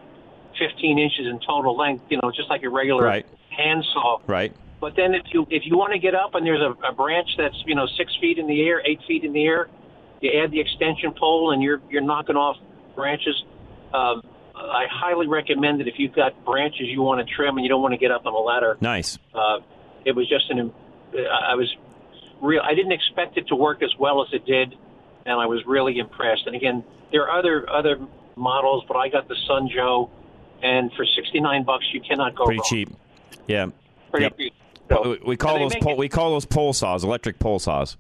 15 0.58 1.00
inches 1.00 1.28
in 1.28 1.40
total 1.40 1.76
length. 1.78 2.06
You 2.10 2.20
know, 2.22 2.32
just 2.32 2.50
like 2.50 2.64
a 2.64 2.70
regular 2.70 3.04
Right. 3.06 3.26
hand 3.50 3.86
saw. 3.94 4.20
Right. 4.28 4.54
But 4.80 4.96
then 4.96 5.14
if 5.14 5.24
you 5.34 5.48
if 5.50 5.66
you 5.66 5.78
want 5.78 5.94
to 5.94 6.00
get 6.00 6.16
up 6.16 6.36
and 6.36 6.46
there's 6.46 6.62
a, 6.62 6.74
a 6.88 6.92
branch 6.94 7.30
that's 7.38 7.56
you 7.66 7.76
know 7.76 7.86
six 7.98 8.16
feet 8.20 8.38
in 8.38 8.48
the 8.48 8.62
air, 8.68 8.82
eight 8.86 9.00
feet 9.08 9.24
in 9.24 9.34
the 9.34 9.44
air, 9.46 9.70
you 10.22 10.32
add 10.42 10.52
the 10.52 10.60
extension 10.60 11.14
pole 11.14 11.52
and 11.52 11.62
you're 11.62 11.82
you're 11.90 12.02
knocking 12.02 12.36
off 12.36 12.58
branches. 12.96 13.44
Um, 13.94 14.22
I 14.56 14.86
highly 14.90 15.28
recommend 15.28 15.82
it 15.82 15.88
if 15.88 15.96
you've 15.98 16.14
got 16.14 16.46
branches 16.46 16.88
you 16.88 17.02
want 17.02 17.26
to 17.26 17.34
trim 17.36 17.58
and 17.58 17.64
you 17.66 17.70
don't 17.70 17.82
want 17.82 17.94
to 17.94 17.98
get 17.98 18.12
up 18.12 18.26
on 18.26 18.34
a 18.34 18.38
ladder. 18.38 18.78
Nice. 18.82 19.18
Uh, 19.34 19.60
it 20.06 20.16
was 20.16 20.28
just 20.30 20.50
an. 20.50 20.72
I 21.14 21.56
was 21.56 21.74
real. 22.42 22.62
I 22.64 22.74
didn't 22.74 22.92
expect 22.94 23.38
it 23.38 23.48
to 23.50 23.56
work 23.56 23.82
as 23.84 23.92
well 24.00 24.22
as 24.24 24.34
it 24.34 24.46
did, 24.46 24.76
and 25.26 25.40
I 25.40 25.46
was 25.46 25.66
really 25.66 25.98
impressed. 26.00 26.44
And 26.48 26.56
again, 26.56 26.84
there 27.12 27.28
are 27.28 27.38
other 27.40 27.70
other 27.70 28.00
models, 28.36 28.84
but 28.88 28.98
I 28.98 29.10
got 29.10 29.28
the 29.28 29.36
Sun 29.48 29.70
Joe, 29.74 30.10
and 30.64 30.92
for 30.94 31.06
sixty 31.16 31.40
nine 31.40 31.64
bucks, 31.64 31.86
you 31.94 32.02
cannot 32.02 32.36
go 32.36 32.46
Pretty 32.46 32.60
wrong. 32.60 32.68
cheap. 32.70 32.90
Yeah. 33.48 33.68
Pretty 34.10 34.26
Yep. 34.26 34.38
cheap. 34.38 34.54
We- 35.06 35.20
we 35.26 35.38
call 35.38 35.58
those 35.58 35.76
pole, 35.76 35.94
it- 35.94 35.98
we 35.98 36.10
call 36.10 36.32
those 36.32 36.46
pole 36.46 36.74
saws, 36.74 37.04
electric 37.06 37.40
pole 37.40 37.60
saws. 37.60 37.98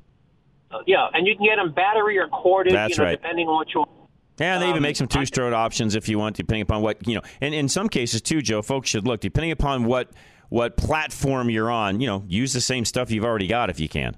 Uh, 0.72 0.80
yeah, 0.86 1.08
and 1.14 1.26
you 1.26 1.36
can 1.38 1.46
get 1.46 1.56
them 1.56 1.72
battery 1.72 2.18
or 2.18 2.28
corded, 2.28 2.74
That's 2.74 2.98
you 2.98 3.04
know, 3.04 3.10
right. 3.10 3.22
depending 3.22 3.48
on 3.48 3.56
what 3.56 3.74
you. 3.74 3.80
want. 3.82 3.92
Yeah, 4.40 4.58
they 4.58 4.66
even 4.66 4.78
Um, 4.78 4.84
make 4.84 4.96
some 4.98 5.08
two 5.08 5.26
stroke 5.26 5.54
options 5.54 5.96
if 5.96 6.10
you 6.10 6.18
want, 6.20 6.36
depending 6.36 6.64
upon 6.64 6.82
what 6.82 7.06
you 7.08 7.16
know. 7.16 7.22
And 7.42 7.54
in 7.54 7.70
some 7.70 7.88
cases 7.88 8.22
too, 8.22 8.42
Joe, 8.42 8.62
folks 8.62 8.90
should 8.90 9.06
look 9.08 9.20
depending 9.22 9.52
upon 9.52 9.86
what 9.86 10.10
what 10.52 10.76
platform 10.76 11.50
you're 11.50 11.72
on. 11.72 12.02
You 12.02 12.08
know, 12.08 12.24
use 12.28 12.52
the 12.52 12.60
same 12.60 12.84
stuff 12.84 13.10
you've 13.10 13.24
already 13.24 13.48
got 13.48 13.70
if 13.70 13.80
you 13.80 13.88
can. 13.88 14.18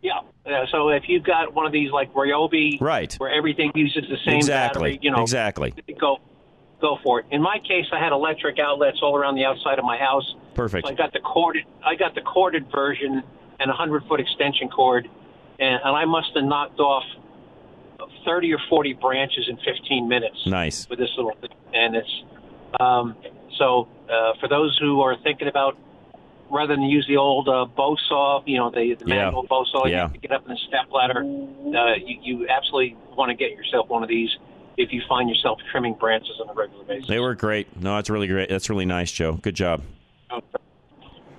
Yeah. 0.00 0.20
Uh, 0.46 0.64
so 0.70 0.88
if 0.90 1.02
you've 1.08 1.24
got 1.24 1.52
one 1.52 1.66
of 1.66 1.72
these 1.72 1.90
like 1.90 2.12
Ryobi, 2.14 2.80
Right. 2.80 3.12
where 3.14 3.30
everything 3.30 3.72
uses 3.74 4.04
the 4.08 4.16
same 4.24 4.36
exactly. 4.36 4.92
battery, 4.92 4.98
you 5.02 5.10
know, 5.10 5.20
exactly. 5.20 5.74
go 6.00 6.18
go 6.80 6.98
for 7.02 7.20
it. 7.20 7.26
In 7.32 7.42
my 7.42 7.58
case, 7.58 7.86
I 7.92 7.98
had 7.98 8.12
electric 8.12 8.58
outlets 8.60 8.98
all 9.02 9.16
around 9.16 9.34
the 9.34 9.44
outside 9.44 9.78
of 9.78 9.84
my 9.84 9.98
house. 9.98 10.34
Perfect. 10.54 10.86
So 10.86 10.92
I 10.92 10.96
got 10.96 11.12
the 11.12 11.20
corded, 11.20 11.64
I 11.84 11.96
got 11.96 12.14
the 12.14 12.22
corded 12.22 12.70
version 12.70 13.22
and 13.58 13.70
a 13.70 13.74
hundred 13.74 14.04
foot 14.08 14.20
extension 14.20 14.68
cord, 14.68 15.08
and, 15.58 15.80
and 15.84 15.96
I 15.96 16.04
must 16.04 16.28
have 16.36 16.44
knocked 16.44 16.78
off 16.78 17.04
thirty 18.24 18.52
or 18.52 18.58
forty 18.68 18.92
branches 18.92 19.48
in 19.48 19.56
fifteen 19.64 20.08
minutes. 20.08 20.46
Nice. 20.46 20.88
With 20.88 21.00
this 21.00 21.10
little 21.16 21.34
thing, 21.40 21.50
and 21.74 21.96
it's 21.96 22.22
um, 22.78 23.16
so 23.58 23.88
uh, 24.12 24.34
for 24.40 24.48
those 24.48 24.76
who 24.80 25.00
are 25.00 25.16
thinking 25.22 25.48
about 25.48 25.76
rather 26.50 26.74
than 26.74 26.82
use 26.82 27.06
the 27.08 27.16
old 27.16 27.48
uh, 27.48 27.64
bow 27.64 27.96
saw, 28.08 28.42
you 28.44 28.58
know, 28.58 28.70
the, 28.70 28.94
the 28.98 29.06
Yeah. 29.06 29.24
manual 29.24 29.44
bow 29.48 29.64
saw, 29.72 29.86
you 29.86 29.94
have 29.96 30.12
to 30.12 30.18
get 30.18 30.32
up 30.32 30.42
in 30.46 30.50
the 30.50 30.58
step 30.68 30.92
ladder. 30.92 31.20
Uh, 31.20 31.94
you, 31.96 32.18
you 32.22 32.48
absolutely 32.48 32.96
want 33.16 33.30
to 33.30 33.34
get 33.34 33.52
yourself 33.52 33.88
one 33.88 34.02
of 34.02 34.08
these 34.08 34.28
if 34.76 34.92
you 34.92 35.02
find 35.08 35.28
yourself 35.30 35.58
trimming 35.70 35.94
branches 35.94 36.32
on 36.42 36.50
a 36.50 36.52
regular 36.54 36.84
basis. 36.84 37.08
They 37.08 37.20
work 37.20 37.38
great. 37.38 37.74
No, 37.80 37.96
that's 37.96 38.10
really 38.10 38.26
great. 38.26 38.48
That's 38.50 38.68
really 38.68 38.84
nice, 38.84 39.10
Joe. 39.10 39.32
Good 39.34 39.54
job. 39.54 39.82
All 40.30 40.42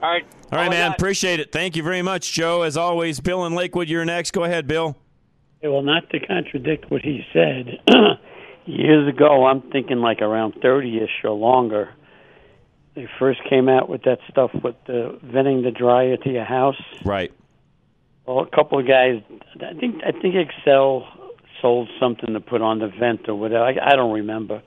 right. 0.01 0.23
All 0.51 0.59
right, 0.59 0.67
I 0.67 0.69
man. 0.69 0.91
Appreciate 0.91 1.39
it. 1.39 1.51
Thank 1.51 1.75
you 1.75 1.83
very 1.83 2.01
much, 2.01 2.31
Joe. 2.33 2.63
As 2.63 2.75
always, 2.75 3.19
Bill 3.19 3.45
in 3.45 3.53
Lakewood, 3.55 3.87
you're 3.87 4.05
next. 4.05 4.31
Go 4.31 4.43
ahead, 4.43 4.67
Bill. 4.67 4.97
Yeah, 5.61 5.69
well, 5.69 5.81
not 5.81 6.09
to 6.09 6.19
contradict 6.19 6.91
what 6.91 7.01
he 7.01 7.21
said, 7.31 7.79
years 8.65 9.07
ago, 9.07 9.45
I'm 9.45 9.61
thinking 9.71 9.97
like 9.99 10.21
around 10.21 10.55
30 10.61 10.97
ish 11.03 11.09
or 11.23 11.31
longer, 11.31 11.89
they 12.95 13.07
first 13.19 13.39
came 13.49 13.69
out 13.69 13.89
with 13.89 14.03
that 14.03 14.19
stuff 14.29 14.51
with 14.63 14.75
the 14.85 15.19
venting 15.23 15.63
the 15.63 15.71
dryer 15.71 16.17
to 16.17 16.29
your 16.29 16.45
house. 16.45 16.81
Right. 17.03 17.31
Well, 18.25 18.39
a 18.39 18.55
couple 18.55 18.79
of 18.79 18.87
guys, 18.87 19.21
I 19.55 19.73
think 19.73 20.01
I 20.05 20.11
think 20.11 20.35
Xcel 20.35 21.05
sold 21.61 21.89
something 21.99 22.33
to 22.33 22.39
put 22.39 22.61
on 22.61 22.79
the 22.79 22.87
vent 22.87 23.27
or 23.27 23.35
whatever. 23.35 23.63
I, 23.63 23.75
I 23.81 23.95
don't 23.95 24.13
remember, 24.13 24.61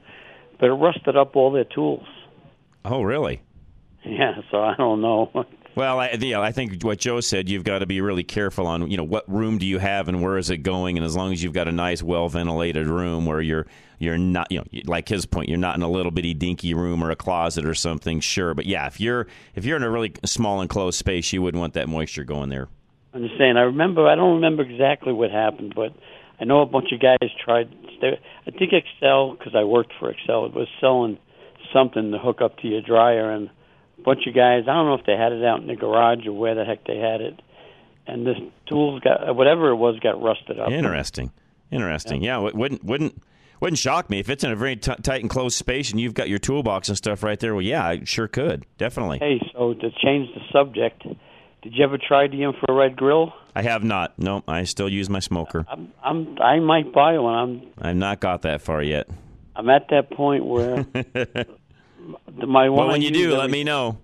but 0.58 0.66
it 0.66 0.72
rusted 0.72 1.16
up 1.16 1.36
all 1.36 1.52
their 1.52 1.64
tools. 1.64 2.06
Oh, 2.84 3.02
really? 3.02 3.42
Yeah, 4.04 4.36
so 4.50 4.62
I 4.62 4.74
don't 4.76 5.00
know. 5.00 5.30
Well, 5.76 6.00
I, 6.00 6.12
yeah, 6.12 6.40
I 6.40 6.52
think 6.52 6.82
what 6.82 6.98
Joe 6.98 7.20
said, 7.20 7.50
you've 7.50 7.62
got 7.62 7.80
to 7.80 7.86
be 7.86 8.00
really 8.00 8.24
careful 8.24 8.66
on, 8.66 8.90
you 8.90 8.96
know, 8.96 9.04
what 9.04 9.30
room 9.30 9.58
do 9.58 9.66
you 9.66 9.78
have 9.78 10.08
and 10.08 10.22
where 10.22 10.38
is 10.38 10.48
it 10.48 10.58
going, 10.58 10.96
and 10.96 11.04
as 11.04 11.14
long 11.14 11.34
as 11.34 11.42
you've 11.42 11.52
got 11.52 11.68
a 11.68 11.72
nice, 11.72 12.02
well 12.02 12.30
ventilated 12.30 12.86
room 12.86 13.26
where 13.26 13.42
you're 13.42 13.66
you're 13.98 14.18
not, 14.18 14.50
you 14.50 14.58
know, 14.58 14.64
like 14.84 15.08
his 15.08 15.26
point, 15.26 15.48
you're 15.48 15.58
not 15.58 15.76
in 15.76 15.82
a 15.82 15.88
little 15.88 16.10
bitty 16.10 16.34
dinky 16.34 16.74
room 16.74 17.02
or 17.02 17.10
a 17.10 17.16
closet 17.16 17.64
or 17.64 17.74
something, 17.74 18.20
sure. 18.20 18.54
But 18.54 18.66
yeah, 18.66 18.86
if 18.86 19.00
you're 19.00 19.26
if 19.54 19.64
you're 19.64 19.76
in 19.76 19.82
a 19.82 19.90
really 19.90 20.12
small 20.24 20.60
enclosed 20.60 20.98
space, 20.98 21.32
you 21.32 21.42
wouldn't 21.42 21.60
want 21.60 21.74
that 21.74 21.88
moisture 21.88 22.24
going 22.24 22.50
there. 22.50 22.68
I'm 23.14 23.22
just 23.22 23.38
saying. 23.38 23.56
I 23.56 23.62
remember. 23.62 24.06
I 24.06 24.14
don't 24.14 24.34
remember 24.34 24.62
exactly 24.62 25.12
what 25.12 25.30
happened, 25.30 25.74
but 25.74 25.94
I 26.38 26.44
know 26.44 26.60
a 26.60 26.66
bunch 26.66 26.92
of 26.92 27.00
guys 27.00 27.30
tried. 27.42 27.74
I 28.02 28.50
think 28.50 28.72
Xcel, 28.72 29.38
because 29.38 29.54
I 29.54 29.64
worked 29.64 29.92
for 29.98 30.12
Xcel, 30.12 30.46
it 30.46 30.54
was 30.54 30.68
selling 30.80 31.18
something 31.72 32.12
to 32.12 32.18
hook 32.18 32.42
up 32.42 32.58
to 32.58 32.68
your 32.68 32.82
dryer, 32.82 33.30
and 33.30 33.48
a 33.98 34.02
bunch 34.02 34.26
of 34.26 34.34
guys. 34.34 34.64
I 34.68 34.74
don't 34.74 34.86
know 34.86 34.94
if 34.94 35.06
they 35.06 35.16
had 35.16 35.32
it 35.32 35.42
out 35.44 35.60
in 35.60 35.66
the 35.66 35.76
garage 35.76 36.26
or 36.26 36.32
where 36.32 36.54
the 36.54 36.64
heck 36.64 36.86
they 36.86 36.98
had 36.98 37.22
it, 37.22 37.40
and 38.06 38.26
this 38.26 38.36
tools 38.66 39.00
got 39.00 39.34
whatever 39.34 39.70
it 39.70 39.76
was 39.76 39.98
got 40.00 40.22
rusted 40.22 40.60
up. 40.60 40.70
Interesting, 40.70 41.32
interesting. 41.70 42.22
Yeah, 42.22 42.46
it 42.46 42.54
wouldn't 42.54 42.84
wouldn't 42.84 43.22
wouldn't 43.60 43.78
shock 43.78 44.10
me 44.10 44.18
if 44.18 44.28
it's 44.28 44.44
in 44.44 44.50
a 44.50 44.56
very 44.56 44.76
t- 44.76 44.94
tight 45.02 45.28
closed 45.28 45.56
space 45.56 45.90
and 45.90 46.00
you've 46.00 46.14
got 46.14 46.28
your 46.28 46.38
toolbox 46.38 46.88
and 46.88 46.96
stuff 46.96 47.22
right 47.22 47.38
there. 47.38 47.54
Well, 47.54 47.62
yeah, 47.62 47.86
I 47.86 48.04
sure 48.04 48.28
could 48.28 48.66
definitely. 48.78 49.18
Hey, 49.18 49.40
so 49.52 49.74
to 49.74 49.90
change 50.02 50.28
the 50.34 50.40
subject, 50.52 51.02
did 51.62 51.74
you 51.74 51.84
ever 51.84 51.98
try 51.98 52.28
the 52.28 52.42
infrared 52.42 52.96
grill? 52.96 53.32
I 53.54 53.62
have 53.62 53.82
not. 53.82 54.18
No, 54.18 54.44
I 54.46 54.64
still 54.64 54.88
use 54.88 55.08
my 55.08 55.20
smoker. 55.20 55.64
I'm, 55.68 55.92
I'm 56.04 56.38
I 56.38 56.60
might 56.60 56.92
buy 56.92 57.18
one. 57.18 57.34
I'm 57.34 57.88
I've 57.88 57.96
not 57.96 58.20
got 58.20 58.42
that 58.42 58.60
far 58.60 58.82
yet. 58.82 59.08
I'm 59.54 59.70
at 59.70 59.88
that 59.90 60.10
point 60.10 60.44
where 60.44 60.86
my 62.36 62.68
one 62.68 62.78
well, 62.78 62.88
I 62.88 62.92
when 62.92 63.02
you 63.02 63.10
do, 63.10 63.34
let 63.34 63.50
me 63.50 63.64
know. 63.64 63.98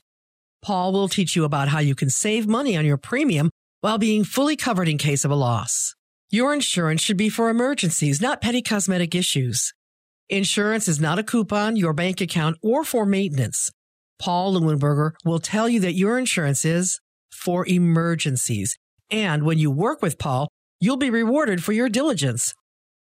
Paul 0.62 0.93
will 0.93 1.09
teach 1.09 1.37
you 1.37 1.45
about 1.45 1.68
how 1.68 1.79
you 1.79 1.95
can 1.95 2.11
save 2.11 2.49
money 2.49 2.76
on 2.76 2.85
your 2.85 2.97
premium 2.97 3.51
while 3.81 3.99
being 3.99 4.24
fully 4.24 4.57
covered 4.57 4.89
in 4.89 4.99
case 4.99 5.24
of 5.24 5.31
a 5.31 5.37
loss. 5.37 5.95
Your 6.31 6.53
insurance 6.53 7.01
should 7.01 7.16
be 7.16 7.29
for 7.29 7.49
emergencies, 7.49 8.20
not 8.20 8.41
petty 8.41 8.61
cosmetic 8.61 9.14
issues. 9.14 9.72
Insurance 10.29 10.89
is 10.89 11.01
not 11.01 11.18
a 11.18 11.22
coupon, 11.22 11.76
your 11.76 11.95
bank 11.95 12.20
account, 12.20 12.59
or 12.62 12.85
for 12.85 13.07
maintenance. 13.07 13.70
Paul 14.18 14.53
Leuenberger 14.55 15.12
will 15.24 15.39
tell 15.39 15.68
you 15.68 15.81
that 15.81 15.95
your 15.95 16.18
insurance 16.18 16.64
is 16.64 17.01
for 17.31 17.66
emergencies. 17.66 18.76
And 19.11 19.45
when 19.45 19.59
you 19.59 19.70
work 19.70 20.03
with 20.03 20.18
Paul, 20.18 20.49
you'll 20.81 20.99
be 20.99 21.09
rewarded 21.09 21.64
for 21.64 21.72
your 21.72 21.89
diligence. 21.89 22.53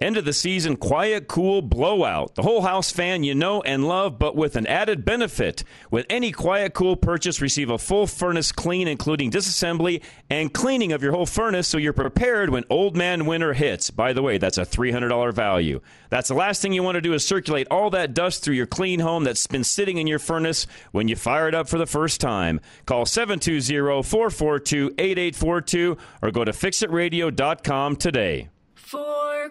End 0.00 0.16
of 0.16 0.24
the 0.24 0.32
season, 0.32 0.76
quiet, 0.76 1.26
cool 1.26 1.60
blowout. 1.60 2.36
The 2.36 2.42
whole 2.42 2.62
house 2.62 2.92
fan 2.92 3.24
you 3.24 3.34
know 3.34 3.62
and 3.62 3.88
love, 3.88 4.16
but 4.16 4.36
with 4.36 4.54
an 4.54 4.64
added 4.68 5.04
benefit. 5.04 5.64
With 5.90 6.06
any 6.08 6.30
quiet, 6.30 6.72
cool 6.72 6.94
purchase, 6.94 7.40
receive 7.40 7.68
a 7.68 7.78
full 7.78 8.06
furnace 8.06 8.52
clean, 8.52 8.86
including 8.86 9.32
disassembly 9.32 10.00
and 10.30 10.54
cleaning 10.54 10.92
of 10.92 11.02
your 11.02 11.10
whole 11.10 11.26
furnace 11.26 11.66
so 11.66 11.78
you're 11.78 11.92
prepared 11.92 12.50
when 12.50 12.62
old 12.70 12.96
man 12.96 13.26
winter 13.26 13.54
hits. 13.54 13.90
By 13.90 14.12
the 14.12 14.22
way, 14.22 14.38
that's 14.38 14.56
a 14.56 14.64
$300 14.64 15.32
value. 15.34 15.80
That's 16.10 16.28
the 16.28 16.34
last 16.34 16.62
thing 16.62 16.72
you 16.72 16.84
want 16.84 16.94
to 16.94 17.00
do 17.00 17.12
is 17.12 17.26
circulate 17.26 17.66
all 17.68 17.90
that 17.90 18.14
dust 18.14 18.44
through 18.44 18.54
your 18.54 18.66
clean 18.66 19.00
home 19.00 19.24
that's 19.24 19.48
been 19.48 19.64
sitting 19.64 19.98
in 19.98 20.06
your 20.06 20.20
furnace 20.20 20.68
when 20.92 21.08
you 21.08 21.16
fire 21.16 21.48
it 21.48 21.56
up 21.56 21.68
for 21.68 21.78
the 21.78 21.86
first 21.86 22.20
time. 22.20 22.60
Call 22.86 23.04
720 23.04 24.04
442 24.04 24.94
8842 24.96 25.96
or 26.22 26.30
go 26.30 26.44
to 26.44 26.52
fixitradio.com 26.52 27.96
today. 27.96 28.48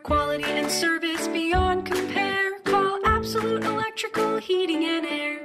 Quality 0.03 0.43
and 0.45 0.71
service 0.71 1.27
beyond 1.27 1.85
compare, 1.85 2.59
call 2.59 3.05
Absolute 3.05 3.65
Electrical 3.65 4.37
Heating 4.37 4.85
and 4.85 5.05
Air. 5.05 5.37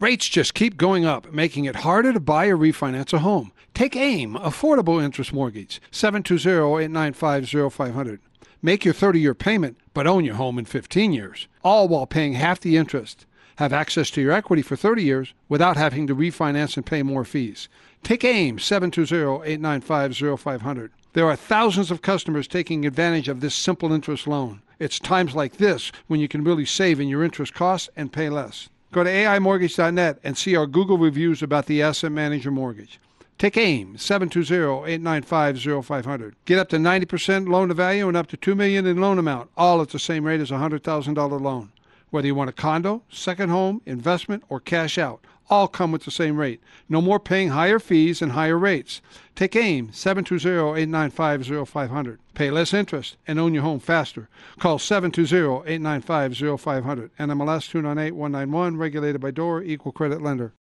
Rates 0.00 0.28
just 0.28 0.54
keep 0.54 0.76
going 0.76 1.04
up, 1.04 1.32
making 1.32 1.64
it 1.64 1.74
harder 1.76 2.12
to 2.12 2.20
buy 2.20 2.46
or 2.46 2.56
refinance 2.56 3.12
a 3.12 3.18
home. 3.18 3.50
Take 3.74 3.96
AIM, 3.96 4.34
Affordable 4.34 5.02
Interest 5.02 5.32
Mortgage, 5.32 5.82
720-895-0500. 5.90 8.20
Make 8.62 8.84
your 8.84 8.94
30-year 8.94 9.34
payment, 9.34 9.76
but 9.92 10.06
own 10.06 10.24
your 10.24 10.36
home 10.36 10.56
in 10.56 10.64
15 10.64 11.12
years, 11.12 11.48
all 11.64 11.88
while 11.88 12.06
paying 12.06 12.34
half 12.34 12.60
the 12.60 12.76
interest. 12.76 13.26
Have 13.56 13.72
access 13.72 14.08
to 14.10 14.20
your 14.20 14.30
equity 14.30 14.62
for 14.62 14.76
30 14.76 15.02
years 15.02 15.34
without 15.48 15.76
having 15.76 16.06
to 16.06 16.14
refinance 16.14 16.76
and 16.76 16.86
pay 16.86 17.02
more 17.02 17.24
fees. 17.24 17.68
Take 18.04 18.22
AIM, 18.22 18.58
720-895-0500. 18.58 20.90
There 21.14 21.26
are 21.26 21.36
thousands 21.36 21.90
of 21.90 22.02
customers 22.02 22.46
taking 22.46 22.84
advantage 22.84 23.28
of 23.28 23.40
this 23.40 23.54
simple 23.54 23.92
interest 23.92 24.26
loan. 24.26 24.60
It's 24.78 24.98
times 24.98 25.34
like 25.34 25.56
this 25.56 25.90
when 26.06 26.20
you 26.20 26.28
can 26.28 26.44
really 26.44 26.66
save 26.66 27.00
in 27.00 27.08
your 27.08 27.24
interest 27.24 27.54
costs 27.54 27.88
and 27.96 28.12
pay 28.12 28.28
less. 28.28 28.68
Go 28.92 29.04
to 29.04 29.10
AIMortgage.net 29.10 30.18
and 30.22 30.36
see 30.36 30.54
our 30.54 30.66
Google 30.66 30.98
reviews 30.98 31.42
about 31.42 31.64
the 31.66 31.80
Asset 31.82 32.12
Manager 32.12 32.50
Mortgage. 32.50 33.00
Take 33.38 33.56
AIM 33.56 33.96
720-895-0500. 33.96 36.34
Get 36.44 36.58
up 36.58 36.68
to 36.70 36.76
90% 36.76 37.48
loan 37.48 37.68
to 37.68 37.74
value 37.74 38.08
and 38.08 38.16
up 38.16 38.26
to 38.28 38.36
2 38.36 38.54
million 38.54 38.86
in 38.86 39.00
loan 39.00 39.18
amount, 39.18 39.50
all 39.56 39.80
at 39.80 39.90
the 39.90 39.98
same 39.98 40.24
rate 40.24 40.40
as 40.40 40.50
a 40.50 40.54
$100,000 40.54 41.40
loan. 41.40 41.72
Whether 42.10 42.26
you 42.26 42.34
want 42.34 42.50
a 42.50 42.54
condo, 42.54 43.02
second 43.08 43.50
home, 43.50 43.80
investment, 43.86 44.42
or 44.48 44.60
cash 44.60 44.98
out, 44.98 45.24
all 45.50 45.68
come 45.68 45.92
with 45.92 46.04
the 46.04 46.10
same 46.10 46.36
rate. 46.36 46.60
No 46.88 47.00
more 47.00 47.20
paying 47.20 47.50
higher 47.50 47.78
fees 47.78 48.20
and 48.22 48.32
higher 48.32 48.58
rates. 48.58 49.00
Take 49.34 49.54
AIM 49.56 49.88
720-895-0500. 49.88 52.18
Pay 52.34 52.50
less 52.50 52.74
interest 52.74 53.16
and 53.26 53.38
own 53.38 53.54
your 53.54 53.62
home 53.62 53.80
faster. 53.80 54.28
Call 54.58 54.78
720-895-0500. 54.78 57.10
NMLS 57.18 57.70
298191, 57.70 58.76
regulated 58.76 59.20
by 59.20 59.30
DOR, 59.30 59.62
equal 59.62 59.92
credit 59.92 60.20
lender. 60.22 60.52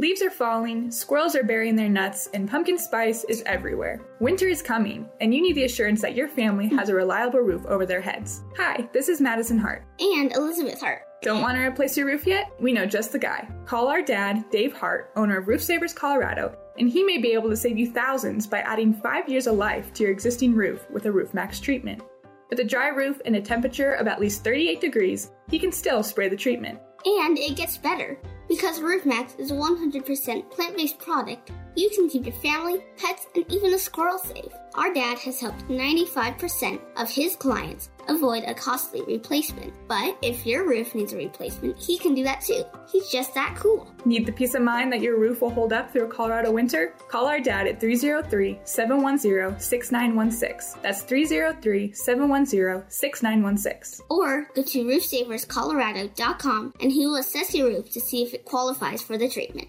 Leaves 0.00 0.22
are 0.22 0.30
falling, 0.30 0.92
squirrels 0.92 1.34
are 1.34 1.42
burying 1.42 1.74
their 1.74 1.88
nuts, 1.88 2.28
and 2.32 2.48
pumpkin 2.48 2.78
spice 2.78 3.24
is 3.24 3.42
everywhere. 3.46 4.00
Winter 4.20 4.46
is 4.46 4.62
coming, 4.62 5.08
and 5.20 5.34
you 5.34 5.42
need 5.42 5.56
the 5.56 5.64
assurance 5.64 6.00
that 6.02 6.14
your 6.14 6.28
family 6.28 6.68
has 6.68 6.88
a 6.88 6.94
reliable 6.94 7.40
roof 7.40 7.66
over 7.66 7.84
their 7.84 8.00
heads. 8.00 8.44
Hi, 8.56 8.88
this 8.92 9.08
is 9.08 9.20
Madison 9.20 9.58
Hart. 9.58 9.84
And 9.98 10.32
Elizabeth 10.36 10.80
Hart. 10.80 11.02
Don't 11.20 11.42
want 11.42 11.56
to 11.56 11.62
replace 11.62 11.96
your 11.96 12.06
roof 12.06 12.28
yet? 12.28 12.52
We 12.60 12.72
know 12.72 12.86
just 12.86 13.10
the 13.10 13.18
guy. 13.18 13.48
Call 13.66 13.88
our 13.88 14.02
dad, 14.02 14.44
Dave 14.50 14.72
Hart, 14.72 15.10
owner 15.16 15.38
of 15.38 15.48
Roof 15.48 15.60
Savers 15.60 15.92
Colorado, 15.92 16.56
and 16.78 16.88
he 16.88 17.02
may 17.02 17.18
be 17.18 17.32
able 17.32 17.50
to 17.50 17.56
save 17.56 17.76
you 17.76 17.90
thousands 17.90 18.46
by 18.46 18.60
adding 18.60 18.94
five 18.94 19.28
years 19.28 19.48
of 19.48 19.56
life 19.56 19.92
to 19.94 20.04
your 20.04 20.12
existing 20.12 20.54
roof 20.54 20.88
with 20.90 21.06
a 21.06 21.12
Roof 21.12 21.34
Maxx 21.34 21.58
treatment. 21.58 22.02
With 22.50 22.60
a 22.60 22.64
dry 22.64 22.88
roof 22.88 23.20
and 23.24 23.34
a 23.34 23.40
temperature 23.40 23.94
of 23.94 24.06
at 24.06 24.20
least 24.20 24.44
38 24.44 24.80
degrees, 24.80 25.32
he 25.50 25.58
can 25.58 25.72
still 25.72 26.04
spray 26.04 26.28
the 26.28 26.36
treatment. 26.36 26.78
And 27.04 27.36
it 27.36 27.56
gets 27.56 27.76
better. 27.76 28.16
Because 28.48 28.80
Roof 28.80 29.04
Maxx 29.04 29.34
is 29.38 29.50
a 29.50 29.54
100% 29.54 30.50
plant 30.50 30.76
based 30.76 30.98
product, 31.00 31.50
you 31.74 31.90
can 31.90 32.08
keep 32.08 32.26
your 32.26 32.34
family, 32.36 32.84
pets, 32.96 33.26
and 33.34 33.44
even 33.52 33.74
a 33.74 33.78
squirrel 33.78 34.18
safe. 34.18 34.52
Our 34.74 34.94
dad 34.94 35.18
has 35.18 35.40
helped 35.40 35.68
95% 35.68 36.80
of 36.96 37.10
his 37.10 37.36
clients 37.36 37.90
avoid 38.08 38.44
a 38.46 38.54
costly 38.54 39.02
replacement. 39.02 39.72
But 39.86 40.16
if 40.22 40.46
your 40.46 40.68
roof 40.68 40.94
needs 40.94 41.12
a 41.12 41.16
replacement, 41.16 41.78
he 41.78 41.98
can 41.98 42.14
do 42.14 42.24
that 42.24 42.40
too. 42.40 42.64
He's 42.90 43.08
just 43.08 43.34
that 43.34 43.56
cool. 43.56 43.92
Need 44.04 44.26
the 44.26 44.32
peace 44.32 44.54
of 44.54 44.62
mind 44.62 44.92
that 44.92 45.00
your 45.00 45.18
roof 45.18 45.40
will 45.40 45.50
hold 45.50 45.72
up 45.72 45.92
through 45.92 46.04
a 46.04 46.08
Colorado 46.08 46.50
winter? 46.50 46.94
Call 47.08 47.26
our 47.26 47.40
dad 47.40 47.66
at 47.66 47.80
303 47.80 48.60
710 48.64 49.60
6916. 49.60 50.82
That's 50.82 51.02
303 51.02 51.92
710 51.92 52.90
6916. 52.90 54.06
Or 54.10 54.48
go 54.54 54.62
to 54.62 54.84
roofsaverscolorado.com 54.84 56.74
and 56.80 56.92
he 56.92 57.06
will 57.06 57.16
assess 57.16 57.54
your 57.54 57.68
roof 57.68 57.90
to 57.90 58.00
see 58.00 58.22
if 58.22 58.34
it 58.34 58.44
qualifies 58.44 59.02
for 59.02 59.18
the 59.18 59.28
treatment. 59.28 59.68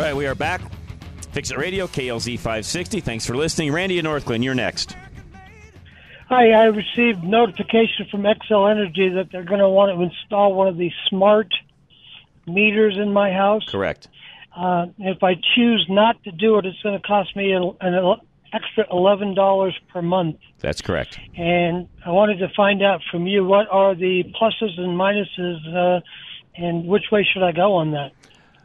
All 0.00 0.06
right, 0.06 0.16
we 0.16 0.26
are 0.26 0.34
back. 0.34 0.62
Fix 1.32 1.50
It 1.50 1.58
Radio, 1.58 1.86
KLZ 1.86 2.38
560. 2.38 3.00
Thanks 3.00 3.26
for 3.26 3.36
listening. 3.36 3.70
Randy 3.70 3.98
in 3.98 4.06
Northglenn, 4.06 4.42
you're 4.42 4.54
next. 4.54 4.96
Hi, 6.30 6.52
I 6.52 6.64
received 6.68 7.22
notification 7.22 8.06
from 8.10 8.22
Xcel 8.22 8.70
Energy 8.70 9.10
that 9.10 9.28
they're 9.30 9.44
going 9.44 9.60
to 9.60 9.68
want 9.68 9.94
to 9.94 10.02
install 10.02 10.54
one 10.54 10.68
of 10.68 10.78
these 10.78 10.94
smart 11.10 11.48
meters 12.46 12.96
in 12.96 13.12
my 13.12 13.30
house. 13.30 13.62
Correct. 13.68 14.08
Uh, 14.56 14.86
if 15.00 15.22
I 15.22 15.34
choose 15.34 15.84
not 15.90 16.24
to 16.24 16.32
do 16.32 16.56
it, 16.56 16.64
it's 16.64 16.80
going 16.80 16.98
to 16.98 17.06
cost 17.06 17.36
me 17.36 17.52
an, 17.52 17.76
an 17.82 18.16
extra 18.54 18.86
eleven 18.90 19.34
dollars 19.34 19.78
per 19.92 20.00
month. 20.00 20.36
That's 20.60 20.80
correct. 20.80 21.20
And 21.36 21.88
I 22.06 22.10
wanted 22.12 22.38
to 22.38 22.48
find 22.56 22.82
out 22.82 23.02
from 23.10 23.26
you 23.26 23.44
what 23.44 23.68
are 23.68 23.94
the 23.94 24.24
pluses 24.40 24.80
and 24.80 24.98
minuses, 24.98 25.98
uh, 25.98 26.00
and 26.56 26.86
which 26.86 27.04
way 27.12 27.28
should 27.30 27.42
I 27.42 27.52
go 27.52 27.74
on 27.74 27.90
that? 27.90 28.12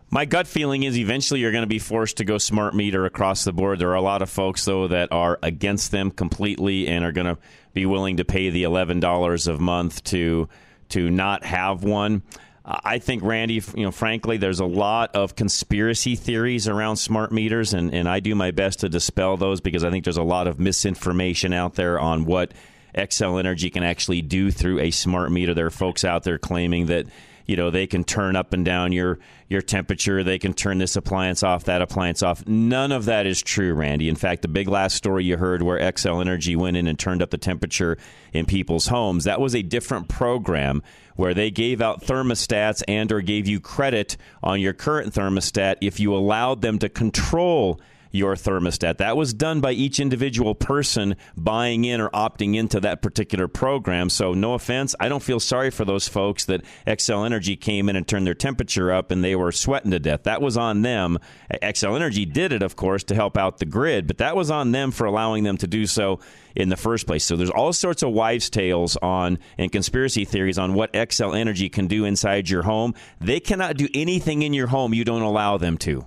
My 0.10 0.26
gut 0.26 0.48
feeling 0.48 0.84
is 0.84 0.98
eventually 0.98 1.40
you're 1.40 1.52
going 1.52 1.64
to 1.64 1.68
be 1.68 1.80
forced 1.80 2.18
to 2.18 2.26
go 2.26 2.38
smart 2.38 2.76
meter 2.76 3.06
across 3.06 3.44
the 3.44 3.52
board. 3.52 3.80
There 3.80 3.90
are 3.90 3.96
a 3.96 4.02
lot 4.02 4.22
of 4.22 4.30
folks, 4.30 4.64
though, 4.64 4.88
that 4.88 5.12
are 5.12 5.40
against 5.42 5.92
them 5.92 6.12
completely 6.12 6.88
and 6.88 7.04
are 7.04 7.12
going 7.12 7.28
to 7.28 7.38
be 7.74 7.86
willing 7.86 8.18
to 8.18 8.26
pay 8.26 8.50
the 8.50 8.64
$11 8.64 9.48
a 9.48 9.58
month 9.60 10.04
to 10.06 10.48
to 10.90 11.10
not 11.10 11.44
have 11.44 11.84
one. 11.84 12.22
I 12.64 12.98
think, 12.98 13.24
Randy, 13.24 13.62
you 13.76 13.84
know, 13.84 13.92
frankly, 13.92 14.38
there's 14.38 14.60
a 14.60 14.66
lot 14.66 15.16
of 15.16 15.36
conspiracy 15.36 16.16
theories 16.16 16.68
around 16.68 16.98
smart 16.98 17.32
meters, 17.32 17.74
and, 17.74 17.94
and 17.94 18.10
I 18.10 18.20
do 18.20 18.34
my 18.34 18.52
best 18.52 18.80
to 18.80 18.90
dispel 18.90 19.38
those 19.38 19.62
because 19.62 19.84
I 19.84 19.92
think 19.92 20.04
there's 20.04 20.18
a 20.18 20.24
lot 20.24 20.48
of 20.48 20.60
misinformation 20.60 21.54
out 21.54 21.76
there 21.76 22.00
on 22.00 22.26
what 22.26 22.54
Xcel 22.96 23.40
Energy 23.40 23.70
can 23.70 23.84
actually 23.84 24.24
do 24.24 24.50
through 24.50 24.80
a 24.80 24.90
smart 24.90 25.32
meter. 25.32 25.54
There 25.54 25.68
are 25.68 25.72
folks 25.72 26.04
out 26.04 26.24
there 26.24 26.40
claiming 26.40 26.88
that 26.88 27.06
you 27.46 27.56
know 27.56 27.70
they 27.70 27.88
can 27.88 28.04
turn 28.04 28.36
up 28.36 28.54
and 28.54 28.66
down 28.66 28.92
your 28.92 29.20
your 29.48 29.62
temperature. 29.62 30.24
They 30.24 30.40
can 30.40 30.54
turn 30.54 30.80
this 30.80 30.96
appliance 30.96 31.44
off 31.44 31.66
that 31.66 31.82
appliance 31.82 32.24
off. 32.24 32.46
None 32.48 32.92
of 32.92 33.06
that 33.06 33.26
is 33.26 33.42
true 33.42 33.74
randy. 33.74 34.10
In 34.10 34.16
fact 34.16 34.42
the 34.42 34.48
big 34.48 34.68
last 34.68 34.96
story 34.96 35.24
you 35.24 35.38
heard 35.38 35.62
where 35.62 35.80
xcel 35.80 36.22
energy 36.22 36.56
went 36.56 36.78
in 36.78 36.88
and 36.88 36.98
turned 36.98 37.22
up 37.22 37.30
the 37.30 37.38
temperature 37.38 37.98
in 38.34 38.46
people's 38.46 38.88
homes 38.88 39.24
that 39.24 39.40
was 39.40 39.56
a 39.56 39.62
different 39.62 40.08
program 40.08 40.82
where 41.16 41.34
they 41.34 41.50
gave 41.50 41.82
out 41.82 42.02
thermostats 42.02 42.84
and 42.88 43.12
or 43.12 43.22
gave 43.22 43.48
you 43.48 43.60
credit 43.60 44.18
on 44.44 44.60
your 44.60 44.74
current 44.74 45.14
thermostat 45.14 45.76
if 45.82 46.00
you 46.00 46.14
allowed 46.14 46.62
them 46.62 46.80
to 46.80 46.90
control 46.90 47.80
your 48.16 48.36
thermostat. 48.36 48.98
That 48.98 49.18
was 49.18 49.34
done 49.34 49.62
by 49.62 49.72
each 49.74 50.00
individual 50.00 50.56
person 50.56 51.16
buying 51.36 51.86
in 51.86 52.02
or 52.02 52.10
opting 52.10 52.56
into 52.56 52.80
that 52.80 53.02
particular 53.02 53.48
program. 53.48 54.10
So, 54.10 54.34
no 54.34 54.54
offense, 54.54 54.96
I 55.00 55.10
don't 55.10 55.24
feel 55.24 55.40
sorry 55.40 55.70
for 55.70 55.86
those 55.86 56.08
folks 56.08 56.46
that 56.46 56.64
Xcel 56.88 57.26
Energy 57.26 57.56
came 57.56 57.90
in 57.90 57.96
and 57.96 58.08
turned 58.08 58.26
their 58.26 58.34
temperature 58.34 58.92
up 58.92 59.12
and 59.12 59.24
they 59.24 59.36
were 59.36 59.52
sweating 59.52 59.92
to 59.92 60.00
death. 60.00 60.24
That 60.24 60.42
was 60.42 60.58
on 60.58 60.82
them. 60.82 61.20
Xcel 61.62 61.96
Energy 61.96 62.26
did 62.26 62.52
it, 62.52 62.64
of 62.64 62.76
course, 62.76 63.04
to 63.06 63.16
help 63.16 63.38
out 63.38 63.58
the 63.58 63.66
grid, 63.66 64.08
but 64.08 64.18
that 64.20 64.36
was 64.36 64.50
on 64.50 64.72
them 64.72 64.92
for 64.92 65.06
allowing 65.06 65.44
them 65.44 65.58
to 65.58 65.68
do 65.68 65.86
so 65.86 66.20
in 66.56 66.70
the 66.70 66.78
first 66.78 67.06
place. 67.06 67.24
So 67.24 67.36
there's 67.36 67.50
all 67.50 67.74
sorts 67.74 68.02
of 68.02 68.12
wives' 68.12 68.50
tales 68.50 68.96
on 68.98 69.40
and 69.58 69.72
conspiracy 69.72 70.26
theories 70.26 70.58
on 70.58 70.74
what 70.74 70.94
Xcel 70.94 71.38
Energy 71.38 71.70
can 71.70 71.88
do 71.88 72.06
inside 72.06 72.50
your 72.50 72.64
home. 72.64 72.94
They 73.20 73.40
cannot 73.40 73.78
do 73.78 73.90
anything 73.94 74.42
in 74.42 74.54
your 74.54 74.68
home 74.68 74.94
you 74.94 75.04
don't 75.04 75.22
allow 75.22 75.58
them 75.58 75.78
to. 75.80 76.06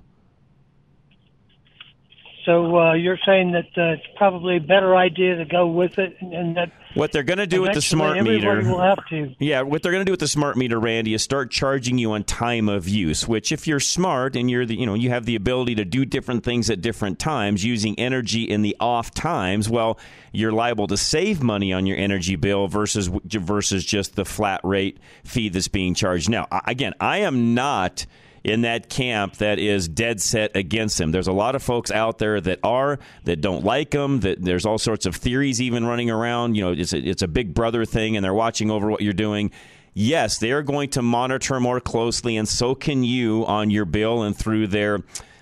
So 2.49 2.79
uh, 2.79 2.95
you're 2.95 3.19
saying 3.27 3.53
that 3.53 3.67
uh, 3.77 3.93
it's 3.93 4.07
probably 4.17 4.57
a 4.57 4.61
better 4.61 4.97
idea 4.97 5.37
to 5.37 5.45
go 5.45 5.67
with 5.67 5.99
it, 5.99 6.17
and, 6.19 6.33
and 6.33 6.57
that 6.57 6.73
what 6.95 7.13
they're 7.13 7.23
going 7.23 7.41
to 7.41 7.47
do 7.47 7.61
with 7.61 7.75
the 7.75 7.83
smart 7.83 8.23
meter 8.23 8.63
will 8.63 8.81
have 8.81 9.07
to. 9.11 9.35
Yeah, 9.39 9.61
what 9.61 9.83
they're 9.83 9.93
going 9.93 10.01
to 10.01 10.07
do 10.07 10.13
with 10.13 10.21
the 10.21 10.29
smart 10.29 10.57
meter, 10.57 10.81
Randy, 10.81 11.13
is 11.13 11.23
start 11.23 11.51
charging 11.51 11.99
you 11.99 12.13
on 12.13 12.25
time 12.25 12.71
of 12.71 12.89
use. 12.89 13.29
Which, 13.29 13.53
if 13.53 13.67
you're 13.67 13.81
smart 13.81 14.35
and 14.35 14.51
you're 14.51 14.65
the, 14.65 14.77
you 14.77 14.87
know, 14.87 14.95
you 14.95 15.11
have 15.11 15.27
the 15.27 15.37
ability 15.37 15.75
to 15.75 15.85
do 15.85 16.07
different 16.07 16.43
things 16.43 16.71
at 16.71 16.81
different 16.81 17.19
times 17.19 17.67
using 17.67 17.99
energy 17.99 18.45
in 18.45 18.63
the 18.63 18.75
off 18.81 19.13
times. 19.13 19.69
Well, 19.69 19.99
you're 20.33 20.53
liable 20.53 20.87
to 20.87 20.97
save 20.97 21.43
money 21.43 21.75
on 21.75 21.85
your 21.85 21.99
energy 21.99 22.37
bill 22.37 22.67
versus 22.67 23.09
versus 23.27 23.85
just 23.85 24.17
the 24.17 24.25
flat 24.25 24.63
rate 24.65 24.97
fee 25.23 25.51
that's 25.51 25.69
being 25.69 25.93
charged. 25.93 26.31
Now, 26.31 26.49
again, 26.67 26.95
I 26.99 27.19
am 27.19 27.53
not 27.53 28.07
in 28.49 28.63
that 28.63 28.89
camp 28.89 29.37
that 29.37 29.59
is 29.59 29.87
dead 29.89 30.21
set 30.21 30.57
against 30.57 31.01
him. 31.01 31.13
There's 31.13 31.29
a 31.29 31.33
lot 31.33 31.55
of 31.55 31.63
folks 31.63 31.91
out 31.91 32.19
there 32.19 32.41
that 32.41 32.59
are 32.63 32.99
that 33.25 33.41
don't 33.41 33.65
like 33.65 33.93
him. 33.93 34.21
That 34.21 34.43
there's 34.43 34.67
all 34.67 34.79
sorts 34.79 35.07
of 35.07 35.15
theories 35.15 35.61
even 35.61 35.85
running 35.85 36.11
around. 36.11 36.57
You 36.57 36.65
know, 36.65 36.73
it's 36.73 36.93
a, 36.93 36.99
it's 36.99 37.23
a 37.23 37.29
big 37.29 37.55
brother 37.55 37.85
thing, 37.85 38.17
and 38.17 38.25
they're 38.25 38.35
watching 38.35 38.71
over 38.71 38.91
what 38.91 39.03
you're 39.03 39.13
doing. 39.13 39.51
Yes, 39.95 40.39
they 40.39 40.53
are 40.53 40.63
going 40.63 40.91
to 40.91 41.03
monitor 41.03 41.59
more 41.61 41.81
closely, 41.81 42.37
and 42.37 42.49
so 42.49 42.75
can 42.75 43.05
you 43.05 43.45
on 43.47 43.71
your 43.71 43.85
bill 43.85 44.23
and 44.23 44.37
through 44.37 44.69
their 44.69 45.01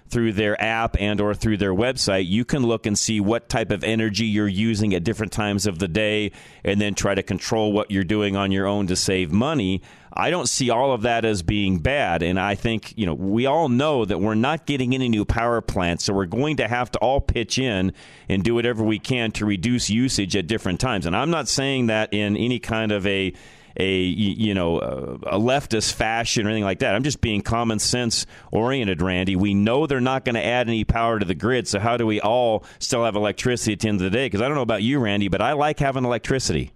through 0.08 0.32
their 0.32 0.60
app 0.62 0.96
and 0.98 1.20
or 1.20 1.34
through 1.34 1.56
their 1.56 1.74
website 1.74 2.26
you 2.26 2.44
can 2.44 2.62
look 2.62 2.86
and 2.86 2.98
see 2.98 3.20
what 3.20 3.48
type 3.48 3.70
of 3.70 3.84
energy 3.84 4.26
you're 4.26 4.48
using 4.48 4.94
at 4.94 5.04
different 5.04 5.32
times 5.32 5.66
of 5.66 5.78
the 5.78 5.88
day 5.88 6.30
and 6.64 6.80
then 6.80 6.94
try 6.94 7.14
to 7.14 7.22
control 7.22 7.72
what 7.72 7.90
you're 7.90 8.04
doing 8.04 8.36
on 8.36 8.52
your 8.52 8.66
own 8.66 8.86
to 8.86 8.96
save 8.96 9.32
money 9.32 9.82
I 10.18 10.30
don't 10.30 10.48
see 10.48 10.70
all 10.70 10.92
of 10.92 11.02
that 11.02 11.26
as 11.26 11.42
being 11.42 11.78
bad. 11.78 12.22
And 12.22 12.40
I 12.40 12.54
think, 12.54 12.96
you 12.96 13.04
know, 13.04 13.12
we 13.12 13.44
all 13.44 13.68
know 13.68 14.06
that 14.06 14.18
we're 14.18 14.34
not 14.34 14.64
getting 14.64 14.94
any 14.94 15.10
new 15.10 15.26
power 15.26 15.60
plants. 15.60 16.04
So 16.04 16.14
we're 16.14 16.24
going 16.24 16.56
to 16.56 16.66
have 16.66 16.90
to 16.92 16.98
all 17.00 17.20
pitch 17.20 17.58
in 17.58 17.92
and 18.28 18.42
do 18.42 18.54
whatever 18.54 18.82
we 18.82 18.98
can 18.98 19.30
to 19.32 19.44
reduce 19.44 19.90
usage 19.90 20.34
at 20.34 20.46
different 20.46 20.80
times. 20.80 21.04
And 21.04 21.14
I'm 21.14 21.30
not 21.30 21.48
saying 21.48 21.88
that 21.88 22.14
in 22.14 22.34
any 22.36 22.58
kind 22.58 22.92
of 22.92 23.06
a 23.06 23.34
a 23.78 24.02
you 24.02 24.54
know 24.54 24.78
a 24.78 25.38
leftist 25.38 25.92
fashion 25.92 26.46
or 26.46 26.50
anything 26.50 26.64
like 26.64 26.80
that. 26.80 26.94
I'm 26.94 27.02
just 27.02 27.20
being 27.20 27.42
common 27.42 27.78
sense 27.78 28.26
oriented, 28.50 29.02
Randy. 29.02 29.36
We 29.36 29.54
know 29.54 29.86
they're 29.86 30.00
not 30.00 30.24
going 30.24 30.34
to 30.34 30.44
add 30.44 30.68
any 30.68 30.84
power 30.84 31.18
to 31.18 31.24
the 31.24 31.34
grid, 31.34 31.68
so 31.68 31.78
how 31.78 31.96
do 31.96 32.06
we 32.06 32.20
all 32.20 32.64
still 32.78 33.04
have 33.04 33.16
electricity 33.16 33.74
at 33.74 33.80
the 33.80 33.88
end 33.88 34.00
of 34.00 34.04
the 34.04 34.10
day? 34.10 34.26
Because 34.26 34.40
I 34.40 34.48
don't 34.48 34.56
know 34.56 34.62
about 34.62 34.82
you, 34.82 34.98
Randy, 34.98 35.28
but 35.28 35.42
I 35.42 35.52
like 35.52 35.78
having 35.78 36.04
electricity. 36.04 36.72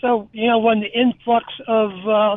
So, 0.00 0.28
you 0.32 0.48
know, 0.48 0.58
when 0.58 0.80
the 0.80 0.86
influx 0.86 1.44
of 1.66 1.90
uh, 2.08 2.36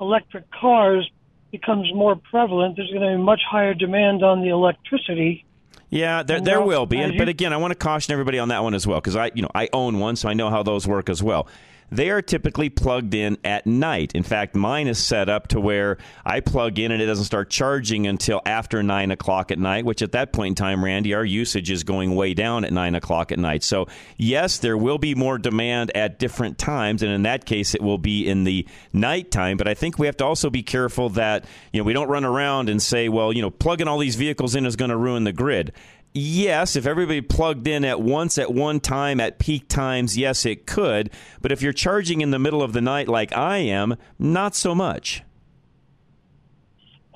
electric 0.00 0.50
cars 0.50 1.10
becomes 1.50 1.92
more 1.94 2.16
prevalent, 2.16 2.76
there's 2.76 2.90
going 2.90 3.00
to 3.00 3.16
be 3.16 3.22
much 3.22 3.40
higher 3.48 3.74
demand 3.74 4.22
on 4.22 4.42
the 4.42 4.48
electricity. 4.48 5.46
Yeah, 5.88 6.22
there, 6.22 6.40
there 6.40 6.60
will 6.60 6.86
be, 6.86 6.98
and, 6.98 7.18
but 7.18 7.28
again, 7.28 7.52
I 7.52 7.56
want 7.56 7.72
to 7.72 7.74
caution 7.74 8.12
everybody 8.12 8.38
on 8.38 8.48
that 8.48 8.62
one 8.62 8.74
as 8.74 8.86
well 8.86 9.00
because 9.00 9.16
I, 9.16 9.32
you 9.34 9.42
know, 9.42 9.50
I 9.54 9.68
own 9.72 9.98
one, 9.98 10.14
so 10.14 10.28
I 10.28 10.34
know 10.34 10.48
how 10.48 10.62
those 10.62 10.86
work 10.86 11.08
as 11.08 11.20
well 11.20 11.48
they 11.90 12.10
are 12.10 12.22
typically 12.22 12.70
plugged 12.70 13.14
in 13.14 13.38
at 13.44 13.66
night. 13.66 14.12
In 14.14 14.22
fact, 14.22 14.54
mine 14.54 14.86
is 14.86 14.98
set 14.98 15.28
up 15.28 15.48
to 15.48 15.60
where 15.60 15.98
I 16.24 16.40
plug 16.40 16.78
in 16.78 16.92
and 16.92 17.02
it 17.02 17.06
doesn't 17.06 17.24
start 17.24 17.50
charging 17.50 18.06
until 18.06 18.40
after 18.46 18.82
9 18.82 19.10
o'clock 19.10 19.50
at 19.50 19.58
night, 19.58 19.84
which 19.84 20.02
at 20.02 20.12
that 20.12 20.32
point 20.32 20.52
in 20.52 20.54
time, 20.54 20.84
Randy, 20.84 21.14
our 21.14 21.24
usage 21.24 21.70
is 21.70 21.84
going 21.84 22.14
way 22.14 22.34
down 22.34 22.64
at 22.64 22.72
9 22.72 22.94
o'clock 22.94 23.32
at 23.32 23.38
night. 23.38 23.62
So, 23.62 23.86
yes, 24.16 24.58
there 24.58 24.76
will 24.76 24.98
be 24.98 25.14
more 25.14 25.38
demand 25.38 25.90
at 25.96 26.18
different 26.18 26.58
times, 26.58 27.02
and 27.02 27.12
in 27.12 27.22
that 27.22 27.44
case, 27.44 27.74
it 27.74 27.82
will 27.82 27.98
be 27.98 28.28
in 28.28 28.44
the 28.44 28.66
nighttime. 28.92 29.56
But 29.56 29.68
I 29.68 29.74
think 29.74 29.98
we 29.98 30.06
have 30.06 30.16
to 30.18 30.24
also 30.24 30.50
be 30.50 30.62
careful 30.62 31.10
that 31.10 31.44
you 31.72 31.80
know 31.80 31.84
we 31.84 31.92
don't 31.92 32.08
run 32.08 32.24
around 32.24 32.68
and 32.68 32.80
say, 32.80 33.08
well, 33.08 33.32
you 33.32 33.42
know, 33.42 33.50
plugging 33.50 33.88
all 33.88 33.98
these 33.98 34.16
vehicles 34.16 34.54
in 34.54 34.66
is 34.66 34.76
going 34.76 34.90
to 34.90 34.96
ruin 34.96 35.24
the 35.24 35.32
grid 35.32 35.72
yes, 36.12 36.76
if 36.76 36.86
everybody 36.86 37.20
plugged 37.20 37.66
in 37.66 37.84
at 37.84 38.00
once 38.00 38.38
at 38.38 38.52
one 38.52 38.80
time 38.80 39.20
at 39.20 39.38
peak 39.38 39.68
times, 39.68 40.16
yes, 40.16 40.44
it 40.44 40.66
could. 40.66 41.10
But 41.40 41.52
if 41.52 41.62
you're 41.62 41.72
charging 41.72 42.20
in 42.20 42.30
the 42.30 42.38
middle 42.38 42.62
of 42.62 42.72
the 42.72 42.80
night 42.80 43.08
like 43.08 43.36
I 43.36 43.58
am, 43.58 43.96
not 44.18 44.54
so 44.54 44.74
much. 44.74 45.22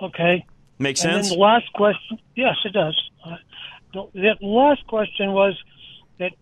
Okay. 0.00 0.46
Makes 0.78 1.04
and 1.04 1.14
sense? 1.14 1.28
Then 1.28 1.38
the 1.38 1.42
last 1.42 1.72
question, 1.72 2.18
yes, 2.34 2.56
it 2.64 2.72
does. 2.72 3.10
Uh, 3.24 3.36
the, 3.92 4.34
the 4.40 4.46
last 4.46 4.86
question 4.86 5.32
was 5.32 5.56
that 6.18 6.32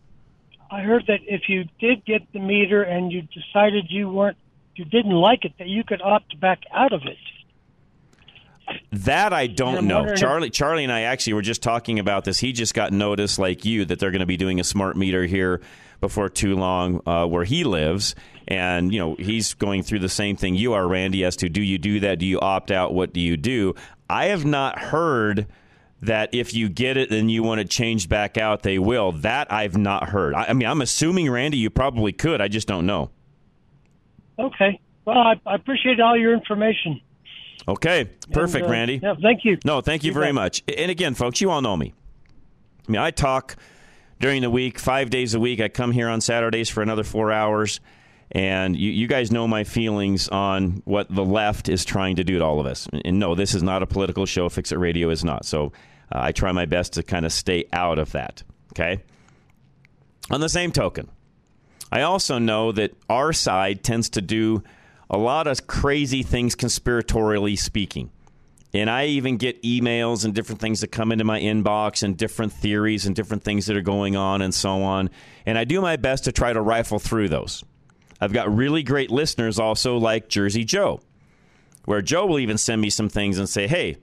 I 0.70 0.80
heard 0.80 1.06
that 1.06 1.20
if 1.26 1.48
you 1.48 1.64
did 1.78 2.04
get 2.04 2.32
the 2.32 2.40
meter 2.40 2.82
and 2.82 3.12
you 3.12 3.22
decided 3.22 3.86
you 3.88 4.08
weren't, 4.08 4.38
you 4.74 4.86
didn't 4.86 5.12
like 5.12 5.44
it, 5.44 5.52
that 5.58 5.68
you 5.68 5.84
could 5.84 6.00
opt 6.00 6.40
back 6.40 6.62
out 6.72 6.92
of 6.92 7.02
it. 7.04 7.18
That 8.92 9.32
I 9.32 9.46
don't 9.46 9.86
know. 9.86 10.14
Charlie, 10.14 10.50
Charlie, 10.50 10.84
and 10.84 10.92
I 10.92 11.02
actually 11.02 11.32
were 11.34 11.42
just 11.42 11.62
talking 11.62 11.98
about 11.98 12.24
this. 12.24 12.38
He 12.38 12.52
just 12.52 12.74
got 12.74 12.92
notice, 12.92 13.38
like 13.38 13.64
you, 13.64 13.84
that 13.86 13.98
they're 13.98 14.10
going 14.10 14.20
to 14.20 14.26
be 14.26 14.36
doing 14.36 14.60
a 14.60 14.64
smart 14.64 14.96
meter 14.96 15.24
here 15.24 15.60
before 16.00 16.28
too 16.28 16.56
long, 16.56 17.00
uh, 17.06 17.26
where 17.26 17.44
he 17.44 17.64
lives, 17.64 18.14
and 18.48 18.92
you 18.92 18.98
know 18.98 19.14
he's 19.18 19.54
going 19.54 19.82
through 19.82 20.00
the 20.00 20.08
same 20.08 20.36
thing 20.36 20.54
you 20.54 20.74
are, 20.74 20.86
Randy. 20.86 21.24
As 21.24 21.36
to 21.36 21.48
do 21.48 21.62
you 21.62 21.78
do 21.78 22.00
that? 22.00 22.18
Do 22.18 22.26
you 22.26 22.40
opt 22.40 22.70
out? 22.70 22.92
What 22.92 23.12
do 23.12 23.20
you 23.20 23.36
do? 23.36 23.74
I 24.10 24.26
have 24.26 24.44
not 24.44 24.78
heard 24.78 25.46
that 26.02 26.34
if 26.34 26.52
you 26.52 26.68
get 26.68 26.96
it 26.96 27.12
and 27.12 27.30
you 27.30 27.42
want 27.42 27.60
to 27.60 27.64
change 27.64 28.08
back 28.08 28.36
out, 28.36 28.62
they 28.62 28.78
will. 28.78 29.12
That 29.12 29.50
I've 29.52 29.76
not 29.76 30.08
heard. 30.08 30.34
I, 30.34 30.46
I 30.48 30.52
mean, 30.52 30.68
I'm 30.68 30.82
assuming, 30.82 31.30
Randy, 31.30 31.56
you 31.56 31.70
probably 31.70 32.12
could. 32.12 32.40
I 32.40 32.48
just 32.48 32.66
don't 32.68 32.84
know. 32.84 33.10
Okay. 34.38 34.80
Well, 35.04 35.18
I, 35.18 35.40
I 35.46 35.54
appreciate 35.54 36.00
all 36.00 36.16
your 36.16 36.34
information. 36.34 37.00
Okay, 37.68 38.10
perfect, 38.32 38.64
and, 38.64 38.70
uh, 38.70 38.76
Randy. 38.76 39.00
Yeah, 39.02 39.14
thank 39.22 39.44
you. 39.44 39.58
No, 39.64 39.80
thank 39.80 40.02
you 40.02 40.08
You 40.08 40.14
very 40.14 40.26
bet. 40.26 40.34
much. 40.34 40.62
And 40.76 40.90
again, 40.90 41.14
folks, 41.14 41.40
you 41.40 41.50
all 41.50 41.62
know 41.62 41.76
me. 41.76 41.94
I 42.88 42.92
mean, 42.92 43.00
I 43.00 43.10
talk 43.12 43.56
during 44.20 44.42
the 44.42 44.50
week, 44.50 44.78
five 44.78 45.10
days 45.10 45.34
a 45.34 45.40
week. 45.40 45.60
I 45.60 45.68
come 45.68 45.92
here 45.92 46.08
on 46.08 46.20
Saturdays 46.20 46.68
for 46.68 46.82
another 46.82 47.04
four 47.04 47.30
hours. 47.30 47.80
And 48.32 48.74
you, 48.76 48.90
you 48.90 49.06
guys 49.06 49.30
know 49.30 49.46
my 49.46 49.62
feelings 49.62 50.28
on 50.28 50.82
what 50.86 51.14
the 51.14 51.24
left 51.24 51.68
is 51.68 51.84
trying 51.84 52.16
to 52.16 52.24
do 52.24 52.38
to 52.38 52.44
all 52.44 52.60
of 52.60 52.66
us. 52.66 52.88
And 53.04 53.18
no, 53.18 53.34
this 53.34 53.54
is 53.54 53.62
not 53.62 53.82
a 53.82 53.86
political 53.86 54.24
show. 54.26 54.48
Fix 54.48 54.72
It 54.72 54.78
Radio 54.78 55.10
is 55.10 55.22
not. 55.22 55.44
So 55.44 55.66
uh, 56.10 56.18
I 56.22 56.32
try 56.32 56.50
my 56.52 56.64
best 56.64 56.94
to 56.94 57.02
kind 57.02 57.26
of 57.26 57.32
stay 57.32 57.66
out 57.72 57.98
of 57.98 58.12
that. 58.12 58.42
Okay? 58.72 59.02
On 60.30 60.40
the 60.40 60.48
same 60.48 60.72
token, 60.72 61.10
I 61.92 62.02
also 62.02 62.38
know 62.38 62.72
that 62.72 62.92
our 63.10 63.34
side 63.34 63.84
tends 63.84 64.08
to 64.10 64.22
do 64.22 64.62
a 65.12 65.18
lot 65.18 65.46
of 65.46 65.66
crazy 65.66 66.22
things 66.22 66.56
conspiratorially 66.56 67.58
speaking. 67.58 68.10
And 68.74 68.88
I 68.88 69.06
even 69.06 69.36
get 69.36 69.62
emails 69.62 70.24
and 70.24 70.34
different 70.34 70.62
things 70.62 70.80
that 70.80 70.88
come 70.88 71.12
into 71.12 71.24
my 71.24 71.38
inbox 71.38 72.02
and 72.02 72.16
different 72.16 72.54
theories 72.54 73.04
and 73.04 73.14
different 73.14 73.44
things 73.44 73.66
that 73.66 73.76
are 73.76 73.82
going 73.82 74.16
on 74.16 74.40
and 74.40 74.54
so 74.54 74.82
on. 74.82 75.10
And 75.44 75.58
I 75.58 75.64
do 75.64 75.82
my 75.82 75.96
best 75.96 76.24
to 76.24 76.32
try 76.32 76.54
to 76.54 76.60
rifle 76.62 76.98
through 76.98 77.28
those. 77.28 77.62
I've 78.18 78.32
got 78.32 78.54
really 78.54 78.82
great 78.82 79.10
listeners 79.10 79.58
also 79.58 79.98
like 79.98 80.28
Jersey 80.28 80.64
Joe, 80.64 81.00
where 81.84 82.00
Joe 82.00 82.24
will 82.24 82.38
even 82.38 82.56
send 82.56 82.80
me 82.80 82.88
some 82.88 83.10
things 83.10 83.38
and 83.38 83.48
say, 83.48 83.66
hey, 83.66 83.98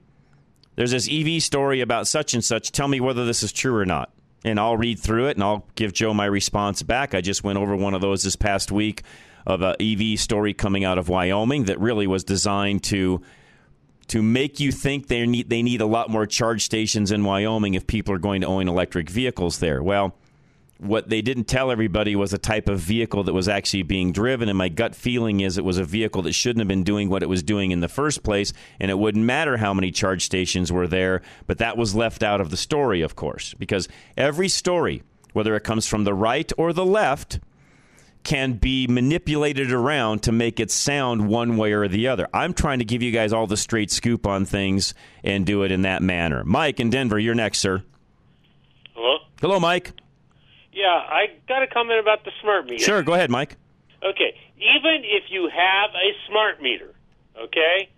there's 0.76 0.92
this 0.92 1.08
EV 1.10 1.42
story 1.42 1.80
about 1.80 2.06
such 2.06 2.34
and 2.34 2.44
such. 2.44 2.70
Tell 2.70 2.86
me 2.86 3.00
whether 3.00 3.26
this 3.26 3.42
is 3.42 3.50
true 3.50 3.74
or 3.74 3.84
not. 3.84 4.12
And 4.44 4.60
I'll 4.60 4.76
read 4.76 5.00
through 5.00 5.26
it 5.28 5.36
and 5.36 5.42
I'll 5.42 5.66
give 5.74 5.92
Joe 5.92 6.14
my 6.14 6.26
response 6.26 6.82
back. 6.82 7.12
I 7.12 7.20
just 7.20 7.42
went 7.42 7.58
over 7.58 7.74
one 7.74 7.94
of 7.94 8.00
those 8.00 8.22
this 8.22 8.36
past 8.36 8.70
week 8.70 9.02
of 9.46 9.62
an 9.62 9.76
EV 9.80 10.18
story 10.18 10.54
coming 10.54 10.84
out 10.84 10.98
of 10.98 11.08
Wyoming 11.08 11.64
that 11.64 11.80
really 11.80 12.06
was 12.06 12.24
designed 12.24 12.82
to 12.84 13.22
to 14.08 14.22
make 14.22 14.58
you 14.58 14.72
think 14.72 15.06
they 15.06 15.24
need 15.24 15.48
they 15.48 15.62
need 15.62 15.80
a 15.80 15.86
lot 15.86 16.10
more 16.10 16.26
charge 16.26 16.64
stations 16.64 17.12
in 17.12 17.24
Wyoming 17.24 17.74
if 17.74 17.86
people 17.86 18.12
are 18.14 18.18
going 18.18 18.40
to 18.40 18.46
own 18.46 18.68
electric 18.68 19.08
vehicles 19.08 19.60
there. 19.60 19.82
Well, 19.82 20.16
what 20.80 21.10
they 21.10 21.20
didn't 21.20 21.44
tell 21.44 21.70
everybody 21.70 22.16
was 22.16 22.32
a 22.32 22.38
type 22.38 22.68
of 22.68 22.80
vehicle 22.80 23.22
that 23.24 23.34
was 23.34 23.48
actually 23.48 23.82
being 23.82 24.12
driven 24.12 24.48
and 24.48 24.56
my 24.56 24.70
gut 24.70 24.94
feeling 24.94 25.40
is 25.40 25.58
it 25.58 25.64
was 25.64 25.76
a 25.76 25.84
vehicle 25.84 26.22
that 26.22 26.32
shouldn't 26.32 26.60
have 26.60 26.68
been 26.68 26.82
doing 26.82 27.10
what 27.10 27.22
it 27.22 27.28
was 27.28 27.42
doing 27.42 27.70
in 27.70 27.80
the 27.80 27.88
first 27.88 28.22
place 28.22 28.54
and 28.80 28.90
it 28.90 28.98
wouldn't 28.98 29.24
matter 29.24 29.58
how 29.58 29.74
many 29.74 29.90
charge 29.90 30.24
stations 30.24 30.72
were 30.72 30.86
there 30.86 31.20
but 31.46 31.58
that 31.58 31.76
was 31.76 31.94
left 31.94 32.22
out 32.22 32.40
of 32.40 32.48
the 32.48 32.56
story 32.56 33.02
of 33.02 33.14
course 33.14 33.52
because 33.58 33.88
every 34.16 34.48
story 34.48 35.02
whether 35.34 35.54
it 35.54 35.64
comes 35.64 35.86
from 35.86 36.04
the 36.04 36.14
right 36.14 36.50
or 36.56 36.72
the 36.72 36.86
left 36.86 37.40
can 38.22 38.54
be 38.54 38.86
manipulated 38.86 39.72
around 39.72 40.22
to 40.24 40.32
make 40.32 40.60
it 40.60 40.70
sound 40.70 41.28
one 41.28 41.56
way 41.56 41.72
or 41.72 41.88
the 41.88 42.08
other. 42.08 42.28
I'm 42.32 42.52
trying 42.52 42.78
to 42.80 42.84
give 42.84 43.02
you 43.02 43.10
guys 43.10 43.32
all 43.32 43.46
the 43.46 43.56
straight 43.56 43.90
scoop 43.90 44.26
on 44.26 44.44
things 44.44 44.94
and 45.24 45.46
do 45.46 45.62
it 45.62 45.72
in 45.72 45.82
that 45.82 46.02
manner. 46.02 46.44
Mike 46.44 46.80
in 46.80 46.90
Denver, 46.90 47.18
you're 47.18 47.34
next, 47.34 47.58
sir. 47.58 47.82
Hello? 48.94 49.18
Hello, 49.40 49.60
Mike. 49.60 49.92
Yeah, 50.72 50.86
I 50.86 51.26
got 51.48 51.62
a 51.62 51.66
comment 51.66 52.00
about 52.00 52.24
the 52.24 52.30
smart 52.40 52.66
meter. 52.66 52.84
Sure, 52.84 53.02
go 53.02 53.14
ahead, 53.14 53.30
Mike. 53.30 53.56
Okay, 54.02 54.34
even 54.56 55.02
if 55.04 55.24
you 55.30 55.48
have 55.48 55.90
a 55.90 56.28
smart 56.28 56.62
meter, 56.62 56.94
okay, 57.38 57.90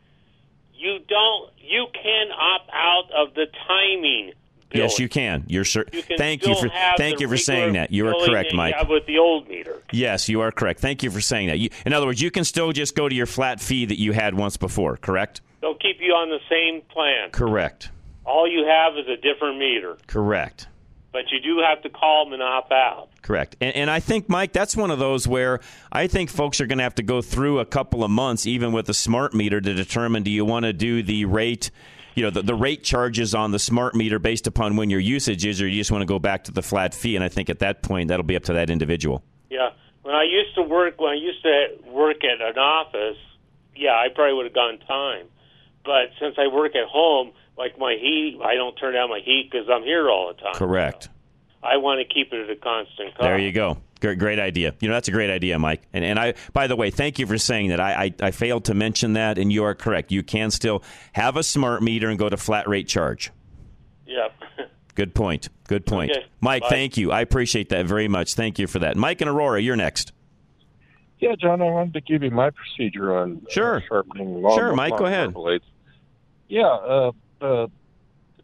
you 0.74 0.98
don't, 1.08 1.50
you 1.58 1.86
can 1.92 2.32
opt 2.32 2.70
out 2.72 3.10
of 3.14 3.34
the 3.34 3.46
timing. 3.68 4.32
Yes, 4.74 4.98
you 4.98 5.08
can. 5.08 5.44
You're 5.48 5.64
sure. 5.64 5.84
You 5.92 6.02
can 6.02 6.16
thank 6.18 6.46
you 6.46 6.54
for 6.54 6.68
thank 6.96 7.20
you 7.20 7.28
for 7.28 7.36
saying 7.36 7.74
that. 7.74 7.90
You 7.90 8.06
are 8.08 8.14
correct, 8.26 8.54
Mike. 8.54 8.74
with 8.88 9.06
the 9.06 9.18
old 9.18 9.48
meter. 9.48 9.82
Yes, 9.92 10.28
you 10.28 10.40
are 10.40 10.50
correct. 10.50 10.80
Thank 10.80 11.02
you 11.02 11.10
for 11.10 11.20
saying 11.20 11.48
that. 11.48 11.58
You, 11.58 11.70
in 11.84 11.92
other 11.92 12.06
words, 12.06 12.20
you 12.20 12.30
can 12.30 12.44
still 12.44 12.72
just 12.72 12.94
go 12.94 13.08
to 13.08 13.14
your 13.14 13.26
flat 13.26 13.60
fee 13.60 13.84
that 13.86 13.98
you 13.98 14.12
had 14.12 14.34
once 14.34 14.56
before. 14.56 14.96
Correct. 14.96 15.40
They'll 15.60 15.74
keep 15.74 15.98
you 16.00 16.12
on 16.12 16.28
the 16.28 16.40
same 16.50 16.82
plan. 16.90 17.30
Correct. 17.30 17.90
All 18.24 18.48
you 18.50 18.64
have 18.66 18.96
is 18.96 19.06
a 19.08 19.16
different 19.16 19.58
meter, 19.58 19.96
Correct. 20.06 20.68
but 21.12 21.22
you 21.30 21.40
do 21.40 21.60
have 21.60 21.82
to 21.82 21.90
call 21.90 22.24
them 22.24 22.34
and 22.34 22.42
opt 22.42 22.72
out. 22.72 23.08
Correct. 23.20 23.56
And, 23.60 23.74
and 23.74 23.90
I 23.90 24.00
think, 24.00 24.28
Mike, 24.28 24.52
that's 24.52 24.76
one 24.76 24.90
of 24.90 24.98
those 24.98 25.26
where 25.28 25.60
I 25.90 26.06
think 26.06 26.30
folks 26.30 26.60
are 26.60 26.66
going 26.66 26.78
to 26.78 26.84
have 26.84 26.94
to 26.96 27.02
go 27.02 27.20
through 27.20 27.58
a 27.58 27.64
couple 27.64 28.02
of 28.04 28.10
months, 28.10 28.46
even 28.46 28.72
with 28.72 28.88
a 28.88 28.94
smart 28.94 29.34
meter, 29.34 29.60
to 29.60 29.74
determine 29.74 30.22
do 30.22 30.30
you 30.30 30.44
want 30.44 30.64
to 30.64 30.72
do 30.72 31.02
the 31.02 31.24
rate, 31.24 31.70
you 32.14 32.22
know, 32.22 32.30
the, 32.30 32.42
the 32.42 32.54
rate 32.54 32.82
charges 32.82 33.34
on 33.34 33.50
the 33.52 33.58
smart 33.58 33.94
meter 33.94 34.18
based 34.18 34.46
upon 34.46 34.76
when 34.76 34.90
your 34.90 35.00
usage 35.00 35.44
is, 35.46 35.60
or 35.62 35.68
you 35.68 35.78
just 35.80 35.90
want 35.90 36.02
to 36.02 36.06
go 36.06 36.18
back 36.18 36.44
to 36.44 36.52
the 36.52 36.62
flat 36.62 36.94
fee. 36.94 37.16
And 37.16 37.24
I 37.24 37.28
think 37.28 37.48
at 37.50 37.60
that 37.60 37.82
point, 37.82 38.08
that'll 38.08 38.24
be 38.24 38.36
up 38.36 38.44
to 38.44 38.52
that 38.52 38.70
individual. 38.70 39.22
Yeah. 39.50 39.70
When 40.02 40.14
I 40.14 40.24
used 40.24 40.54
to 40.56 40.62
work, 40.62 41.00
when 41.00 41.10
I 41.12 41.14
used 41.14 41.42
to 41.42 41.66
work 41.90 42.24
at 42.24 42.40
an 42.40 42.58
office, 42.58 43.18
yeah, 43.76 43.92
I 43.92 44.08
probably 44.14 44.34
would 44.34 44.46
have 44.46 44.54
gone 44.54 44.78
time. 44.86 45.26
but 45.84 46.10
since 46.20 46.36
I 46.38 46.46
work 46.48 46.74
at 46.76 46.86
home, 46.88 47.32
like 47.58 47.78
my 47.78 47.96
heat, 48.00 48.38
I 48.44 48.54
don't 48.54 48.74
turn 48.76 48.94
down 48.94 49.10
my 49.10 49.20
heat 49.24 49.48
because 49.50 49.68
I'm 49.70 49.82
here 49.82 50.08
all 50.08 50.28
the 50.28 50.40
time. 50.40 50.54
Correct. 50.54 51.08
I 51.62 51.76
want 51.76 52.00
to 52.06 52.12
keep 52.14 52.32
it 52.32 52.40
at 52.48 52.50
a 52.50 52.56
constant 52.56 53.10
cost. 53.10 53.20
There 53.22 53.38
you 53.38 53.52
go. 53.52 53.78
Great, 54.00 54.18
great 54.18 54.38
idea. 54.40 54.74
You 54.80 54.88
know, 54.88 54.94
that's 54.94 55.06
a 55.08 55.12
great 55.12 55.30
idea, 55.30 55.58
Mike. 55.60 55.82
And, 55.92 56.04
and 56.04 56.18
I, 56.18 56.34
by 56.52 56.66
the 56.66 56.74
way, 56.74 56.90
thank 56.90 57.20
you 57.20 57.26
for 57.26 57.38
saying 57.38 57.68
that. 57.68 57.78
I, 57.78 58.04
I, 58.06 58.14
I 58.26 58.30
failed 58.32 58.64
to 58.64 58.74
mention 58.74 59.12
that, 59.12 59.38
and 59.38 59.52
you 59.52 59.62
are 59.64 59.74
correct. 59.74 60.10
You 60.10 60.24
can 60.24 60.50
still 60.50 60.82
have 61.12 61.36
a 61.36 61.42
smart 61.44 61.82
meter 61.82 62.08
and 62.08 62.18
go 62.18 62.28
to 62.28 62.36
flat 62.36 62.68
rate 62.68 62.88
charge. 62.88 63.30
Yep. 64.06 64.32
Good 64.96 65.14
point. 65.14 65.48
Good 65.68 65.86
point. 65.86 66.10
Okay. 66.10 66.26
Mike, 66.40 66.62
Bye. 66.62 66.68
thank 66.70 66.96
you. 66.96 67.12
I 67.12 67.20
appreciate 67.20 67.68
that 67.68 67.86
very 67.86 68.08
much. 68.08 68.34
Thank 68.34 68.58
you 68.58 68.66
for 68.66 68.80
that. 68.80 68.96
Mike 68.96 69.20
and 69.20 69.30
Aurora, 69.30 69.60
you're 69.62 69.76
next. 69.76 70.12
Yeah, 71.20 71.36
John, 71.40 71.62
I 71.62 71.66
wanted 71.66 71.94
to 71.94 72.00
give 72.00 72.24
you 72.24 72.32
my 72.32 72.50
procedure 72.50 73.16
on 73.16 73.46
Sure. 73.48 73.76
uh, 73.76 73.80
sharpening 73.88 74.42
long 74.42 74.58
Sure, 74.58 74.74
Mike, 74.74 74.96
go 74.98 75.06
ahead. 75.06 75.32
blades. 75.32 75.64
Yeah, 76.48 76.66
uh, 76.66 77.12
uh, 77.40 77.66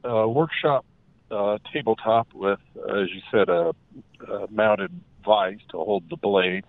uh, 0.04 0.26
workshop 0.28 0.86
uh, 1.30 1.58
tabletop 1.72 2.28
with, 2.34 2.60
uh, 2.76 3.02
as 3.02 3.08
you 3.10 3.20
said, 3.30 3.48
a, 3.48 3.74
a 4.30 4.46
mounted 4.50 4.92
vise 5.24 5.58
to 5.70 5.76
hold 5.76 6.08
the 6.08 6.16
blade, 6.16 6.64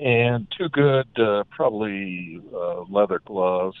and 0.00 0.46
two 0.56 0.68
good, 0.68 1.08
uh, 1.18 1.44
probably 1.50 2.40
uh, 2.54 2.82
leather 2.82 3.20
gloves, 3.24 3.76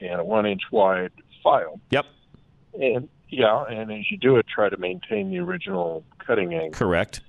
and 0.00 0.20
a 0.20 0.24
one 0.24 0.46
inch 0.46 0.62
wide 0.70 1.12
file. 1.42 1.80
Yep. 1.90 2.06
And 2.74 3.08
yeah, 3.28 3.64
and 3.64 3.90
as 3.90 4.10
you 4.10 4.18
do 4.18 4.36
it, 4.36 4.46
try 4.46 4.68
to 4.68 4.76
maintain 4.76 5.30
the 5.30 5.38
original 5.38 6.04
cutting 6.18 6.52
angle. 6.54 6.72
Correct. 6.72 7.20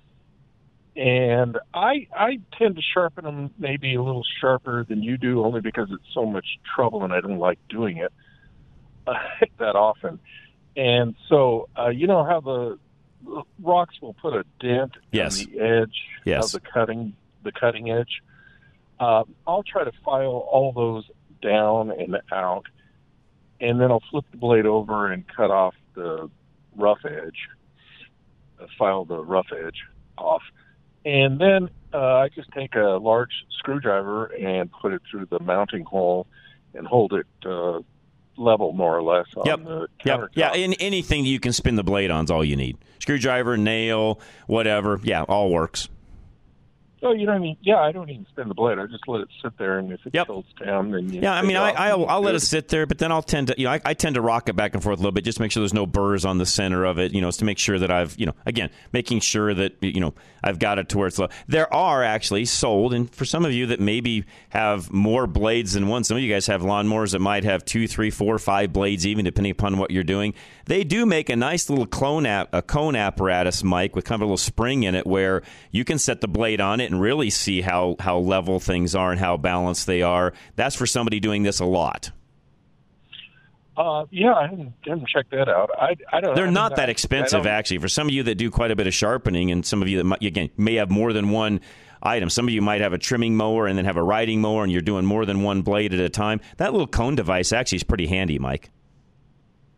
And 0.96 1.58
I 1.74 2.08
I 2.16 2.40
tend 2.58 2.76
to 2.76 2.82
sharpen 2.82 3.26
them 3.26 3.52
maybe 3.58 3.96
a 3.96 4.04
little 4.04 4.26
sharper 4.42 4.84
than 4.84 5.02
you 5.02 5.18
do, 5.18 5.44
only 5.44 5.62
because 5.62 5.90
it's 5.92 6.14
so 6.14 6.26
much 6.26 6.46
trouble 6.76 7.04
and 7.04 7.14
I 7.14 7.22
don't 7.22 7.40
like 7.40 7.58
doing 7.68 7.98
it 7.98 8.14
uh, 9.08 9.14
that 9.60 9.76
often. 9.76 10.20
And 10.76 11.16
so 11.30 11.70
uh, 11.78 11.90
you 11.90 12.08
know 12.08 12.24
how 12.24 12.40
the 12.42 12.78
rocks 13.62 13.96
will 14.02 14.14
put 14.16 14.34
a 14.34 14.44
dent 14.60 14.94
Yes. 15.12 15.46
on 15.46 15.52
the 15.52 15.60
edge 15.60 16.04
Yes. 16.26 16.54
of 16.54 16.62
the 16.62 16.68
cutting 16.70 17.14
the 17.44 17.52
cutting 17.52 17.90
edge. 17.90 18.22
Uh, 19.00 19.24
I'll 19.46 19.64
try 19.64 19.84
to 19.84 19.92
file 20.06 20.48
all 20.50 20.72
those 20.72 21.04
down 21.42 21.92
and 21.92 22.18
out, 22.32 22.66
and 23.60 23.80
then 23.82 23.92
I'll 23.92 24.04
flip 24.12 24.24
the 24.32 24.38
blade 24.38 24.66
over 24.66 25.12
and 25.12 25.28
cut 25.28 25.52
off 25.52 25.76
the 25.94 26.30
rough 26.76 27.00
edge. 27.06 27.50
Uh, 28.60 28.68
file 28.78 29.04
the 29.04 29.18
rough 29.20 29.48
edge 29.52 29.84
off, 30.18 30.42
and 31.06 31.40
then 31.40 31.70
uh, 31.94 31.98
I 32.18 32.30
just 32.30 32.50
take 32.52 32.76
a 32.76 32.98
large 33.02 33.46
screwdriver 33.60 34.26
and 34.28 34.72
put 34.72 34.94
it 34.94 35.02
through 35.12 35.26
the 35.26 35.40
mounting 35.40 35.84
hole 35.84 36.28
and 36.74 36.88
hold 36.88 37.14
it 37.14 37.28
uh, 37.46 37.80
level 38.38 38.74
more 38.74 38.98
or 38.98 39.04
less 39.04 39.28
on 39.36 39.46
Yep. 39.46 39.64
the 39.66 39.88
Yep. 40.06 40.20
countertop. 40.20 40.30
Yeah. 40.34 40.54
And 40.54 40.76
anything 40.80 41.26
you 41.26 41.40
can 41.40 41.54
spin 41.54 41.76
the 41.76 41.84
blade 41.84 42.12
on 42.12 42.26
is 42.26 42.32
all 42.32 42.44
you 42.44 42.56
need. 42.56 42.78
Screwdriver, 43.00 43.58
nail, 43.58 44.20
whatever. 44.48 45.00
Yeah, 45.04 45.24
all 45.24 45.50
works. 45.52 45.90
Oh, 47.04 47.12
you 47.12 47.26
don't 47.26 47.44
even. 47.44 47.58
Yeah, 47.62 47.82
I 47.82 47.92
don't 47.92 48.10
even 48.10 48.26
spin 48.28 48.48
the 48.48 48.54
blade. 48.54 48.80
I 48.80 48.86
just 48.86 49.06
let 49.08 49.20
it 49.22 49.28
sit 49.42 49.58
there, 49.58 49.78
and 49.78 49.92
if 49.92 50.00
it 50.06 50.14
tilts 50.14 50.48
down, 50.64 50.92
then 50.92 51.10
you 51.10 51.20
Yeah, 51.20 51.34
I 51.34 51.42
mean, 51.42 51.58
I, 51.58 51.72
I'll, 51.72 52.06
I'll 52.06 52.22
let 52.22 52.34
it 52.34 52.40
sit 52.40 52.70
there, 52.70 52.86
but 52.86 52.98
then 52.98 53.12
I'll 53.12 53.22
tend 53.22 53.48
to, 53.48 53.56
you 53.58 53.66
know, 53.66 53.72
I, 53.72 53.82
I 53.84 53.94
tend 53.94 54.16
to 54.16 54.22
rock 54.22 54.48
it 54.48 54.56
back 54.56 54.74
and 54.74 54.82
forth 54.82 55.00
a 55.00 55.02
little 55.02 55.12
bit 55.12 55.26
just 55.26 55.38
to 55.38 55.42
make 55.42 55.52
sure 55.52 55.60
there's 55.60 55.74
no 55.74 55.86
burrs 55.86 56.24
on 56.24 56.38
the 56.38 56.46
center 56.46 56.86
of 56.86 57.00
it, 57.00 57.14
you 57.14 57.20
know, 57.20 57.28
it's 57.28 57.38
to 57.38 57.46
make 57.46 57.60
sure 57.60 57.78
that 57.78 57.92
I've, 57.92 58.18
you 58.18 58.26
know, 58.26 58.36
again, 58.46 58.70
making 58.94 59.20
sure 59.20 59.54
that, 59.54 59.76
you 59.82 60.00
know, 60.00 60.14
I've 60.42 60.60
got 60.60 60.80
it 60.80 60.88
to 60.90 60.98
where 60.98 61.08
it's 61.08 61.20
low. 61.20 61.28
There 61.48 61.72
are 61.74 62.04
actually 62.04 62.46
sold, 62.46 62.94
and 62.94 63.14
for 63.14 63.26
some 63.26 63.44
of 63.44 63.52
you 63.52 63.66
that 63.68 63.82
maybe 63.82 64.24
have 64.50 64.92
more 64.92 65.28
blades 65.28 65.74
than 65.74 65.90
one, 65.90 66.06
some 66.06 66.16
of 66.16 66.24
you 66.24 66.32
guys 66.32 66.48
have 66.48 66.62
lawnmowers 66.62 67.12
that 67.12 67.20
might 67.20 67.44
have 67.44 67.66
two, 67.66 67.86
three, 67.86 68.12
four, 68.12 68.40
five 68.40 68.72
blades, 68.72 69.06
even 69.06 69.26
depending 69.26 69.52
upon 69.52 69.78
what 69.78 69.92
you're 69.92 70.04
doing. 70.04 70.34
They 70.66 70.86
do 70.86 71.06
make 71.06 71.30
a 71.30 71.36
nice 71.36 71.70
little 71.70 71.86
clone 71.86 72.26
app, 72.26 72.48
a 72.54 72.62
cone 72.62 72.96
apparatus, 72.96 73.62
Mike, 73.62 73.94
with 73.94 74.06
kind 74.06 74.16
of 74.16 74.22
a 74.22 74.26
little 74.26 74.38
spring 74.38 74.84
in 74.84 74.96
it 74.96 75.06
where 75.06 75.44
you 75.72 75.84
can 75.84 76.00
set 76.00 76.22
the 76.22 76.28
blade 76.30 76.62
on 76.62 76.80
it 76.80 76.93
and 76.94 77.02
really 77.02 77.30
see 77.30 77.62
how, 77.62 77.96
how 78.00 78.20
level 78.20 78.60
things 78.60 78.96
are 78.96 79.12
and 79.12 79.20
how 79.20 79.36
balanced 79.36 79.88
they 79.88 80.02
are. 80.02 80.34
That's 80.56 80.76
for 80.76 80.86
somebody 80.86 81.20
doing 81.20 81.44
this 81.44 81.60
a 81.60 81.66
lot. 81.66 82.12
Uh, 83.76 84.06
yeah, 84.12 84.36
I 84.36 84.48
didn't, 84.48 84.74
haven't 84.86 85.10
checked 85.10 85.32
that 85.32 85.50
out. 85.50 85.72
I, 85.76 85.96
I 86.12 86.22
don't. 86.22 86.36
They're 86.36 86.44
I 86.44 86.48
mean, 86.48 86.54
not 86.54 86.76
that 86.76 86.90
expensive, 86.90 87.48
actually. 87.48 87.80
For 87.80 87.88
some 87.88 88.08
of 88.08 88.14
you 88.14 88.22
that 88.24 88.36
do 88.36 88.52
quite 88.52 88.70
a 88.70 88.76
bit 88.76 88.86
of 88.86 88.94
sharpening, 88.94 89.50
and 89.50 89.66
some 89.66 89.82
of 89.82 89.88
you 89.88 89.98
that 89.98 90.04
might, 90.04 90.22
again 90.22 90.52
may 90.58 90.76
have 90.76 90.92
more 90.92 91.12
than 91.12 91.32
one 91.32 91.60
item. 92.04 92.30
Some 92.30 92.48
of 92.48 92.54
you 92.54 92.62
might 92.62 92.82
have 92.82 92.94
a 92.94 93.00
trimming 93.00 93.36
mower 93.36 93.66
and 93.66 93.76
then 93.76 93.86
have 93.86 93.98
a 93.98 94.04
riding 94.04 94.42
mower, 94.42 94.62
and 94.62 94.72
you're 94.72 94.82
doing 94.82 95.06
more 95.06 95.26
than 95.26 95.42
one 95.42 95.64
blade 95.64 95.92
at 95.92 96.00
a 96.00 96.10
time. 96.10 96.40
That 96.58 96.72
little 96.72 96.86
cone 96.86 97.16
device 97.16 97.52
actually 97.52 97.78
is 97.78 97.84
pretty 97.84 98.06
handy, 98.06 98.38
Mike. 98.38 98.70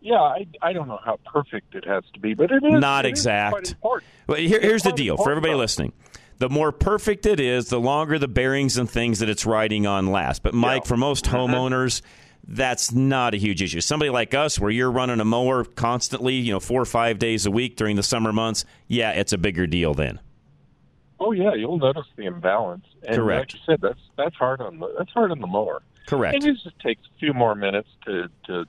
Yeah, 0.01 0.19
I, 0.19 0.45
I 0.61 0.73
don't 0.73 0.89
know 0.89 0.99
how 1.03 1.17
perfect 1.25 1.73
it 1.73 1.85
has 1.87 2.03
to 2.13 2.19
be, 2.19 2.33
but 2.33 2.51
it 2.51 2.63
is 2.65 2.73
Not 2.73 3.05
it 3.05 3.13
is 3.13 3.19
exact. 3.19 3.71
important. 3.71 4.11
Well, 4.27 4.37
here, 4.37 4.59
here's 4.59 4.83
the 4.83 4.91
deal 4.91 5.15
for 5.15 5.31
everybody 5.31 5.53
listening. 5.55 5.93
The 6.37 6.49
more 6.49 6.71
perfect 6.71 7.25
it 7.25 7.39
is, 7.39 7.69
the 7.69 7.79
longer 7.79 8.19
the 8.19 8.27
bearings 8.27 8.77
and 8.77 8.89
things 8.89 9.19
that 9.19 9.29
it's 9.29 9.45
riding 9.45 9.87
on 9.87 10.11
last. 10.11 10.43
But 10.43 10.53
Mike, 10.53 10.85
for 10.85 10.97
most 10.97 11.25
Mm-hmm. 11.25 11.35
homeowners, 11.53 12.01
that's 12.47 12.91
not 12.91 13.33
a 13.33 13.37
huge 13.37 13.61
issue. 13.63 13.81
Somebody 13.81 14.09
like 14.11 14.33
us, 14.33 14.59
where 14.59 14.69
you're 14.69 14.91
running 14.91 15.19
a 15.19 15.25
mower 15.25 15.63
constantly, 15.63 16.35
you 16.35 16.51
know, 16.51 16.59
four 16.59 16.81
or 16.81 16.85
five 16.85 17.17
days 17.19 17.45
a 17.45 17.51
week 17.51 17.75
during 17.77 17.95
the 17.95 18.03
summer 18.03 18.33
months, 18.33 18.65
yeah, 18.87 19.11
it's 19.11 19.33
a 19.33 19.37
bigger 19.37 19.65
deal 19.65 19.93
then. 19.93 20.19
Oh 21.19 21.31
yeah, 21.31 21.53
you'll 21.53 21.77
notice 21.77 22.05
the 22.17 22.25
imbalance. 22.25 22.85
And 23.07 23.15
Correct. 23.15 23.53
Like 23.53 23.53
you 23.53 23.59
said, 23.65 23.81
that's 23.81 23.99
that's 24.17 24.35
hard 24.35 24.59
on 24.61 24.79
the 24.79 24.93
that's 24.97 25.11
hard 25.11 25.31
on 25.31 25.39
the 25.39 25.47
mower. 25.47 25.81
Correct. 26.07 26.35
And 26.35 26.43
it 26.43 26.57
just 26.61 26.77
takes 26.79 27.01
a 27.05 27.19
few 27.19 27.33
more 27.33 27.55
minutes 27.55 27.87
to 28.05 28.27
to 28.47 28.65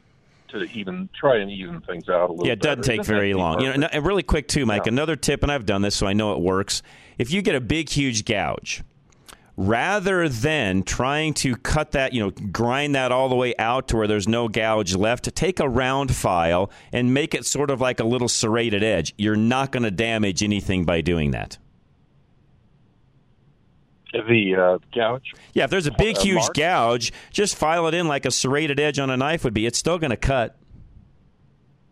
to 0.51 0.63
even 0.73 1.09
try 1.19 1.39
and 1.39 1.51
even 1.51 1.81
things 1.81 2.09
out 2.09 2.31
a 2.31 2.33
little. 2.33 2.47
Yeah, 2.47 2.53
it 2.53 2.61
doesn't 2.61 2.79
better. 2.83 2.89
take 2.89 2.97
doesn't 3.01 3.15
very 3.15 3.35
long. 3.35 3.61
You 3.61 3.77
know, 3.77 3.89
and 3.91 4.07
really 4.07 4.23
quick 4.23 4.47
too, 4.47 4.65
Mike. 4.65 4.87
Another 4.87 5.17
tip, 5.17 5.43
and 5.43 5.51
I've 5.51 5.67
done 5.67 5.83
this, 5.83 5.97
so 5.97 6.07
I 6.07 6.13
know 6.13 6.33
it 6.35 6.41
works. 6.41 6.83
If 7.19 7.31
you 7.31 7.43
get 7.43 7.55
a 7.55 7.61
big, 7.61 7.89
huge 7.89 8.25
gouge, 8.25 8.83
rather 9.57 10.29
than 10.29 10.83
trying 10.83 11.33
to 11.33 11.57
cut 11.57 11.93
that, 11.93 12.13
you 12.13 12.21
know, 12.21 12.31
grind 12.31 12.95
that 12.95 13.11
all 13.11 13.29
the 13.29 13.35
way 13.35 13.55
out 13.59 13.89
to 13.89 13.97
where 13.97 14.07
there's 14.07 14.29
no 14.29 14.49
gouge 14.49 14.95
left, 14.95 15.35
take 15.35 15.59
a 15.61 15.69
round 15.69 16.15
file 16.15 16.71
and 16.93 17.15
make 17.15 17.35
it 17.35 17.47
sort 17.47 17.71
of 17.71 17.81
like 17.81 17.99
a 18.01 18.05
little 18.05 18.29
serrated 18.29 18.83
edge. 18.83 19.15
You're 19.17 19.35
not 19.37 19.73
going 19.73 19.85
to 19.85 19.91
damage 19.91 20.43
anything 20.43 20.85
by 20.85 21.01
doing 21.01 21.31
that. 21.31 21.57
the 24.13 24.55
uh, 24.55 24.79
gouge. 24.95 25.33
Yeah, 25.53 25.65
if 25.65 25.71
there's 25.71 25.87
a 25.87 25.93
big, 25.93 26.17
Uh, 26.17 26.21
huge 26.23 26.37
mark? 26.37 26.55
gouge, 26.55 27.13
just 27.31 27.57
file 27.57 27.87
it 27.87 27.95
in 27.95 28.09
like 28.09 28.25
a 28.25 28.31
serrated 28.31 28.81
edge 28.81 28.99
on 28.99 29.11
a 29.11 29.17
knife 29.17 29.45
would 29.45 29.55
be. 29.55 29.67
It's 29.67 29.79
still 29.79 29.99
going 29.99 30.11
to 30.11 30.17
cut. 30.17 30.57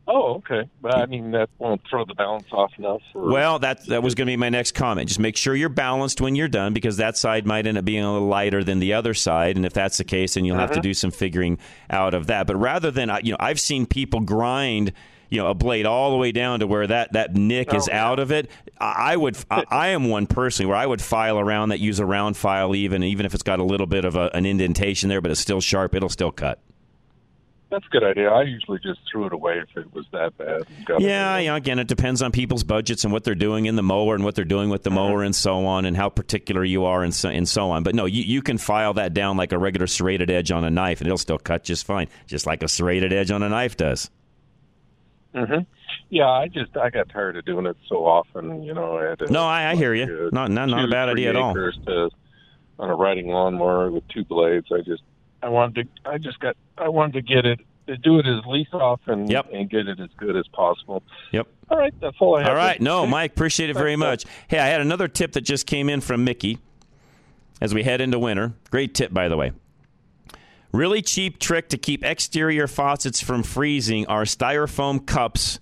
Oh, 0.06 0.34
okay. 0.34 0.68
But 0.82 0.96
I 0.96 1.06
mean, 1.06 1.30
that 1.30 1.48
won't 1.58 1.80
throw 1.88 2.04
the 2.04 2.14
balance 2.14 2.46
off 2.52 2.72
enough. 2.78 3.00
Or, 3.14 3.32
Well, 3.32 3.58
that 3.60 3.86
that 3.86 4.02
was 4.02 4.14
going 4.14 4.26
to 4.26 4.32
be 4.32 4.36
my 4.36 4.50
next 4.50 4.72
comment. 4.72 5.08
Just 5.08 5.20
make 5.20 5.36
sure 5.36 5.54
you're 5.54 5.68
balanced 5.70 6.20
when 6.20 6.34
you're 6.34 6.48
done, 6.48 6.74
because 6.74 6.98
that 6.98 7.16
side 7.16 7.46
might 7.46 7.66
end 7.66 7.78
up 7.78 7.84
being 7.86 8.04
a 8.04 8.12
little 8.12 8.28
lighter 8.28 8.62
than 8.62 8.80
the 8.80 8.92
other 8.92 9.14
side, 9.14 9.56
and 9.56 9.64
if 9.64 9.72
that's 9.72 9.96
the 9.98 10.04
case, 10.04 10.34
then 10.34 10.44
you'll 10.44 10.58
have 10.58 10.70
to 10.70 10.74
Uh-huh. 10.74 10.82
do 10.82 10.94
some 10.94 11.10
figuring 11.10 11.58
out 11.88 12.12
of 12.14 12.26
that. 12.26 12.46
But 12.46 12.56
rather 12.56 12.90
than 12.90 13.10
you 13.22 13.32
know, 13.32 13.38
I've 13.40 13.60
seen 13.60 13.86
people 13.86 14.20
grind. 14.20 14.92
You 15.30 15.40
know, 15.40 15.48
a 15.48 15.54
blade 15.54 15.84
all 15.84 16.12
the 16.12 16.16
way 16.16 16.30
down 16.30 16.60
to 16.60 16.66
where 16.68 16.86
that, 16.86 17.14
that 17.14 17.34
nick 17.34 17.74
is 17.74 17.88
Oh, 17.90 17.96
out 17.96 18.18
of 18.20 18.30
it. 18.30 18.48
I 18.78 19.14
I 19.14 19.16
would, 19.16 19.36
I, 19.50 19.64
I 19.70 19.88
am 19.88 20.08
one 20.08 20.28
personally 20.28 20.68
where 20.68 20.76
I 20.76 20.86
would 20.86 21.02
file 21.02 21.40
around 21.40 21.70
that, 21.70 21.80
use 21.80 21.98
a 21.98 22.06
round 22.06 22.36
file, 22.36 22.72
even 22.76 23.02
even 23.02 23.26
if 23.26 23.34
it's 23.34 23.42
got 23.42 23.58
a 23.58 23.64
little 23.64 23.86
bit 23.88 24.04
of 24.04 24.14
a, 24.14 24.30
an 24.32 24.46
indentation 24.46 25.08
there, 25.08 25.20
but 25.20 25.32
it's 25.32 25.40
still 25.40 25.60
sharp. 25.60 25.92
It'll 25.94 26.08
still 26.10 26.30
cut. 26.30 26.60
That's 27.74 27.86
a 27.86 27.90
good 27.90 28.04
idea. 28.04 28.30
I 28.30 28.42
usually 28.42 28.78
just 28.78 29.00
threw 29.10 29.26
it 29.26 29.32
away 29.32 29.58
if 29.58 29.76
it 29.76 29.92
was 29.92 30.06
that 30.12 30.36
bad. 30.38 30.62
Yeah, 31.00 31.38
Yeah, 31.38 31.56
again, 31.56 31.80
it 31.80 31.88
depends 31.88 32.22
on 32.22 32.30
people's 32.30 32.62
budgets 32.62 33.02
and 33.02 33.12
what 33.12 33.24
they're 33.24 33.34
doing 33.34 33.66
in 33.66 33.74
the 33.74 33.82
mower 33.82 34.14
and 34.14 34.22
what 34.22 34.36
they're 34.36 34.44
doing 34.44 34.70
with 34.70 34.84
the 34.84 34.90
mower 34.90 35.24
and 35.24 35.34
so 35.34 35.66
on, 35.66 35.84
and 35.84 35.96
how 35.96 36.08
particular 36.08 36.64
you 36.64 36.84
are 36.84 37.02
and 37.02 37.12
so, 37.12 37.28
and 37.28 37.48
so 37.48 37.70
on. 37.70 37.82
But 37.82 37.96
no, 37.96 38.06
you, 38.06 38.22
you 38.22 38.42
can 38.42 38.58
file 38.58 38.94
that 38.94 39.12
down 39.12 39.36
like 39.36 39.50
a 39.52 39.58
regular 39.58 39.88
serrated 39.88 40.30
edge 40.30 40.52
on 40.52 40.62
a 40.62 40.70
knife, 40.70 41.00
and 41.00 41.08
it'll 41.08 41.18
still 41.18 41.38
cut 41.38 41.64
just 41.64 41.84
fine, 41.84 42.08
just 42.26 42.46
like 42.46 42.62
a 42.62 42.68
serrated 42.68 43.12
edge 43.12 43.32
on 43.32 43.42
a 43.42 43.48
knife 43.48 43.76
does. 43.76 44.08
Mm-hmm. 45.34 45.62
Yeah, 46.10 46.30
I 46.30 46.46
just 46.46 46.76
I 46.76 46.90
got 46.90 47.08
tired 47.08 47.36
of 47.36 47.44
doing 47.44 47.66
it 47.66 47.76
so 47.88 48.06
often. 48.06 48.62
You 48.62 48.72
know, 48.72 48.98
I 48.98 49.10
had 49.10 49.18
to, 49.18 49.32
No, 49.32 49.42
I, 49.42 49.70
I 49.70 49.74
hear 49.74 49.94
you. 49.94 50.30
Not 50.32 50.50
not, 50.50 50.68
not 50.68 50.84
a 50.84 50.88
bad 50.88 51.08
idea 51.08 51.30
at 51.30 51.36
all. 51.36 51.54
To, 51.54 52.10
on 52.78 52.90
a 52.90 52.94
riding 52.94 53.28
lawnmower 53.28 53.90
with 53.90 54.06
two 54.08 54.24
blades, 54.24 54.66
I 54.72 54.78
just 54.82 55.02
I 55.44 55.48
wanted 55.48 55.88
to 56.04 56.10
I 56.10 56.18
just 56.18 56.40
got 56.40 56.56
I 56.78 56.88
wanted 56.88 57.12
to 57.14 57.22
get 57.22 57.44
it 57.44 57.60
to 57.86 57.98
do 57.98 58.18
it 58.18 58.26
as 58.26 58.44
least 58.46 58.72
often 58.72 59.30
and 59.30 59.68
get 59.70 59.88
it 59.88 60.00
as 60.00 60.08
good 60.16 60.36
as 60.36 60.48
possible. 60.48 61.02
Yep. 61.32 61.46
All 61.68 61.76
right, 61.76 61.92
that's 62.00 62.16
all 62.18 62.36
I 62.36 62.40
have. 62.40 62.48
All 62.48 62.56
right. 62.56 62.80
No. 62.80 63.06
Mike, 63.06 63.32
appreciate 63.32 63.68
it 63.68 63.74
very 63.74 63.96
much. 63.96 64.24
Hey, 64.48 64.58
I 64.58 64.66
had 64.66 64.80
another 64.80 65.06
tip 65.06 65.32
that 65.32 65.42
just 65.42 65.66
came 65.66 65.90
in 65.90 66.00
from 66.00 66.24
Mickey 66.24 66.58
as 67.60 67.74
we 67.74 67.82
head 67.82 68.00
into 68.00 68.18
winter. 68.18 68.54
Great 68.70 68.94
tip, 68.94 69.12
by 69.12 69.28
the 69.28 69.36
way. 69.36 69.52
Really 70.72 71.02
cheap 71.02 71.38
trick 71.38 71.68
to 71.68 71.78
keep 71.78 72.02
exterior 72.04 72.66
faucets 72.66 73.20
from 73.20 73.42
freezing 73.42 74.06
are 74.06 74.22
styrofoam 74.22 75.04
cups 75.04 75.60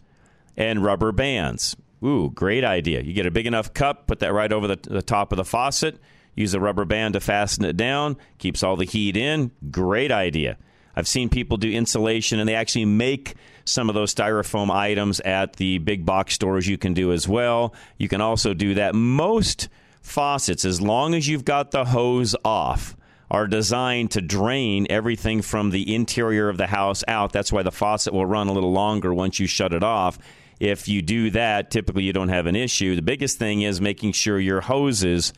and 0.57 0.83
rubber 0.85 1.13
bands. 1.13 1.77
Ooh, 2.05 2.31
great 2.31 2.65
idea. 2.65 3.03
You 3.03 3.13
get 3.13 3.27
a 3.27 3.31
big 3.31 3.47
enough 3.47 3.75
cup, 3.75 4.07
put 4.07 4.21
that 4.21 4.33
right 4.33 4.53
over 4.53 4.67
the, 4.69 4.77
the 4.77 5.03
top 5.03 5.33
of 5.33 5.37
the 5.37 5.45
faucet, 5.45 5.99
use 6.35 6.55
a 6.55 6.61
rubber 6.61 6.85
band 6.85 7.15
to 7.15 7.21
fasten 7.21 7.65
it 7.65 7.77
down, 7.77 8.17
keeps 8.39 8.63
all 8.63 8.77
the 8.77 8.85
heat 8.85 9.17
in. 9.17 9.51
Great 9.71 10.11
idea. 10.11 10.57
I've 10.95 11.09
seen 11.09 11.29
people 11.29 11.57
do 11.57 11.71
insulation, 11.71 12.39
and 12.39 12.49
they 12.49 12.55
actually 12.55 12.85
make 12.85 13.35
some 13.65 13.89
of 13.89 13.95
those 13.95 14.15
styrofoam 14.15 14.71
items 14.71 15.21
at 15.21 15.57
the 15.57 15.79
big 15.79 16.05
box 16.05 16.35
stores. 16.35 16.67
You 16.67 16.79
can 16.79 16.95
do 16.95 17.13
as 17.13 17.27
well. 17.27 17.75
You 17.97 18.09
can 18.09 18.21
also 18.21 18.55
do 18.55 18.75
that. 18.75 18.95
Most 18.95 19.69
faucets, 20.03 20.65
as 20.65 20.81
long 20.81 21.15
as 21.15 21.29
you've 21.29 21.45
got 21.45 21.71
the 21.71 21.87
hose 21.87 22.35
off, 22.45 22.97
are 23.31 23.47
designed 23.47 24.11
to 24.11 24.21
drain 24.21 24.87
everything 24.91 25.41
from 25.41 25.71
the 25.71 25.95
interior 25.95 26.51
of 26.51 26.59
the 26.59 26.67
house 26.67 27.03
out. 27.09 27.33
That's 27.33 27.51
why 27.51 27.63
the 27.63 27.73
faucet 27.73 28.13
will 28.13 28.27
run 28.27 28.49
a 28.49 28.53
little 28.53 28.73
longer 28.73 29.15
once 29.15 29.41
you 29.41 29.47
shut 29.47 29.73
it 29.73 29.83
off. 29.83 30.19
If 30.61 30.87
you 30.87 31.01
do 31.01 31.31
that, 31.31 31.71
typically 31.71 32.03
you 32.03 32.13
don't 32.13 32.29
have 32.29 32.47
an 32.47 32.55
issue. 32.55 32.95
The 32.95 33.03
biggest 33.03 33.39
thing 33.39 33.63
is 33.63 33.81
making 33.81 34.13
sure 34.13 34.39
your 34.39 34.61
hoses 34.61 35.33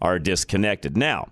are 0.00 0.18
disconnected. 0.18 0.96
Now, 0.96 1.28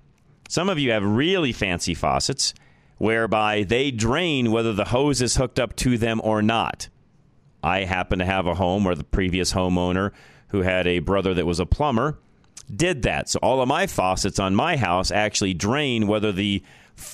some 0.49 0.69
of 0.69 0.79
you 0.79 0.93
have 0.93 1.05
really 1.05 1.53
fancy 1.53 1.95
faucets 1.95 2.55
whereby 2.97 3.63
they 3.63 3.91
drain 3.91 4.51
whether 4.51 4.73
the 4.73 4.87
hose 4.87 5.23
is 5.23 5.37
hooked 5.37 5.59
up 5.59 5.77
to 5.77 5.97
them 5.99 6.21
or 6.25 6.43
not. 6.43 6.89
I 7.63 7.81
happen 7.85 8.19
to 8.19 8.25
have 8.25 8.47
a 8.47 8.55
home 8.55 8.85
where 8.85 8.95
the 8.95 9.05
previous 9.05 9.53
homeowner, 9.53 10.13
who 10.49 10.63
had 10.63 10.87
a 10.87 11.01
brother 11.01 11.35
that 11.35 11.47
was 11.47 11.61
a 11.61 11.67
plumber, 11.67 12.19
did 12.75 13.03
that. 13.03 13.29
So 13.29 13.39
all 13.43 13.61
of 13.61 13.69
my 13.69 13.87
faucets 13.87 14.39
on 14.39 14.55
my 14.55 14.77
house 14.77 15.11
actually 15.11 15.55
drain 15.55 16.07
whether 16.07 16.33
the 16.33 16.63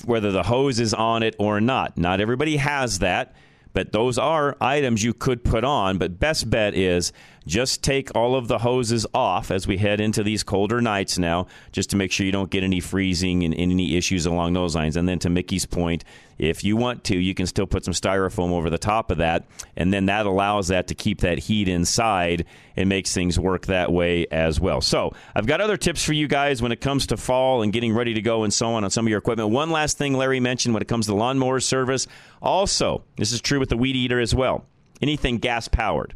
whether 0.03 0.31
the 0.31 0.43
hose 0.43 0.79
is 0.79 0.95
on 0.95 1.21
it 1.21 1.35
or 1.37 1.61
not. 1.61 1.95
Not 1.97 2.19
everybody 2.19 2.57
has 2.57 2.99
that, 2.99 3.35
but 3.73 3.91
those 3.91 4.17
are 4.17 4.57
items 4.59 5.03
you 5.03 5.13
could 5.13 5.43
put 5.43 5.63
on. 5.63 5.99
But 5.99 6.19
best 6.19 6.49
bet 6.49 6.73
is 6.73 7.13
just 7.45 7.83
take 7.83 8.15
all 8.15 8.35
of 8.35 8.47
the 8.47 8.59
hoses 8.59 9.05
off 9.13 9.51
as 9.51 9.67
we 9.67 9.77
head 9.77 10.01
into 10.01 10.23
these 10.23 10.43
colder 10.43 10.81
nights 10.81 11.17
now, 11.17 11.47
just 11.71 11.91
to 11.91 11.95
make 11.95 12.11
sure 12.11 12.25
you 12.25 12.31
don't 12.31 12.49
get 12.49 12.63
any 12.63 12.79
freezing 12.79 13.43
and 13.43 13.53
any 13.55 13.95
issues 13.95 14.25
along 14.25 14.53
those 14.53 14.75
lines. 14.75 14.95
And 14.95 15.07
then 15.07 15.19
to 15.19 15.29
Mickey's 15.29 15.65
point, 15.65 16.03
if 16.37 16.63
you 16.63 16.75
want 16.75 17.03
to, 17.05 17.17
you 17.17 17.33
can 17.33 17.45
still 17.45 17.65
put 17.65 17.85
some 17.85 17.93
styrofoam 17.93 18.51
over 18.51 18.69
the 18.69 18.77
top 18.77 19.09
of 19.09 19.19
that, 19.19 19.45
and 19.77 19.93
then 19.93 20.07
that 20.07 20.25
allows 20.25 20.67
that 20.67 20.87
to 20.87 20.95
keep 20.95 21.21
that 21.21 21.39
heat 21.39 21.67
inside 21.67 22.45
and 22.75 22.89
makes 22.89 23.13
things 23.13 23.39
work 23.39 23.67
that 23.67 23.91
way 23.91 24.27
as 24.27 24.59
well. 24.59 24.81
So 24.81 25.13
I've 25.33 25.45
got 25.45 25.61
other 25.61 25.77
tips 25.77 26.03
for 26.03 26.13
you 26.13 26.27
guys 26.27 26.61
when 26.61 26.73
it 26.73 26.81
comes 26.81 27.07
to 27.07 27.17
fall 27.17 27.61
and 27.61 27.71
getting 27.71 27.93
ready 27.93 28.15
to 28.15 28.21
go 28.21 28.43
and 28.43 28.53
so 28.53 28.67
on 28.73 28.83
on 28.83 28.89
some 28.89 29.05
of 29.05 29.09
your 29.09 29.19
equipment. 29.19 29.51
One 29.51 29.69
last 29.69 29.97
thing 29.97 30.13
Larry 30.13 30.41
mentioned 30.41 30.73
when 30.73 30.81
it 30.81 30.89
comes 30.89 31.05
to 31.05 31.15
lawnmower 31.15 31.61
service. 31.61 32.05
Also, 32.41 33.03
this 33.17 33.31
is 33.31 33.39
true 33.39 33.59
with 33.59 33.69
the 33.69 33.77
weed 33.77 33.95
eater 33.95 34.19
as 34.19 34.35
well. 34.35 34.65
Anything 35.01 35.37
gas 35.37 35.67
powered 35.69 36.13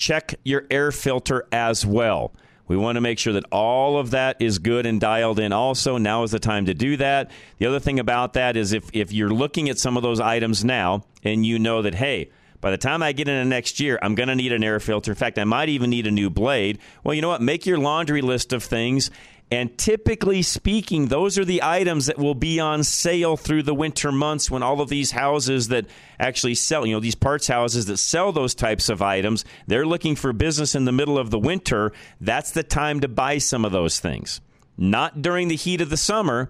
check 0.00 0.34
your 0.42 0.64
air 0.70 0.90
filter 0.90 1.46
as 1.52 1.86
well. 1.86 2.32
We 2.66 2.76
want 2.76 2.96
to 2.96 3.00
make 3.00 3.18
sure 3.18 3.32
that 3.34 3.44
all 3.52 3.98
of 3.98 4.12
that 4.12 4.40
is 4.40 4.58
good 4.58 4.86
and 4.86 5.00
dialed 5.00 5.38
in 5.38 5.52
also. 5.52 5.98
Now 5.98 6.22
is 6.22 6.30
the 6.30 6.38
time 6.38 6.66
to 6.66 6.74
do 6.74 6.96
that. 6.96 7.30
The 7.58 7.66
other 7.66 7.80
thing 7.80 8.00
about 8.00 8.32
that 8.32 8.56
is 8.56 8.72
if, 8.72 8.88
if 8.92 9.12
you're 9.12 9.30
looking 9.30 9.68
at 9.68 9.78
some 9.78 9.96
of 9.96 10.02
those 10.02 10.20
items 10.20 10.64
now 10.64 11.04
and 11.22 11.44
you 11.44 11.58
know 11.58 11.82
that, 11.82 11.96
hey, 11.96 12.30
by 12.60 12.70
the 12.70 12.78
time 12.78 13.02
I 13.02 13.12
get 13.12 13.28
into 13.28 13.44
next 13.44 13.80
year, 13.80 13.98
I'm 14.00 14.14
going 14.14 14.28
to 14.28 14.34
need 14.34 14.52
an 14.52 14.62
air 14.62 14.80
filter. 14.80 15.10
In 15.10 15.16
fact, 15.16 15.38
I 15.38 15.44
might 15.44 15.68
even 15.68 15.90
need 15.90 16.06
a 16.06 16.10
new 16.10 16.30
blade. 16.30 16.78
Well, 17.02 17.14
you 17.14 17.22
know 17.22 17.28
what? 17.28 17.42
Make 17.42 17.66
your 17.66 17.78
laundry 17.78 18.22
list 18.22 18.52
of 18.52 18.62
things 18.62 19.10
and 19.50 19.76
typically 19.76 20.42
speaking, 20.42 21.08
those 21.08 21.36
are 21.36 21.44
the 21.44 21.62
items 21.64 22.06
that 22.06 22.18
will 22.18 22.36
be 22.36 22.60
on 22.60 22.84
sale 22.84 23.36
through 23.36 23.64
the 23.64 23.74
winter 23.74 24.12
months 24.12 24.48
when 24.48 24.62
all 24.62 24.80
of 24.80 24.88
these 24.88 25.10
houses 25.10 25.68
that 25.68 25.86
actually 26.20 26.54
sell, 26.54 26.86
you 26.86 26.94
know, 26.94 27.00
these 27.00 27.16
parts 27.16 27.48
houses 27.48 27.86
that 27.86 27.96
sell 27.96 28.30
those 28.30 28.54
types 28.54 28.88
of 28.88 29.02
items, 29.02 29.44
they're 29.66 29.86
looking 29.86 30.14
for 30.14 30.32
business 30.32 30.76
in 30.76 30.84
the 30.84 30.92
middle 30.92 31.18
of 31.18 31.30
the 31.30 31.38
winter. 31.38 31.92
That's 32.20 32.52
the 32.52 32.62
time 32.62 33.00
to 33.00 33.08
buy 33.08 33.38
some 33.38 33.64
of 33.64 33.72
those 33.72 33.98
things. 33.98 34.40
Not 34.78 35.20
during 35.20 35.48
the 35.48 35.56
heat 35.56 35.80
of 35.80 35.90
the 35.90 35.96
summer, 35.96 36.48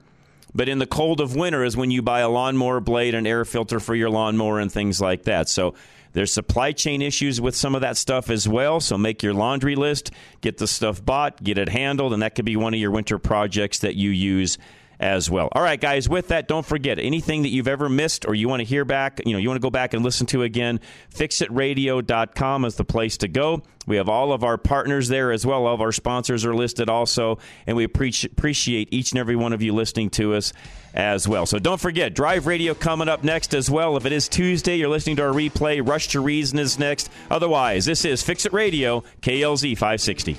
but 0.54 0.68
in 0.68 0.78
the 0.78 0.86
cold 0.86 1.22
of 1.22 1.34
winter 1.34 1.64
is 1.64 1.76
when 1.76 1.90
you 1.90 2.02
buy 2.02 2.20
a 2.20 2.28
lawnmower 2.28 2.80
blade, 2.80 3.14
an 3.14 3.26
air 3.26 3.46
filter 3.46 3.80
for 3.80 3.94
your 3.94 4.10
lawnmower, 4.10 4.60
and 4.60 4.70
things 4.70 5.00
like 5.00 5.24
that. 5.24 5.48
So 5.48 5.74
there's 6.12 6.32
supply 6.32 6.72
chain 6.72 7.02
issues 7.02 7.40
with 7.40 7.54
some 7.54 7.74
of 7.74 7.80
that 7.82 7.96
stuff 7.96 8.30
as 8.30 8.48
well. 8.48 8.80
So 8.80 8.98
make 8.98 9.22
your 9.22 9.34
laundry 9.34 9.76
list, 9.76 10.10
get 10.40 10.58
the 10.58 10.66
stuff 10.66 11.04
bought, 11.04 11.42
get 11.42 11.58
it 11.58 11.68
handled, 11.68 12.12
and 12.12 12.22
that 12.22 12.34
could 12.34 12.44
be 12.44 12.56
one 12.56 12.74
of 12.74 12.80
your 12.80 12.90
winter 12.90 13.18
projects 13.18 13.78
that 13.80 13.94
you 13.94 14.10
use 14.10 14.58
as 14.98 15.30
well. 15.30 15.48
All 15.52 15.62
right, 15.62 15.80
guys, 15.80 16.10
with 16.10 16.28
that, 16.28 16.46
don't 16.46 16.66
forget 16.66 16.98
anything 16.98 17.42
that 17.42 17.48
you've 17.48 17.68
ever 17.68 17.88
missed 17.88 18.26
or 18.26 18.34
you 18.34 18.48
want 18.50 18.60
to 18.60 18.66
hear 18.66 18.84
back, 18.84 19.20
you 19.24 19.32
know, 19.32 19.38
you 19.38 19.48
want 19.48 19.56
to 19.56 19.62
go 19.62 19.70
back 19.70 19.94
and 19.94 20.04
listen 20.04 20.26
to 20.26 20.42
again, 20.42 20.78
fixitradio.com 21.14 22.64
is 22.66 22.74
the 22.74 22.84
place 22.84 23.16
to 23.16 23.28
go. 23.28 23.62
We 23.86 23.96
have 23.96 24.10
all 24.10 24.32
of 24.34 24.44
our 24.44 24.58
partners 24.58 25.08
there 25.08 25.32
as 25.32 25.46
well. 25.46 25.66
All 25.66 25.74
of 25.74 25.80
our 25.80 25.90
sponsors 25.90 26.44
are 26.44 26.54
listed 26.54 26.90
also, 26.90 27.38
and 27.66 27.78
we 27.78 27.84
appreciate 27.84 28.88
each 28.92 29.12
and 29.12 29.18
every 29.18 29.36
one 29.36 29.54
of 29.54 29.62
you 29.62 29.72
listening 29.72 30.10
to 30.10 30.34
us 30.34 30.52
as 30.94 31.26
well. 31.28 31.46
So 31.46 31.58
don't 31.58 31.80
forget, 31.80 32.14
Drive 32.14 32.46
Radio 32.46 32.74
coming 32.74 33.08
up 33.08 33.24
next 33.24 33.54
as 33.54 33.70
well. 33.70 33.96
If 33.96 34.06
it 34.06 34.12
is 34.12 34.28
Tuesday, 34.28 34.76
you're 34.76 34.88
listening 34.88 35.16
to 35.16 35.22
our 35.22 35.32
replay. 35.32 35.86
Rush 35.86 36.08
to 36.08 36.20
Reason 36.20 36.58
is 36.58 36.78
next. 36.78 37.10
Otherwise, 37.30 37.84
this 37.84 38.04
is 38.04 38.22
Fix 38.22 38.46
It 38.46 38.52
Radio, 38.52 39.02
KLZ 39.22 39.76
560. 39.76 40.38